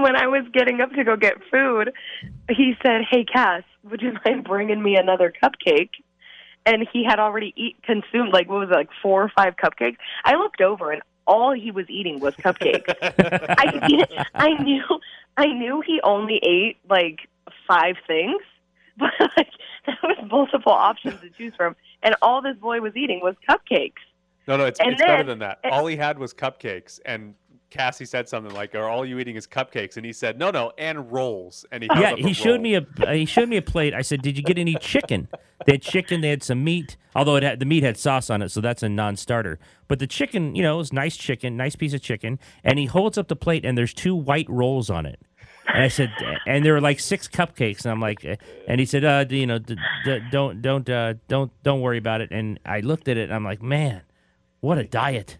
When 0.05 0.17
I 0.17 0.27
was 0.27 0.45
getting 0.53 0.83
up 0.83 0.93
to 0.93 1.03
go 1.03 1.17
get 1.17 1.37
food, 1.51 1.90
he 2.51 2.75
said, 2.83 3.01
"Hey, 3.11 3.25
Cass, 3.25 3.62
would 3.85 4.03
you 4.03 4.12
mind 4.25 4.45
bringing 4.45 4.83
me 4.83 4.97
another 4.97 5.33
cupcake?" 5.43 5.93
And 6.67 6.87
he 6.93 7.05
had 7.05 7.19
already 7.19 7.55
eat 7.57 7.77
consumed 7.83 8.31
like 8.31 8.47
what 8.47 8.61
was 8.61 8.69
it, 8.71 8.75
like 8.75 8.90
four 9.03 9.23
or 9.23 9.33
five 9.35 9.55
cupcakes. 9.57 9.97
I 10.27 10.35
looked 10.35 10.61
over 10.61 10.93
and 10.93 11.01
all 11.27 11.53
he 11.53 11.71
was 11.71 11.87
eating 11.88 12.21
was 12.21 12.35
cupcakes. 12.35 12.95
I 13.01 14.23
I 14.35 14.62
knew 14.62 14.85
I 15.38 15.47
knew 15.47 15.83
he 15.87 16.03
only 16.05 16.38
ate 16.43 16.77
like 16.90 17.21
five 17.67 17.97
things, 18.07 18.43
but 18.99 19.11
like 19.38 19.53
that 19.87 20.03
was 20.03 20.19
multiple 20.31 20.73
options 20.73 21.19
to 21.23 21.31
choose 21.31 21.55
from, 21.57 21.77
and 22.03 22.14
all 22.21 22.43
this 22.43 22.59
boy 22.59 22.83
was 22.83 22.95
eating 22.95 23.21
was 23.23 23.37
cupcakes. 23.49 24.05
No, 24.47 24.59
no, 24.59 24.67
it's, 24.67 24.79
And 24.79 24.93
it's 24.93 25.01
better 25.01 25.23
than 25.23 25.38
that. 25.38 25.61
All 25.71 25.87
he 25.87 25.97
had 25.97 26.19
was 26.19 26.35
cupcakes, 26.35 27.01
and 27.07 27.35
Cassie 27.75 28.05
said 28.05 28.29
something 28.29 28.55
like, 28.55 28.73
"Are 28.77 28.89
all 28.89 29.05
you 29.05 29.19
eating 29.19 29.35
is 29.35 29.49
cupcakes?" 29.49 29.97
And 29.97 30.07
he 30.07 30.13
said, 30.13 30.39
"No, 30.39 30.53
no, 30.53 30.73
and 30.79 31.11
rolls." 31.11 31.67
And 31.73 31.83
he 31.83 31.89
yeah, 31.97 32.15
he 32.15 32.33
showed 32.33 32.53
roll. 32.53 32.61
me 32.61 32.75
a 32.77 32.87
uh, 33.03 33.13
he 33.13 33.25
showed 33.25 33.49
me 33.49 33.57
a 33.57 33.63
plate. 33.63 33.93
I 33.95 34.03
said, 34.03 34.23
"Did 34.23 34.37
you 34.37 34.45
get 34.45 34.59
any 34.59 34.77
chicken?" 34.77 35.27
They 35.67 35.73
had 35.73 35.83
chicken. 35.83 36.21
They 36.21 36.29
had 36.29 36.45
some 36.45 36.63
meat. 36.63 36.97
Although 37.17 37.37
it 37.37 37.43
had, 37.43 37.59
the 37.59 37.67
meat 37.67 37.83
had 37.83 37.97
sauce 37.97 38.31
on 38.31 38.43
it, 38.43 38.51
so 38.51 38.61
that's 38.61 38.83
a 38.83 38.89
non-starter. 38.89 39.59
But 39.89 39.99
the 39.99 40.07
chicken, 40.07 40.55
you 40.55 40.63
know, 40.63 40.77
was 40.77 40.93
nice 40.93 41.17
chicken, 41.17 41.57
nice 41.57 41.75
piece 41.75 41.95
of 41.95 42.01
chicken. 42.01 42.39
And 42.63 42.79
he 42.79 42.87
holds 42.87 43.19
up 43.19 43.29
the 43.29 43.37
plate, 43.37 43.65
and 43.65 43.77
there's 43.77 43.95
two 43.95 44.15
white 44.15 44.49
rolls 44.49 44.89
on 44.89 45.05
it. 45.07 45.21
And 45.67 45.83
I 45.83 45.89
said, 45.89 46.13
and 46.47 46.65
there 46.65 46.75
were 46.75 46.81
like 46.81 47.01
six 47.01 47.27
cupcakes, 47.27 47.85
and 47.85 47.93
I'm 47.93 48.01
like, 48.01 48.25
and 48.69 48.79
he 48.79 48.87
said, 48.87 49.05
uh, 49.05 49.25
you 49.29 49.47
know, 49.47 49.59
d- 49.59 49.77
d- 50.05 50.21
don't 50.31 50.63
don't 50.63 50.89
uh, 50.89 51.15
don't 51.29 51.51
don't 51.63 51.81
worry 51.81 51.99
about 51.99 52.21
it. 52.21 52.31
And 52.31 52.61
I 52.67 52.81
looked 52.81 53.09
at 53.09 53.17
it, 53.17 53.25
and 53.25 53.35
I'm 53.35 53.45
like, 53.45 53.63
man, 53.63 54.03
what 54.61 54.79
a 54.79 54.85
diet. 54.85 55.39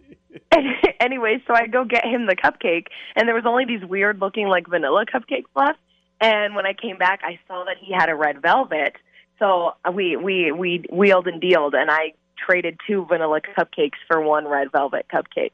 anyway, 1.01 1.43
so 1.47 1.55
I 1.55 1.67
go 1.67 1.85
get 1.85 2.05
him 2.05 2.27
the 2.27 2.37
cupcake, 2.37 2.87
and 3.17 3.29
there 3.29 3.35
was 3.35 3.47
only 3.47 3.65
these 3.65 3.85
weird 3.85 4.21
looking 4.21 4.49
like 4.49 4.67
vanilla 4.69 5.05
cupcakes 5.07 5.45
left. 5.55 5.79
And 6.21 6.55
when 6.55 6.67
I 6.67 6.73
came 6.73 6.97
back, 6.97 7.21
I 7.23 7.39
saw 7.47 7.65
that 7.65 7.77
he 7.79 7.93
had 7.93 8.09
a 8.09 8.15
red 8.15 8.41
velvet. 8.41 8.95
So 9.39 9.73
uh, 9.85 9.91
we 9.93 10.17
we 10.17 10.53
we 10.53 10.85
wheeled 10.91 11.27
and 11.27 11.41
dealed, 11.41 11.75
and 11.75 11.91
I 11.91 12.15
traded 12.37 12.79
two 12.87 13.05
vanilla 13.07 13.41
cupcakes 13.41 13.99
for 14.07 14.21
one 14.21 14.47
red 14.47 14.71
velvet 14.73 15.07
cupcake. 15.13 15.53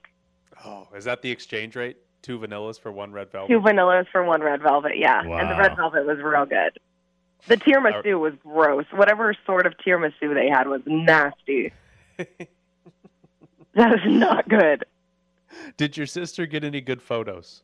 Oh, 0.64 0.88
is 0.94 1.05
that 1.05 1.22
the 1.22 1.31
exchange 1.31 1.76
rate? 1.76 1.96
Two 2.22 2.38
vanillas 2.38 2.79
for 2.79 2.92
one 2.92 3.12
red 3.12 3.31
velvet. 3.33 3.48
Two 3.48 3.61
vanillas 3.61 4.07
for 4.12 4.22
one 4.22 4.42
red 4.42 4.61
velvet, 4.61 4.92
yeah. 4.96 5.20
And 5.20 5.50
the 5.50 5.57
red 5.57 5.74
velvet 5.76 6.05
was 6.05 6.18
real 6.18 6.44
good. 6.44 6.79
The 7.46 7.57
tiramisu 7.57 8.20
was 8.20 8.35
gross. 8.44 8.85
Whatever 8.92 9.35
sort 9.46 9.66
of 9.66 9.74
tiramisu 9.79 10.35
they 10.35 10.48
had 10.50 10.68
was 10.68 10.83
nasty. 10.85 11.72
that 12.16 12.48
was 13.74 14.00
not 14.05 14.46
good. 14.48 14.85
Did 15.77 15.97
your 15.97 16.07
sister 16.07 16.47
get 16.47 16.65
any 16.65 16.81
good 16.81 17.03
photos? 17.03 17.63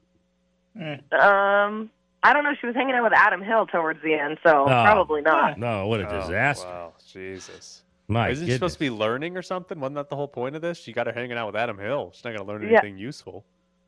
Um, 0.78 1.90
I 2.22 2.32
don't 2.32 2.44
know. 2.44 2.52
She 2.60 2.66
was 2.66 2.74
hanging 2.74 2.94
out 2.94 3.04
with 3.04 3.12
Adam 3.14 3.40
Hill 3.42 3.66
towards 3.66 4.02
the 4.02 4.14
end, 4.14 4.38
so 4.44 4.62
Oh. 4.62 4.66
probably 4.66 5.22
not. 5.22 5.58
No, 5.58 5.86
what 5.86 6.00
a 6.00 6.08
Oh, 6.08 6.20
disaster. 6.20 6.66
wow, 6.68 6.92
Jesus. 7.12 7.82
My 8.08 8.28
Isn't 8.30 8.46
she 8.46 8.52
supposed 8.52 8.74
to 8.74 8.80
be 8.80 8.90
learning 8.90 9.36
or 9.36 9.42
something? 9.42 9.80
Wasn't 9.80 9.96
that 9.96 10.08
the 10.10 10.16
whole 10.16 10.28
point 10.28 10.54
of 10.54 10.62
this? 10.62 10.78
She 10.78 10.92
got 10.92 11.06
her 11.06 11.12
hanging 11.12 11.36
out 11.36 11.46
with 11.46 11.56
Adam 11.56 11.78
Hill. 11.78 12.10
She's 12.14 12.24
not 12.24 12.30
going 12.36 12.46
to 12.46 12.52
learn 12.52 12.62
Yeah. 12.62 12.78
anything 12.78 12.98
useful. 12.98 13.44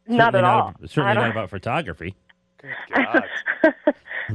Not 0.06 0.32
Certainly 0.32 0.38
at 0.38 0.44
all. 0.44 0.68
ab- 0.68 0.76
certainly 0.88 1.10
I 1.10 1.14
not 1.14 1.20
don't- 1.22 1.30
about 1.30 1.50
photography. 1.50 2.16
God. 2.94 3.22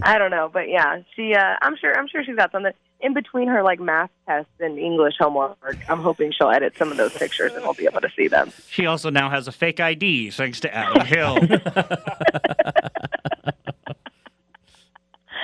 I 0.04 0.18
don't 0.18 0.32
know, 0.32 0.50
but 0.52 0.70
yeah, 0.70 1.02
she. 1.16 1.36
Uh, 1.36 1.56
I'm 1.62 1.76
sure. 1.76 1.98
I'm 1.98 2.08
sure 2.08 2.24
she's 2.24 2.36
got 2.38 2.52
something 2.52 2.72
in 3.04 3.14
between 3.14 3.48
her 3.50 3.62
like 3.62 3.80
math 3.80 4.10
tests 4.26 4.52
and 4.60 4.80
English 4.80 5.16
homework. 5.20 5.78
I'm 5.90 6.00
hoping 6.00 6.32
she'll 6.32 6.50
edit 6.50 6.74
some 6.78 6.90
of 6.90 6.98
those 6.98 7.14
pictures 7.14 7.54
and 7.54 7.64
we'll 7.64 7.74
be 7.74 7.86
able 7.86 8.02
to 8.02 8.10
see 8.16 8.28
them. 8.30 8.52
She 8.70 8.86
also 8.86 9.10
now 9.10 9.30
has 9.30 9.48
a 9.48 9.52
fake 9.52 9.80
ID 9.80 10.32
thanks 10.32 10.60
to 10.62 10.74
Adam 10.74 11.06
Hill. 11.06 11.38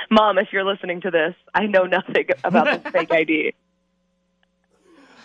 Mom, 0.09 0.39
if 0.39 0.47
you're 0.51 0.63
listening 0.63 1.01
to 1.01 1.11
this, 1.11 1.35
I 1.53 1.67
know 1.67 1.83
nothing 1.83 2.29
about 2.43 2.81
this 2.83 2.91
fake 2.93 3.11
ID. 3.11 3.53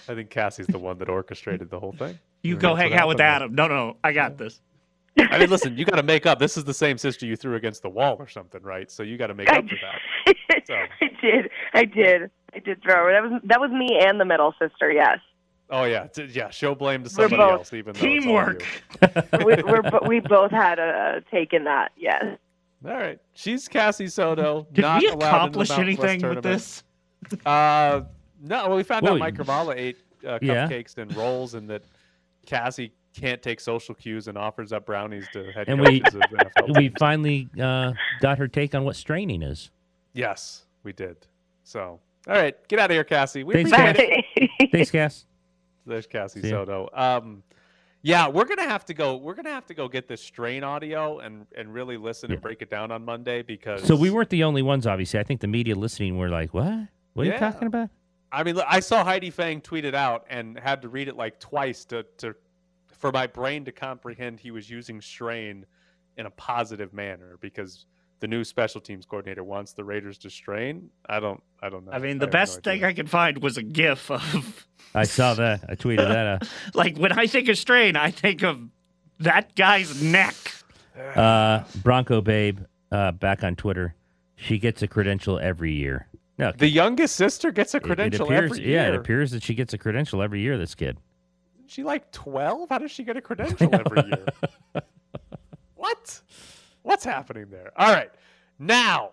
I 0.07 0.14
think 0.14 0.29
Cassie's 0.29 0.66
the 0.66 0.79
one 0.79 0.99
that 0.99 1.09
orchestrated 1.09 1.70
the 1.70 1.81
whole 1.81 1.92
thing. 1.92 2.18
You 2.42 2.57
I 2.57 2.59
go 2.59 2.68
mean, 2.68 2.77
that's 2.77 2.90
hang 2.90 2.99
out 3.01 3.09
with 3.09 3.20
happened 3.20 3.59
Adam. 3.59 3.70
No, 3.70 3.87
no, 3.87 3.97
I 4.05 4.12
got 4.12 4.37
this. 4.37 4.61
There. 5.16 5.29
I 5.33 5.38
mean, 5.38 5.50
listen, 5.50 5.77
you 5.77 5.85
got 5.85 5.96
to 5.96 6.03
make 6.03 6.27
up. 6.27 6.38
This 6.38 6.57
is 6.57 6.64
the 6.64 6.74
same 6.74 6.98
sister 6.98 7.27
you 7.27 7.37
threw 7.37 7.57
against 7.57 7.83
the 7.83 7.90
wall 7.90 8.16
or 8.18 8.29
something, 8.29 8.62
right? 8.62 8.90
So 8.90 9.03
you 9.03 9.16
got 9.16 9.29
to 9.29 9.35
make 9.35 9.50
up 9.50 9.64
for 9.68 9.77
that. 9.83 10.35
So, 10.66 10.74
I 10.74 11.11
did. 11.20 11.50
I 11.74 11.85
did. 11.85 12.31
I 12.55 12.59
did 12.59 12.83
throw 12.83 13.05
her. 13.05 13.12
That 13.12 13.22
was 13.22 13.42
that 13.44 13.61
was 13.61 13.70
me 13.70 14.00
and 14.00 14.18
the 14.18 14.24
middle 14.24 14.55
sister. 14.59 14.90
Yes, 14.90 15.18
oh 15.68 15.85
yeah, 15.85 16.07
t- 16.07 16.24
yeah. 16.33 16.48
Show 16.48 16.74
blame 16.74 17.03
to 17.03 17.11
We're 17.18 17.29
somebody 17.29 17.37
both 17.37 17.50
else, 17.50 17.72
even 17.74 17.92
though 17.92 18.00
it's 18.03 18.27
all 18.27 19.40
you. 19.42 19.44
we, 19.44 19.62
we're 19.62 20.09
we 20.09 20.20
both 20.20 20.50
had 20.50 20.79
a, 20.79 21.16
a 21.16 21.20
take 21.31 21.53
in 21.53 21.64
that. 21.64 21.92
Yes. 21.98 22.38
All 22.87 22.92
right, 22.92 23.18
she's 23.35 23.68
Cassie 23.68 24.09
Soto. 24.09 24.66
Did 24.72 24.83
not 24.83 25.03
we 25.03 25.09
allowed 25.09 25.12
in 25.12 25.18
the 25.18 25.27
accomplish 25.27 25.70
anything 25.72 26.22
with 26.22 26.42
this? 26.42 26.83
Uh, 27.44 28.03
no. 28.40 28.68
Well, 28.68 28.77
we 28.77 28.83
found 28.83 29.03
Well, 29.03 29.14
out 29.14 29.18
Mike 29.18 29.35
Ramallah 29.35 29.77
ate 29.77 29.98
uh, 30.27 30.38
yeah. 30.40 30.66
cupcakes 30.66 30.96
and 30.96 31.14
rolls, 31.14 31.55
and 31.55 31.68
that 31.68 31.83
Cassie 32.46 32.92
can't 33.14 33.40
take 33.42 33.61
social 33.61 33.94
cues 33.94 34.29
and 34.29 34.37
offers 34.37 34.72
up 34.72 34.87
brownies 34.87 35.27
to 35.33 35.50
head 35.53 35.68
And 35.68 35.81
we 35.81 36.03
we 36.77 36.90
finally 36.98 37.48
uh, 37.61 37.92
got 38.20 38.38
her 38.38 38.48
take 38.48 38.74
on 38.74 38.85
what 38.85 38.96
straining 38.96 39.42
is. 39.42 39.70
Yes, 40.12 40.64
we 40.83 40.92
did. 40.92 41.16
So, 41.62 42.00
all 42.29 42.35
right, 42.35 42.57
get 42.68 42.79
out 42.79 42.90
of 42.90 42.94
here, 42.94 43.05
Cassie. 43.05 43.44
We 43.44 43.55
Thanks, 43.55 43.70
Cass. 43.70 43.96
it. 43.98 44.70
Thanks, 44.72 44.90
Cass. 44.90 45.27
There's 45.87 46.07
Cassie 46.07 46.42
See. 46.42 46.50
Soto. 46.50 46.88
Um, 46.92 47.42
yeah, 48.03 48.29
we're 48.29 48.44
gonna 48.44 48.68
have 48.68 48.85
to 48.87 48.94
go. 48.94 49.16
We're 49.16 49.35
gonna 49.35 49.50
have 49.50 49.66
to 49.66 49.74
go 49.74 49.88
get 49.88 50.09
this 50.09 50.20
strain 50.20 50.62
audio 50.62 51.20
and 51.20 51.46
and 51.57 51.72
really 51.72 51.96
listen 51.96 52.31
and 52.33 52.40
break 52.40 52.61
it 52.62 52.68
down 52.68 52.90
on 52.90 53.05
Monday 53.05 53.42
because. 53.42 53.83
So 53.85 53.96
we 53.96 54.11
weren't 54.11 54.29
the 54.31 54.44
only 54.44 54.62
ones, 54.62 54.87
obviously. 54.87 55.20
I 55.20 55.22
think 55.22 55.40
the 55.40 55.46
media 55.46 55.74
listening 55.74 56.18
were 56.18 56.29
like, 56.29 56.53
"What? 56.53 56.88
What 57.14 57.22
are 57.27 57.31
Yeah. 57.31 57.35
you 57.35 57.38
talking 57.38 57.66
about?" 57.66 57.88
I 58.31 58.42
mean, 58.42 58.59
I 58.66 58.81
saw 58.81 59.05
Heidi 59.05 59.31
Fang 59.31 59.61
tweet 59.61 59.85
it 59.85 59.94
out 59.94 60.27
and 60.29 60.59
had 60.59 60.83
to 60.83 60.88
read 60.88 61.07
it 61.09 61.16
like 61.16 61.38
twice 61.38 61.85
to, 61.87 62.05
to 62.18 62.35
for 63.05 63.12
my 63.12 63.27
brain 63.27 63.67
to 63.67 63.71
comprehend 63.71 64.40
he 64.40 64.51
was 64.51 64.71
using 64.71 64.99
strain 64.99 65.67
in 66.17 66.25
a 66.25 66.31
positive 66.31 66.95
manner 66.95 67.37
because 67.43 67.85
the 68.21 68.27
new 68.27 68.43
special 68.43 68.81
teams 68.81 69.05
coordinator 69.05 69.45
wants 69.45 69.75
the 69.75 69.85
Raiders 69.85 70.17
to 70.17 70.31
strain. 70.31 70.88
I 71.07 71.21
don't. 71.21 71.43
I 71.62 71.69
don't 71.69 71.85
know. 71.85 71.93
I 71.93 71.99
mean, 71.99 72.17
the 72.17 72.25
have 72.25 72.33
no 72.33 72.38
best 72.38 72.59
idea. 72.67 72.73
thing 72.73 72.85
I 72.85 72.93
could 72.95 73.11
find 73.11 73.43
was 73.43 73.59
a 73.59 73.62
GIF 73.62 74.11
of 74.11 74.67
I 74.95 75.05
saw 75.05 75.35
that. 75.35 75.64
I 75.69 75.75
tweeted 75.75 76.09
that 76.09 76.27
out. 76.27 76.49
like 76.75 76.97
when 76.97 77.12
I 77.12 77.27
think 77.27 77.47
of 77.51 77.59
strain, 77.59 77.95
I 77.95 78.11
think 78.11 78.43
of 78.43 78.59
that 79.19 79.55
guy's 79.55 80.03
neck. 80.03 80.35
Uh, 81.14 81.64
Bronco 81.83 82.23
Babe, 82.23 82.61
uh, 82.90 83.12
back 83.12 83.45
on 83.45 83.55
Twitter. 83.55 83.95
She 84.37 84.59
gets 84.59 84.81
a 84.81 84.88
credential 84.88 85.38
every 85.38 85.75
year. 85.75 86.07
No, 86.38 86.53
The 86.53 86.69
youngest 86.71 87.17
sister 87.17 87.53
gets 87.53 87.75
a 87.75 87.77
it- 87.77 87.83
credential 87.83 88.25
it 88.25 88.35
appears, 88.35 88.53
every 88.53 88.64
year. 88.64 88.77
Yeah, 88.83 88.88
it 88.88 88.95
appears 88.95 89.31
that 89.33 89.43
she 89.43 89.53
gets 89.53 89.75
a 89.75 89.79
credential 89.79 90.23
every 90.23 90.40
year. 90.40 90.57
This 90.57 90.75
kid. 90.75 90.97
She 91.66 91.83
like 91.83 92.11
twelve? 92.12 92.68
How 92.68 92.79
does 92.79 92.90
she 92.90 93.05
get 93.05 93.16
a 93.16 93.20
credential 93.20 93.74
every 93.74 94.05
year? 94.07 94.83
what? 95.77 96.20
What's 96.83 97.05
happening 97.05 97.46
there? 97.50 97.72
All 97.77 97.92
right, 97.92 98.11
now 98.59 99.12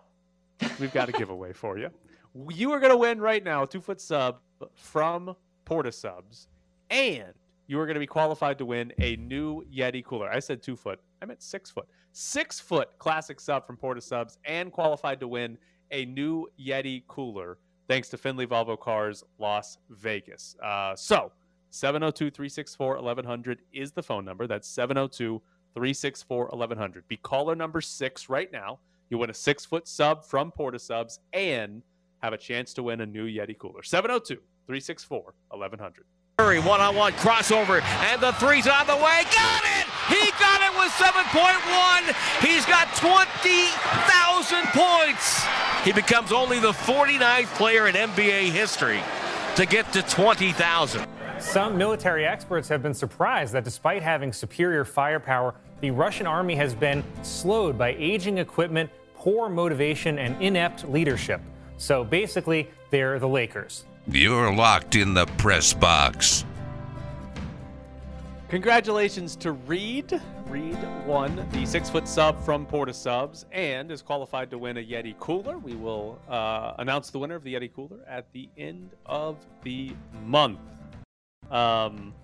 we've 0.78 0.92
got 0.92 1.08
a 1.08 1.12
giveaway 1.12 1.52
for 1.52 1.78
you. 1.78 1.90
You 2.48 2.72
are 2.72 2.80
going 2.80 2.92
to 2.92 2.96
win 2.96 3.20
right 3.20 3.44
now 3.44 3.64
a 3.64 3.66
two 3.66 3.82
foot 3.82 4.00
sub 4.00 4.38
from 4.74 5.36
Port 5.66 5.86
of 5.86 5.94
Subs, 5.94 6.48
and 6.88 7.34
you 7.66 7.78
are 7.78 7.84
going 7.84 7.92
to 7.92 8.00
be 8.00 8.06
qualified 8.06 8.56
to 8.56 8.64
win 8.64 8.90
a 9.00 9.16
new 9.16 9.62
Yeti 9.64 10.02
cooler. 10.02 10.30
I 10.30 10.38
said 10.38 10.62
two 10.62 10.74
foot. 10.74 10.98
I 11.20 11.26
meant 11.26 11.42
six 11.42 11.70
foot. 11.70 11.86
Six 12.12 12.58
foot 12.58 12.88
classic 12.98 13.38
sub 13.38 13.66
from 13.66 13.76
Port 13.76 13.98
of 13.98 14.02
Subs, 14.04 14.38
and 14.46 14.72
qualified 14.72 15.20
to 15.20 15.28
win 15.28 15.58
a 15.90 16.06
new 16.06 16.46
Yeti 16.58 17.02
cooler 17.06 17.58
thanks 17.86 18.08
to 18.08 18.16
Findlay 18.16 18.46
Volvo 18.46 18.78
Cars 18.78 19.22
Las 19.38 19.76
Vegas. 19.90 20.56
Uh, 20.62 20.96
so 20.96 21.30
702 21.72 22.30
364 22.30 22.96
1100 22.96 23.62
is 23.72 23.92
the 23.92 24.02
phone 24.02 24.26
number. 24.26 24.46
That's 24.46 24.68
702 24.68 25.40
364 25.72 26.48
1100. 26.48 27.08
Be 27.08 27.16
caller 27.16 27.56
number 27.56 27.80
six 27.80 28.28
right 28.28 28.52
now. 28.52 28.78
You 29.08 29.16
win 29.16 29.30
a 29.30 29.34
six 29.34 29.64
foot 29.64 29.88
sub 29.88 30.22
from 30.22 30.52
Port 30.52 30.74
of 30.74 30.82
Subs 30.82 31.18
and 31.32 31.82
have 32.22 32.34
a 32.34 32.38
chance 32.38 32.74
to 32.74 32.82
win 32.82 33.00
a 33.00 33.06
new 33.06 33.26
Yeti 33.26 33.56
cooler. 33.56 33.82
702 33.82 34.34
364 34.66 35.34
1100. 35.48 36.04
Murray, 36.38 36.60
one-on-one 36.60 37.12
crossover, 37.14 37.80
and 37.82 38.20
the 38.20 38.32
three's 38.32 38.66
on 38.66 38.86
the 38.86 38.96
way. 38.96 39.22
Got 39.32 39.64
it! 39.64 39.86
He 40.08 40.30
got 40.38 40.60
it 40.60 40.76
with 40.78 40.92
7.1. 40.92 42.46
He's 42.46 42.66
got 42.66 42.88
20,000 42.96 44.64
points. 44.72 45.44
He 45.84 45.92
becomes 45.92 46.32
only 46.32 46.58
the 46.58 46.72
49th 46.72 47.54
player 47.54 47.86
in 47.86 47.94
NBA 47.94 48.50
history 48.50 49.00
to 49.56 49.64
get 49.64 49.90
to 49.92 50.02
20,000. 50.02 51.06
Some 51.42 51.76
military 51.76 52.24
experts 52.24 52.68
have 52.68 52.82
been 52.82 52.94
surprised 52.94 53.52
that 53.52 53.64
despite 53.64 54.00
having 54.00 54.32
superior 54.32 54.84
firepower, 54.86 55.54
the 55.80 55.90
Russian 55.90 56.26
army 56.26 56.54
has 56.54 56.72
been 56.72 57.04
slowed 57.22 57.76
by 57.76 57.94
aging 57.98 58.38
equipment, 58.38 58.88
poor 59.16 59.50
motivation, 59.50 60.18
and 60.18 60.40
inept 60.40 60.88
leadership. 60.88 61.42
So 61.76 62.04
basically, 62.04 62.70
they're 62.90 63.18
the 63.18 63.28
Lakers. 63.28 63.84
You're 64.06 64.54
locked 64.54 64.94
in 64.94 65.12
the 65.12 65.26
press 65.36 65.74
box. 65.74 66.46
Congratulations 68.48 69.34
to 69.36 69.52
Reed. 69.52 70.22
Reed 70.46 70.78
won 71.06 71.46
the 71.52 71.66
six 71.66 71.90
foot 71.90 72.06
sub 72.06 72.42
from 72.44 72.64
Port 72.64 72.88
of 72.88 72.94
Subs 72.94 73.46
and 73.50 73.90
is 73.90 74.00
qualified 74.00 74.48
to 74.50 74.58
win 74.58 74.76
a 74.76 74.82
Yeti 74.82 75.18
cooler. 75.18 75.58
We 75.58 75.74
will 75.74 76.20
uh, 76.28 76.74
announce 76.78 77.10
the 77.10 77.18
winner 77.18 77.34
of 77.34 77.42
the 77.42 77.54
Yeti 77.54 77.72
cooler 77.74 77.98
at 78.06 78.32
the 78.32 78.48
end 78.56 78.90
of 79.06 79.36
the 79.64 79.92
month. 80.24 80.60
Um, 81.52 82.14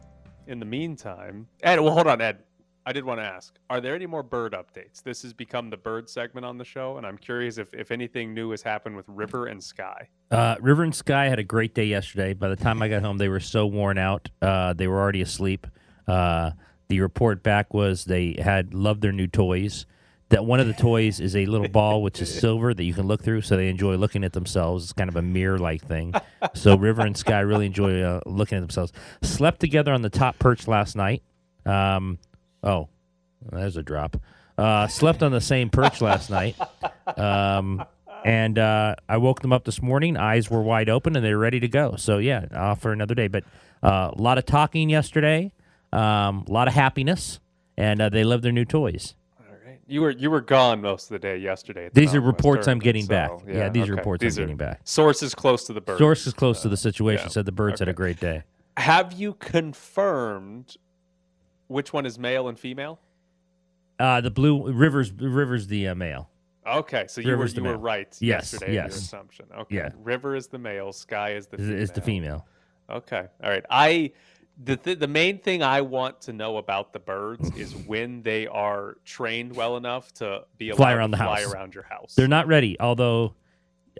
in 0.46 0.58
the 0.58 0.66
meantime, 0.66 1.46
Ed, 1.62 1.78
well, 1.80 1.92
hold 1.92 2.06
on, 2.06 2.20
Ed. 2.20 2.38
I 2.86 2.92
did 2.92 3.04
want 3.04 3.20
to 3.20 3.24
ask: 3.24 3.54
Are 3.68 3.82
there 3.82 3.94
any 3.94 4.06
more 4.06 4.22
bird 4.22 4.54
updates? 4.54 5.02
This 5.02 5.20
has 5.20 5.34
become 5.34 5.68
the 5.68 5.76
bird 5.76 6.08
segment 6.08 6.46
on 6.46 6.56
the 6.56 6.64
show, 6.64 6.96
and 6.96 7.06
I'm 7.06 7.18
curious 7.18 7.58
if, 7.58 7.74
if 7.74 7.90
anything 7.90 8.32
new 8.32 8.50
has 8.50 8.62
happened 8.62 8.96
with 8.96 9.04
River 9.08 9.46
and 9.46 9.62
Sky. 9.62 10.08
Uh, 10.30 10.56
River 10.60 10.82
and 10.84 10.94
Sky 10.94 11.28
had 11.28 11.38
a 11.38 11.44
great 11.44 11.74
day 11.74 11.84
yesterday. 11.84 12.32
By 12.32 12.48
the 12.48 12.56
time 12.56 12.80
I 12.80 12.88
got 12.88 13.02
home, 13.02 13.18
they 13.18 13.28
were 13.28 13.40
so 13.40 13.66
worn 13.66 13.98
out. 13.98 14.30
Uh, 14.40 14.72
they 14.72 14.86
were 14.88 14.98
already 14.98 15.20
asleep. 15.20 15.66
Uh, 16.06 16.52
the 16.88 17.00
report 17.00 17.42
back 17.42 17.74
was 17.74 18.06
they 18.06 18.36
had 18.42 18.72
loved 18.72 19.02
their 19.02 19.12
new 19.12 19.26
toys. 19.26 19.84
That 20.30 20.44
one 20.44 20.60
of 20.60 20.66
the 20.66 20.74
toys 20.74 21.20
is 21.20 21.34
a 21.34 21.46
little 21.46 21.68
ball 21.68 22.02
which 22.02 22.20
is 22.20 22.32
silver 22.40 22.74
that 22.74 22.84
you 22.84 22.92
can 22.92 23.06
look 23.06 23.22
through, 23.22 23.40
so 23.42 23.56
they 23.56 23.68
enjoy 23.68 23.96
looking 23.96 24.24
at 24.24 24.34
themselves. 24.34 24.84
It's 24.84 24.92
kind 24.92 25.08
of 25.08 25.16
a 25.16 25.22
mirror-like 25.22 25.82
thing. 25.82 26.12
So 26.54 26.76
River 26.76 27.02
and 27.02 27.16
Sky 27.16 27.40
really 27.40 27.66
enjoy 27.66 28.02
uh, 28.02 28.20
looking 28.26 28.58
at 28.58 28.60
themselves. 28.60 28.92
Slept 29.22 29.58
together 29.60 29.92
on 29.92 30.02
the 30.02 30.10
top 30.10 30.38
perch 30.38 30.68
last 30.68 30.96
night. 30.96 31.22
Um, 31.64 32.18
oh, 32.62 32.88
there's 33.50 33.76
a 33.76 33.82
drop. 33.82 34.18
Uh, 34.58 34.86
slept 34.88 35.22
on 35.22 35.32
the 35.32 35.40
same 35.40 35.70
perch 35.70 36.00
last 36.00 36.30
night. 36.30 36.56
Um, 37.16 37.84
and 38.24 38.58
uh, 38.58 38.96
I 39.08 39.16
woke 39.18 39.40
them 39.40 39.52
up 39.52 39.64
this 39.64 39.80
morning. 39.80 40.16
Eyes 40.16 40.50
were 40.50 40.62
wide 40.62 40.88
open 40.88 41.16
and 41.16 41.24
they're 41.24 41.38
ready 41.38 41.60
to 41.60 41.68
go. 41.68 41.96
So 41.96 42.18
yeah, 42.18 42.46
off 42.54 42.80
for 42.82 42.92
another 42.92 43.14
day. 43.14 43.28
But 43.28 43.44
uh, 43.82 44.10
a 44.12 44.20
lot 44.20 44.38
of 44.38 44.46
talking 44.46 44.90
yesterday, 44.90 45.52
um, 45.92 46.44
a 46.48 46.52
lot 46.52 46.68
of 46.68 46.74
happiness, 46.74 47.40
and 47.76 48.00
uh, 48.02 48.08
they 48.08 48.24
love 48.24 48.42
their 48.42 48.52
new 48.52 48.64
toys. 48.64 49.14
You 49.90 50.02
were 50.02 50.10
you 50.10 50.30
were 50.30 50.42
gone 50.42 50.82
most 50.82 51.04
of 51.04 51.14
the 51.14 51.18
day 51.18 51.38
yesterday. 51.38 51.88
the 51.90 51.98
These 51.98 52.14
are 52.14 52.20
reports 52.20 52.68
I'm 52.68 52.78
getting 52.78 53.04
so, 53.04 53.08
back. 53.08 53.30
Yeah, 53.46 53.70
these 53.70 53.88
are 53.88 53.92
okay. 53.92 54.00
reports 54.00 54.22
I'm 54.22 54.28
are 54.28 54.32
getting 54.32 54.56
back. 54.58 54.80
Sources 54.84 55.34
close 55.34 55.64
to 55.64 55.72
the 55.72 55.80
bird. 55.80 55.96
Sources 55.96 56.34
close 56.34 56.60
to 56.62 56.68
the 56.68 56.76
situation 56.76 57.24
yeah. 57.26 57.30
said 57.30 57.46
the 57.46 57.52
birds 57.52 57.80
had 57.80 57.88
a 57.88 57.94
great 57.94 58.20
day. 58.20 58.42
Have 58.76 59.14
you 59.14 59.32
confirmed 59.34 60.76
which 61.68 61.94
one 61.94 62.04
is 62.04 62.18
male 62.18 62.48
and 62.48 62.58
female? 62.58 63.00
Uh, 63.98 64.20
the 64.20 64.30
blue 64.30 64.70
rivers 64.70 65.10
rivers 65.10 65.66
the 65.68 65.88
uh, 65.88 65.94
male. 65.94 66.28
Okay, 66.66 67.06
so 67.08 67.22
you 67.22 67.28
were 67.28 67.36
River's 67.36 67.54
the 67.54 67.62
you 67.62 67.66
were 67.68 67.78
right 67.78 68.14
Yes, 68.20 68.52
yesterday 68.52 68.66
in 68.66 68.74
your 68.74 68.84
yes. 68.84 68.96
assumption. 68.96 69.46
Okay, 69.58 69.76
Yeah. 69.76 69.90
River 70.02 70.36
is 70.36 70.48
the 70.48 70.58
male, 70.58 70.92
Sky 70.92 71.30
is 71.32 71.46
the 71.46 71.56
female. 71.56 71.78
is 71.78 71.90
the 71.92 72.02
female. 72.02 72.46
Okay, 72.90 73.26
all 73.42 73.50
right. 73.50 73.64
I 73.70 74.12
the 74.62 74.76
th- 74.76 74.98
the 74.98 75.06
main 75.08 75.38
thing 75.38 75.62
I 75.62 75.80
want 75.82 76.20
to 76.22 76.32
know 76.32 76.56
about 76.56 76.92
the 76.92 76.98
birds 76.98 77.50
is 77.56 77.74
when 77.74 78.22
they 78.22 78.46
are 78.46 78.96
trained 79.04 79.54
well 79.54 79.76
enough 79.76 80.12
to 80.14 80.44
be 80.56 80.70
fly 80.72 80.92
around 80.92 81.12
to 81.12 81.16
the 81.18 81.22
fly 81.24 81.42
house. 81.42 81.52
around 81.52 81.74
your 81.74 81.84
house. 81.84 82.14
They're 82.16 82.26
not 82.28 82.46
ready. 82.48 82.78
Although 82.80 83.34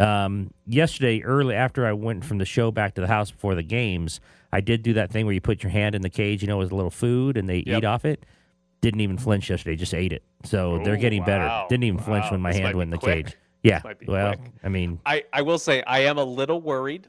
um, 0.00 0.52
yesterday, 0.66 1.22
early 1.22 1.54
after 1.54 1.86
I 1.86 1.92
went 1.92 2.24
from 2.24 2.38
the 2.38 2.44
show 2.44 2.70
back 2.70 2.94
to 2.94 3.00
the 3.00 3.06
house 3.06 3.30
before 3.30 3.54
the 3.54 3.62
games, 3.62 4.20
I 4.52 4.60
did 4.60 4.82
do 4.82 4.94
that 4.94 5.10
thing 5.10 5.26
where 5.26 5.34
you 5.34 5.40
put 5.40 5.62
your 5.62 5.70
hand 5.70 5.94
in 5.94 6.02
the 6.02 6.10
cage, 6.10 6.42
you 6.42 6.48
know, 6.48 6.58
with 6.58 6.72
a 6.72 6.74
little 6.76 6.90
food, 6.90 7.36
and 7.36 7.48
they 7.48 7.62
Yep. 7.66 7.78
eat 7.78 7.84
off 7.84 8.04
it. 8.04 8.24
Didn't 8.80 9.00
even 9.00 9.18
flinch 9.18 9.50
yesterday; 9.50 9.74
just 9.76 9.92
ate 9.94 10.12
it. 10.12 10.22
So 10.44 10.78
they're 10.84 10.94
Ooh, 10.94 10.98
getting 10.98 11.24
better. 11.24 11.64
Didn't 11.68 11.82
even 11.84 11.98
flinch 11.98 12.24
wow. 12.26 12.30
when 12.32 12.40
my 12.40 12.52
This 12.52 12.60
hand 12.60 12.76
went 12.76 12.86
in 12.88 12.90
the 12.92 12.98
quick. 12.98 13.26
cage. 13.26 13.36
Yeah. 13.64 13.80
Well, 14.06 14.36
quick. 14.36 14.52
I 14.62 14.68
mean, 14.68 15.00
I, 15.04 15.24
I 15.32 15.42
will 15.42 15.58
say 15.58 15.82
I 15.82 16.00
am 16.00 16.16
a 16.16 16.24
little 16.24 16.60
worried. 16.60 17.08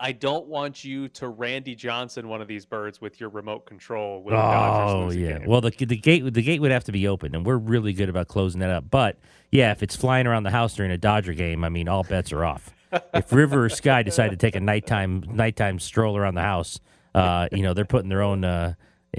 I 0.00 0.12
don't 0.12 0.46
want 0.46 0.84
you 0.84 1.08
to 1.08 1.28
Randy 1.28 1.74
Johnson 1.74 2.28
one 2.28 2.42
of 2.42 2.48
these 2.48 2.66
birds 2.66 3.00
with 3.00 3.20
your 3.20 3.28
remote 3.28 3.64
control. 3.64 4.24
The 4.24 4.34
Oh 4.34 5.10
yeah. 5.10 5.38
Well, 5.46 5.60
the 5.60 5.70
the 5.70 5.96
gate 5.96 6.32
the 6.32 6.42
gate 6.42 6.60
would 6.60 6.72
have 6.72 6.84
to 6.84 6.92
be 6.92 7.06
open, 7.06 7.34
and 7.34 7.46
we're 7.46 7.56
really 7.56 7.92
good 7.92 8.08
about 8.08 8.28
closing 8.28 8.60
that 8.60 8.70
up. 8.70 8.90
But 8.90 9.18
yeah, 9.50 9.70
if 9.70 9.82
it's 9.82 9.94
flying 9.94 10.26
around 10.26 10.42
the 10.42 10.50
house 10.50 10.74
during 10.74 10.90
a 10.90 10.98
Dodger 10.98 11.32
game, 11.32 11.64
I 11.64 11.68
mean, 11.68 11.88
all 11.88 12.02
bets 12.02 12.32
are 12.32 12.44
off. 12.44 12.74
if 13.14 13.32
River 13.32 13.64
or 13.64 13.68
Sky 13.68 14.02
decide 14.02 14.30
to 14.30 14.36
take 14.36 14.56
a 14.56 14.60
nighttime 14.60 15.22
nighttime 15.30 15.78
stroll 15.78 16.16
around 16.16 16.34
the 16.34 16.42
house, 16.42 16.80
uh, 17.14 17.48
you 17.52 17.62
know, 17.62 17.72
they're 17.72 17.84
putting 17.84 18.08
their 18.08 18.22
own 18.22 18.44
uh, 18.44 18.74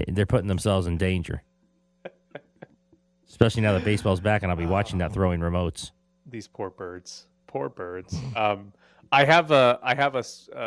they're 0.08 0.26
putting 0.26 0.48
themselves 0.48 0.86
in 0.86 0.98
danger. 0.98 1.42
Especially 3.28 3.62
now 3.62 3.72
that 3.72 3.84
baseball's 3.84 4.20
back, 4.20 4.42
and 4.42 4.50
I'll 4.50 4.56
be 4.56 4.66
watching 4.66 4.98
that 4.98 5.12
throwing 5.12 5.40
remotes. 5.40 5.90
these 6.26 6.48
poor 6.48 6.70
birds, 6.70 7.26
poor 7.46 7.68
birds. 7.68 8.16
Um, 8.34 8.72
I 9.12 9.24
have 9.24 9.50
a 9.50 9.78
I 9.82 9.94
have 9.94 10.14
a 10.14 10.22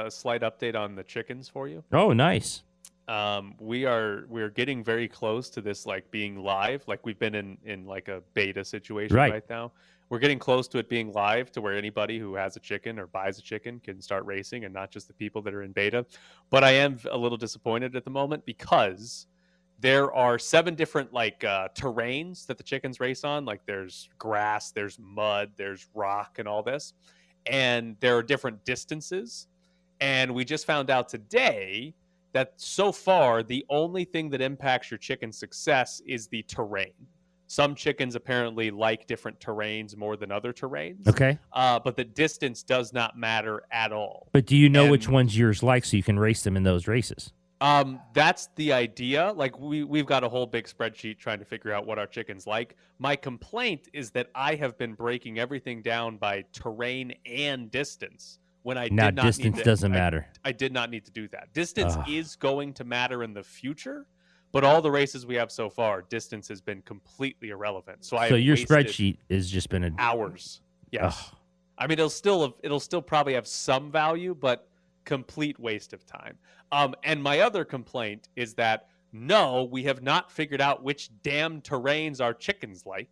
slight 0.10 0.42
update 0.42 0.76
on 0.76 0.96
the 0.96 1.04
chickens 1.04 1.50
for 1.50 1.68
you. 1.68 1.84
Oh, 1.92 2.14
nice. 2.14 2.64
Um, 3.08 3.56
we 3.60 3.86
are 3.86 4.26
we're 4.30 4.50
getting 4.50 4.84
very 4.84 5.08
close 5.08 5.50
to 5.52 5.62
this 5.62 5.86
like 5.86 6.10
being 6.12 6.38
live. 6.44 6.84
Like 6.88 7.06
we've 7.06 7.18
been 7.18 7.36
in 7.36 7.58
in 7.66 7.86
like 7.86 8.08
a 8.08 8.22
beta 8.34 8.64
situation 8.64 9.16
Right. 9.16 9.32
right, 9.32 9.50
now. 9.50 9.72
We're 10.10 10.20
getting 10.20 10.40
close 10.40 10.68
to 10.70 10.80
it 10.80 10.90
being 10.90 11.12
live 11.12 11.52
to 11.52 11.62
where 11.62 11.76
anybody 11.76 12.18
who 12.18 12.34
has 12.34 12.56
a 12.56 12.60
chicken 12.60 12.98
or 12.98 13.06
buys 13.08 13.38
a 13.38 13.44
chicken 13.44 13.80
can 13.80 14.02
start 14.02 14.26
racing 14.26 14.66
and 14.66 14.74
not 14.74 14.90
just 14.90 15.08
the 15.08 15.14
people 15.14 15.42
that 15.44 15.54
are 15.54 15.62
in 15.62 15.72
beta. 15.72 16.06
But 16.50 16.64
I 16.64 16.72
am 16.72 16.98
a 17.12 17.18
little 17.18 17.38
disappointed 17.38 17.96
at 17.96 18.04
the 18.06 18.10
moment 18.10 18.44
because 18.46 19.28
there 19.80 20.12
are 20.14 20.38
seven 20.40 20.76
different 20.76 21.14
like 21.14 21.44
uh, 21.44 21.70
terrains 21.76 22.46
that 22.48 22.58
the 22.58 22.64
chickens 22.64 23.00
race 23.00 23.24
on. 23.24 23.46
Like 23.46 23.62
there's 23.66 24.10
grass, 24.18 24.72
there's 24.72 24.98
mud, 25.00 25.52
there's 25.58 25.88
rock, 25.94 26.38
and 26.40 26.48
all 26.48 26.64
this, 26.64 26.94
and 27.50 27.96
there 28.00 28.16
are 28.16 28.24
different 28.24 28.64
distances. 28.64 29.48
And 30.00 30.34
we 30.34 30.46
just 30.46 30.66
found 30.66 30.90
out 30.90 31.10
today 31.10 31.94
that 32.32 32.54
so 32.56 32.92
far 32.92 33.44
the 33.44 33.66
only 33.70 34.06
thing 34.06 34.30
that 34.30 34.42
impacts 34.42 34.92
your 34.92 34.98
chicken 35.00 35.32
success 35.32 36.02
is 36.06 36.28
the 36.28 36.44
terrain. 36.44 36.94
Some 37.48 37.74
chickens 37.74 38.14
apparently 38.14 38.70
like 38.70 39.08
different 39.08 39.40
terrains 39.40 39.98
more 39.98 40.16
than 40.16 40.32
other 40.32 40.54
terrains. 40.54 41.08
Okay. 41.08 41.40
Uh, 41.52 41.80
but 41.80 41.96
the 41.98 42.04
distance 42.04 42.62
does 42.62 42.94
not 42.94 43.18
matter 43.18 43.64
at 43.72 43.92
all. 43.92 44.30
But 44.32 44.46
do 44.46 44.56
you 44.56 44.70
know 44.70 44.90
which 44.90 45.10
ones 45.10 45.36
yours 45.36 45.64
like, 45.64 45.84
so 45.84 45.98
you 45.98 46.04
can 46.04 46.20
race 46.20 46.44
them 46.44 46.56
in 46.56 46.62
those 46.62 46.88
races? 46.88 47.34
Um, 47.62 48.00
that's 48.14 48.50
the 48.56 48.72
idea. 48.72 49.34
Like 49.36 49.60
we 49.60 49.84
we've 49.84 50.06
got 50.06 50.24
a 50.24 50.30
whole 50.30 50.46
big 50.46 50.66
spreadsheet 50.66 51.18
trying 51.18 51.40
to 51.40 51.46
figure 51.46 51.74
out 51.74 51.86
what 51.86 52.00
our 52.00 52.08
chickens 52.08 52.48
like. 52.48 52.76
My 53.00 53.16
complaint 53.16 53.90
is 53.92 54.12
that 54.12 54.28
I 54.34 54.56
have 54.56 54.78
been 54.78 54.94
breaking 54.94 55.40
everything 55.40 55.82
down 55.82 56.18
by 56.18 56.46
terrain 56.54 57.14
and 57.26 57.70
distance 57.70 58.40
when 58.64 58.78
I 58.78 58.88
Now 58.90 59.08
did 59.08 59.16
not 59.16 59.24
need 59.24 59.28
distance 59.30 59.58
to- 59.58 59.64
doesn't 59.64 59.92
I- 59.92 59.96
matter. 59.96 60.28
I 60.46 60.54
did 60.54 60.72
not 60.72 60.90
need 60.90 61.04
to 61.06 61.12
do 61.12 61.28
that. 61.30 61.52
Distance 61.54 61.96
Ugh. 61.98 62.10
is 62.10 62.38
going 62.38 62.74
to 62.76 62.86
matter 62.86 63.24
in 63.24 63.34
the 63.34 63.44
future, 63.44 64.06
but 64.54 64.64
all 64.64 64.82
the 64.82 64.92
races 64.92 65.26
we 65.26 65.36
have 65.36 65.52
so 65.52 65.70
far, 65.70 66.02
distance 66.04 66.48
has 66.48 66.62
been 66.62 66.82
completely 66.84 67.50
irrelevant. 67.50 68.06
So 68.06 68.16
I 68.16 68.30
so 68.30 68.36
your 68.36 68.56
spreadsheet 68.56 69.18
has 69.30 69.50
just 69.52 69.68
been 69.70 69.84
a 69.84 69.92
hours. 69.98 70.62
Yes. 70.92 71.32
I 71.78 71.88
mean, 71.88 72.00
it'll 72.00 72.10
still 72.10 72.56
it'll 72.64 72.80
still 72.80 73.02
probably 73.02 73.34
have 73.34 73.48
some 73.48 73.92
value, 73.92 74.34
but 74.34 74.69
complete 75.10 75.60
waste 75.60 75.92
of 75.92 76.06
time. 76.06 76.38
Um, 76.72 76.94
and 77.04 77.22
my 77.22 77.40
other 77.40 77.66
complaint 77.66 78.30
is 78.36 78.54
that 78.54 78.90
no, 79.12 79.64
we 79.64 79.84
have 79.86 80.04
not 80.04 80.32
figured 80.32 80.62
out 80.62 80.84
which 80.84 81.10
damn 81.24 81.62
terrains 81.62 82.22
our 82.22 82.32
chickens 82.32 82.86
like. 82.86 83.10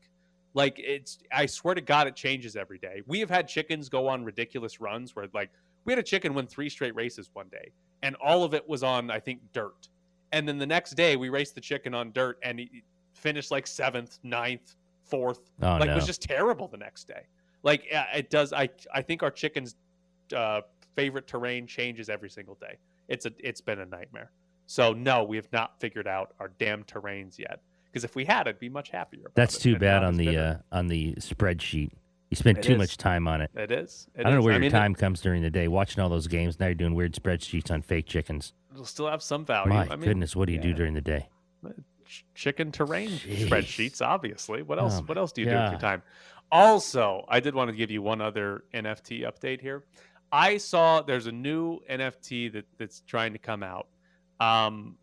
Like 0.54 0.76
it's, 0.78 1.18
I 1.32 1.48
swear 1.48 1.74
to 1.74 1.82
God, 1.82 2.06
it 2.06 2.16
changes 2.16 2.56
every 2.56 2.78
day. 2.78 3.02
We 3.08 3.20
have 3.20 3.32
had 3.32 3.48
chickens 3.48 3.89
go 3.89 4.08
on 4.08 4.24
ridiculous 4.24 4.80
runs 4.80 5.16
where, 5.16 5.28
like, 5.34 5.50
we 5.86 5.91
had 5.91 5.98
a 5.98 6.04
chicken 6.04 6.36
win 6.36 6.45
three 6.45 6.70
straight 6.70 6.93
races 6.93 7.32
one 7.34 7.48
day, 7.50 7.72
and 8.04 8.16
all 8.24 8.43
of 8.43 8.54
it 8.54 8.68
was 8.70 8.84
on, 8.84 9.10
I 9.10 9.20
think, 9.20 9.39
dirt. 9.54 9.89
And 10.32 10.48
then 10.48 10.60
the 10.60 10.68
next 10.68 10.91
day, 10.91 11.16
we 11.16 11.30
raced 11.30 11.56
the 11.56 11.62
chicken 11.62 11.95
on 11.95 12.12
dirt, 12.12 12.38
and 12.43 12.60
he 12.60 12.84
finished 13.14 13.50
like 13.50 13.66
seventh, 13.66 14.20
ninth, 14.22 14.76
fourth. 15.04 15.50
Oh, 15.64 15.78
like, 15.78 15.89
it 15.89 15.95
was 15.95 16.06
just 16.06 16.22
terrible 16.22 16.68
the 16.68 16.78
next 16.78 17.08
day. 17.08 17.24
Like, 17.64 17.88
it 17.91 18.30
does. 18.30 18.54
I 18.54 18.70
I 18.93 19.02
think 19.02 19.24
our 19.24 19.32
chickens' 19.32 19.76
uh, 20.34 20.61
favorite 20.95 21.28
terrain 21.28 21.67
changes 21.67 22.09
every 22.09 22.30
single 22.30 22.55
day. 22.55 22.78
It's 23.07 23.25
a 23.25 23.32
it's 23.39 23.61
been 23.61 23.80
a 23.80 23.86
nightmare. 23.86 24.32
So 24.65 24.93
no, 24.93 25.23
we 25.23 25.38
have 25.38 25.51
not 25.53 25.80
figured 25.80 26.07
out 26.07 26.34
our 26.39 26.51
damn 26.59 26.84
terrains 26.84 27.39
yet. 27.39 27.61
Because 27.86 28.03
if 28.03 28.15
we 28.15 28.25
had, 28.25 28.47
I'd 28.47 28.59
be 28.59 28.69
much 28.69 28.89
happier. 28.89 29.32
That's 29.34 29.55
it, 29.57 29.61
too 29.61 29.71
and 29.71 29.80
bad 29.80 30.03
on 30.03 30.17
the 30.17 30.38
uh, 30.38 30.55
on 30.71 30.88
the 30.88 31.13
spreadsheet. 31.15 31.91
You 32.30 32.36
spend 32.36 32.57
It 32.57 32.63
too 32.63 32.73
is. 32.73 32.78
much 32.78 32.97
time 32.97 33.28
on 33.28 33.39
it. 33.41 33.49
It 33.55 33.71
is. 33.71 34.07
It 34.13 34.21
I 34.21 34.23
don't 34.30 34.39
know 34.39 34.41
where 34.41 34.51
I 34.53 34.57
your 34.57 34.61
mean, 34.61 34.71
time 34.71 34.93
comes 34.93 35.21
during 35.21 35.41
the 35.41 35.49
day 35.49 35.69
watching 35.69 36.03
all 36.03 36.09
those 36.09 36.28
games. 36.28 36.59
Now 36.59 36.65
you're 36.65 36.75
doing 36.75 36.93
weird 36.93 37.13
spreadsheets 37.13 37.71
on 37.71 37.82
fake 37.82 38.05
chickens. 38.05 38.53
It'll 38.73 38.84
still 38.86 39.09
have 39.09 39.23
some 39.23 39.45
value. 39.45 39.69
My 39.73 39.88
I 39.89 39.95
mean, 39.95 40.01
goodness, 40.01 40.36
what 40.36 40.47
do 40.47 40.53
you 40.53 40.59
do 40.59 40.73
during 40.73 40.93
the 40.93 41.01
day? 41.01 41.30
chicken 42.36 42.71
terrain 42.71 43.09
Jeez. 43.09 43.49
spreadsheets 43.49 44.01
obviously 44.01 44.61
what 44.61 44.80
else 44.80 44.99
Oh 44.99 45.03
what 45.07 45.17
else 45.17 45.34
do 45.34 45.41
you 45.41 45.49
do 45.49 45.55
with 45.55 45.71
your 45.71 45.80
time 45.80 46.01
also 46.49 47.25
i 47.28 47.41
did 47.41 47.53
want 47.53 47.69
to 47.69 47.75
give 47.75 47.91
you 47.91 48.01
one 48.01 48.21
other 48.21 48.63
nft 48.73 49.30
update 49.30 49.59
here 49.59 49.84
i 50.32 50.57
saw 50.57 51.01
there's 51.01 51.28
a 51.28 51.32
new 51.32 51.80
nft 51.89 52.53
that, 52.53 52.65
that's 52.78 53.01
trying 53.07 53.34
to 53.34 53.39
come 53.39 53.63
out 53.63 53.88
um, 54.39 54.97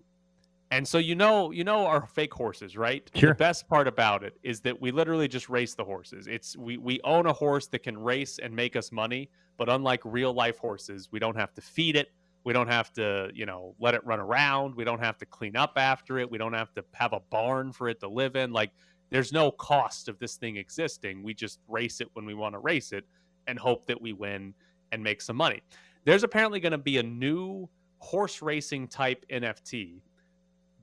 And 0.70 0.86
so 0.88 0.98
you 0.98 1.16
know, 1.16 1.52
you 1.52 1.64
know 1.64 1.86
our 1.86 2.06
fake 2.06 2.34
horses, 2.34 2.76
right? 2.76 3.10
Sure. 3.14 3.30
The 3.30 3.36
best 3.36 3.68
part 3.68 3.88
about 3.88 4.24
it 4.24 4.34
is 4.44 4.60
that 4.62 4.80
we 4.80 4.92
literally 4.92 5.28
just 5.28 5.48
race 5.48 5.74
the 5.74 5.84
horses. 5.84 6.28
It's 6.28 6.56
we 6.58 6.78
we 6.78 7.00
own 7.04 7.26
a 7.26 7.34
horse 7.34 7.68
that 7.68 7.80
can 7.84 7.98
race 7.98 8.38
and 8.40 8.54
make 8.54 8.76
us 8.76 8.92
money, 8.92 9.30
but 9.58 9.70
unlike 9.70 10.02
real 10.04 10.34
life 10.34 10.58
horses, 10.58 11.10
we 11.12 11.20
don't 11.20 11.36
have 11.36 11.54
to 11.54 11.62
feed 11.62 11.96
it. 11.96 12.12
We 12.44 12.52
don't 12.54 12.68
have 12.68 12.92
to, 12.94 13.30
you 13.34 13.46
know, 13.46 13.76
let 13.80 13.94
it 13.94 14.06
run 14.06 14.20
around. 14.20 14.76
We 14.76 14.84
don't 14.84 15.00
have 15.00 15.18
to 15.20 15.26
clean 15.26 15.56
up 15.56 15.74
after 15.78 16.18
it. 16.20 16.30
We 16.30 16.38
don't 16.38 16.54
have 16.54 16.74
to 16.74 16.84
have 16.94 17.14
a 17.14 17.20
barn 17.30 17.72
for 17.72 17.88
it 17.88 18.00
to 18.00 18.08
live 18.08 18.36
in. 18.36 18.52
Like 18.52 18.72
there's 19.10 19.32
no 19.32 19.52
cost 19.52 20.08
of 20.08 20.18
this 20.20 20.36
thing 20.36 20.56
existing. 20.58 21.24
We 21.24 21.34
just 21.34 21.60
race 21.68 22.00
it 22.02 22.08
when 22.14 22.26
we 22.26 22.34
want 22.34 22.54
to 22.56 22.60
race 22.60 22.92
it 22.92 23.06
and 23.48 23.58
hope 23.58 23.86
that 23.88 24.00
we 24.00 24.12
win 24.12 24.54
and 24.94 25.02
make 25.02 25.20
some 25.20 25.36
money. 25.36 25.60
There's 26.04 26.22
apparently 26.22 26.60
going 26.60 26.72
to 26.72 26.78
be 26.78 26.98
a 26.98 27.02
new 27.02 27.68
horse 27.98 28.40
racing 28.40 28.88
type 28.88 29.24
NFT 29.30 30.00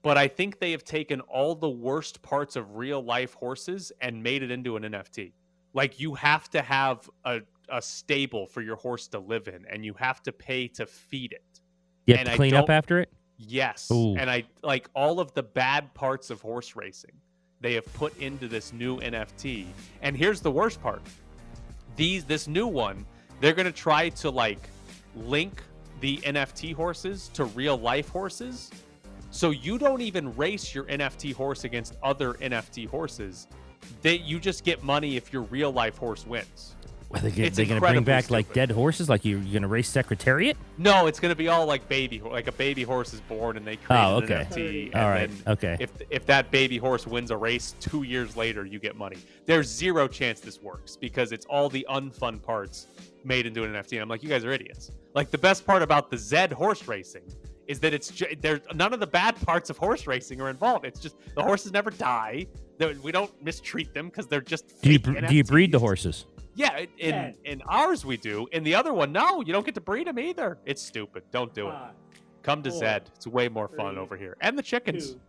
but 0.01 0.17
I 0.17 0.27
think 0.27 0.59
they 0.59 0.71
have 0.71 0.83
taken 0.83 1.21
all 1.21 1.55
the 1.55 1.69
worst 1.69 2.21
parts 2.21 2.55
of 2.55 2.75
real 2.75 3.03
life 3.03 3.33
horses 3.33 3.91
and 4.01 4.21
made 4.21 4.41
it 4.41 4.51
into 4.51 4.75
an 4.75 4.83
NFT. 4.83 5.31
Like 5.73 5.99
you 5.99 6.15
have 6.15 6.49
to 6.49 6.61
have 6.61 7.09
a, 7.23 7.41
a 7.69 7.81
stable 7.81 8.47
for 8.47 8.61
your 8.61 8.75
horse 8.75 9.07
to 9.09 9.19
live 9.19 9.47
in, 9.47 9.65
and 9.69 9.85
you 9.85 9.93
have 9.93 10.21
to 10.23 10.31
pay 10.31 10.67
to 10.69 10.85
feed 10.85 11.33
it. 11.33 11.61
You 12.07 12.15
have 12.15 12.21
And 12.21 12.29
to 12.31 12.35
clean 12.35 12.55
up 12.55 12.69
after 12.69 12.99
it. 12.99 13.11
Yes. 13.37 13.89
Ooh. 13.91 14.15
And 14.15 14.29
I 14.29 14.43
like 14.63 14.89
all 14.95 15.19
of 15.19 15.33
the 15.33 15.43
bad 15.43 15.93
parts 15.93 16.29
of 16.29 16.41
horse 16.41 16.75
racing 16.75 17.13
they 17.61 17.73
have 17.73 17.91
put 17.93 18.17
into 18.17 18.47
this 18.47 18.73
new 18.73 18.99
NFT. 19.01 19.67
And 20.01 20.17
here's 20.17 20.41
the 20.41 20.51
worst 20.51 20.81
part. 20.81 21.01
These 21.95 22.25
this 22.25 22.47
new 22.47 22.65
one, 22.65 23.05
they're 23.41 23.53
going 23.53 23.65
to 23.65 23.71
try 23.71 24.09
to 24.09 24.29
like 24.29 24.69
link 25.15 25.61
the 25.99 26.17
NFT 26.17 26.73
horses 26.73 27.29
to 27.33 27.45
real 27.45 27.77
life 27.77 28.07
horses. 28.07 28.71
So 29.31 29.49
you 29.49 29.77
don't 29.77 30.01
even 30.01 30.35
race 30.35 30.73
your 30.73 30.85
NFT 30.85 31.33
horse 31.33 31.63
against 31.63 31.97
other 32.03 32.35
NFT 32.35 32.87
horses. 32.87 33.47
That 34.03 34.21
you 34.21 34.39
just 34.39 34.63
get 34.63 34.83
money 34.83 35.17
if 35.17 35.33
your 35.33 35.41
real 35.43 35.71
life 35.71 35.97
horse 35.97 36.25
wins. 36.25 36.75
Are 37.13 37.19
they, 37.19 37.43
It's 37.43 37.57
they 37.57 37.65
going 37.65 37.75
to 37.75 37.81
bring 37.81 37.95
incredibly 37.97 38.01
back 38.03 38.29
like 38.31 38.53
dead 38.53 38.71
horses? 38.71 39.09
Like 39.09 39.25
you, 39.25 39.37
you're 39.39 39.51
going 39.53 39.61
to 39.63 39.67
race 39.67 39.89
Secretariat? 39.89 40.55
No, 40.77 41.07
it's 41.07 41.19
going 41.19 41.31
to 41.31 41.35
be 41.35 41.47
all 41.49 41.65
like 41.65 41.87
baby, 41.89 42.21
like 42.21 42.47
a 42.47 42.51
baby 42.51 42.83
horse 42.83 43.13
is 43.13 43.21
born 43.21 43.57
and 43.57 43.65
they 43.67 43.75
create 43.75 43.99
Oh, 44.03 44.17
an 44.17 44.23
okay. 44.23 44.47
NFT. 44.49 44.95
All 44.95 45.01
and 45.01 45.09
right, 45.11 45.29
then 45.45 45.53
okay. 45.53 45.77
If 45.79 45.91
if 46.09 46.25
that 46.27 46.51
baby 46.51 46.77
horse 46.77 47.05
wins 47.05 47.31
a 47.31 47.37
race 47.37 47.75
two 47.79 48.03
years 48.03 48.37
later, 48.37 48.65
you 48.65 48.79
get 48.79 48.95
money. 48.95 49.17
There's 49.45 49.67
zero 49.67 50.07
chance 50.07 50.39
this 50.39 50.61
works 50.61 50.95
because 50.95 51.31
it's 51.31 51.45
all 51.45 51.69
the 51.69 51.85
unfun 51.89 52.41
parts 52.41 52.87
made 53.23 53.45
into 53.45 53.63
an 53.63 53.73
NFT. 53.73 53.93
And 53.93 54.01
I'm 54.01 54.09
like, 54.09 54.23
you 54.23 54.29
guys 54.29 54.45
are 54.45 54.51
idiots. 54.51 54.91
Like 55.13 55.31
the 55.31 55.37
best 55.37 55.65
part 55.65 55.81
about 55.81 56.09
the 56.09 56.17
Zed 56.17 56.51
horse 56.53 56.87
racing 56.87 57.23
is 57.67 57.79
that 57.81 57.93
it's 57.93 58.09
ju- 58.09 58.25
there's 58.41 58.61
none 58.73 58.93
of 58.93 58.99
the 58.99 59.07
bad 59.07 59.35
parts 59.45 59.69
of 59.69 59.77
horse 59.77 60.07
racing 60.07 60.41
are 60.41 60.49
involved. 60.49 60.85
It's 60.85 60.99
just 60.99 61.15
the 61.35 61.43
horses 61.43 61.71
never 61.71 61.91
die. 61.91 62.47
They're- 62.77 62.95
We 63.03 63.11
don't 63.11 63.31
mistreat 63.43 63.93
them 63.93 64.07
because 64.07 64.27
they're 64.27 64.41
just. 64.41 64.81
Do 64.81 64.91
you 64.91 64.97
do 64.99 65.35
you 65.35 65.43
breed 65.43 65.71
the 65.71 65.79
horses? 65.79 66.25
Yeah, 66.55 66.77
in- 66.77 66.89
in 67.15 67.35
in 67.45 67.61
ours 67.63 68.05
we 68.05 68.17
do. 68.17 68.47
In 68.51 68.63
the 68.63 68.75
other 68.75 68.93
one, 68.93 69.11
no, 69.11 69.41
you 69.41 69.53
don't 69.53 69.65
get 69.65 69.75
to 69.75 69.81
breed 69.81 70.07
them 70.07 70.19
either. 70.19 70.57
It's 70.65 70.81
stupid. 70.81 71.23
Don't 71.31 71.53
do 71.53 71.67
it. 71.67 71.73
Ah, 71.73 71.91
Come 72.43 72.61
to 72.63 72.69
four, 72.71 72.79
Zed. 72.79 73.09
It's 73.15 73.27
way 73.27 73.47
more 73.49 73.67
fun 73.67 73.97
over 73.97 74.17
here. 74.17 74.35
And 74.41 74.57
the 74.57 74.63
chickens. 74.63 75.11
two, 75.13 75.21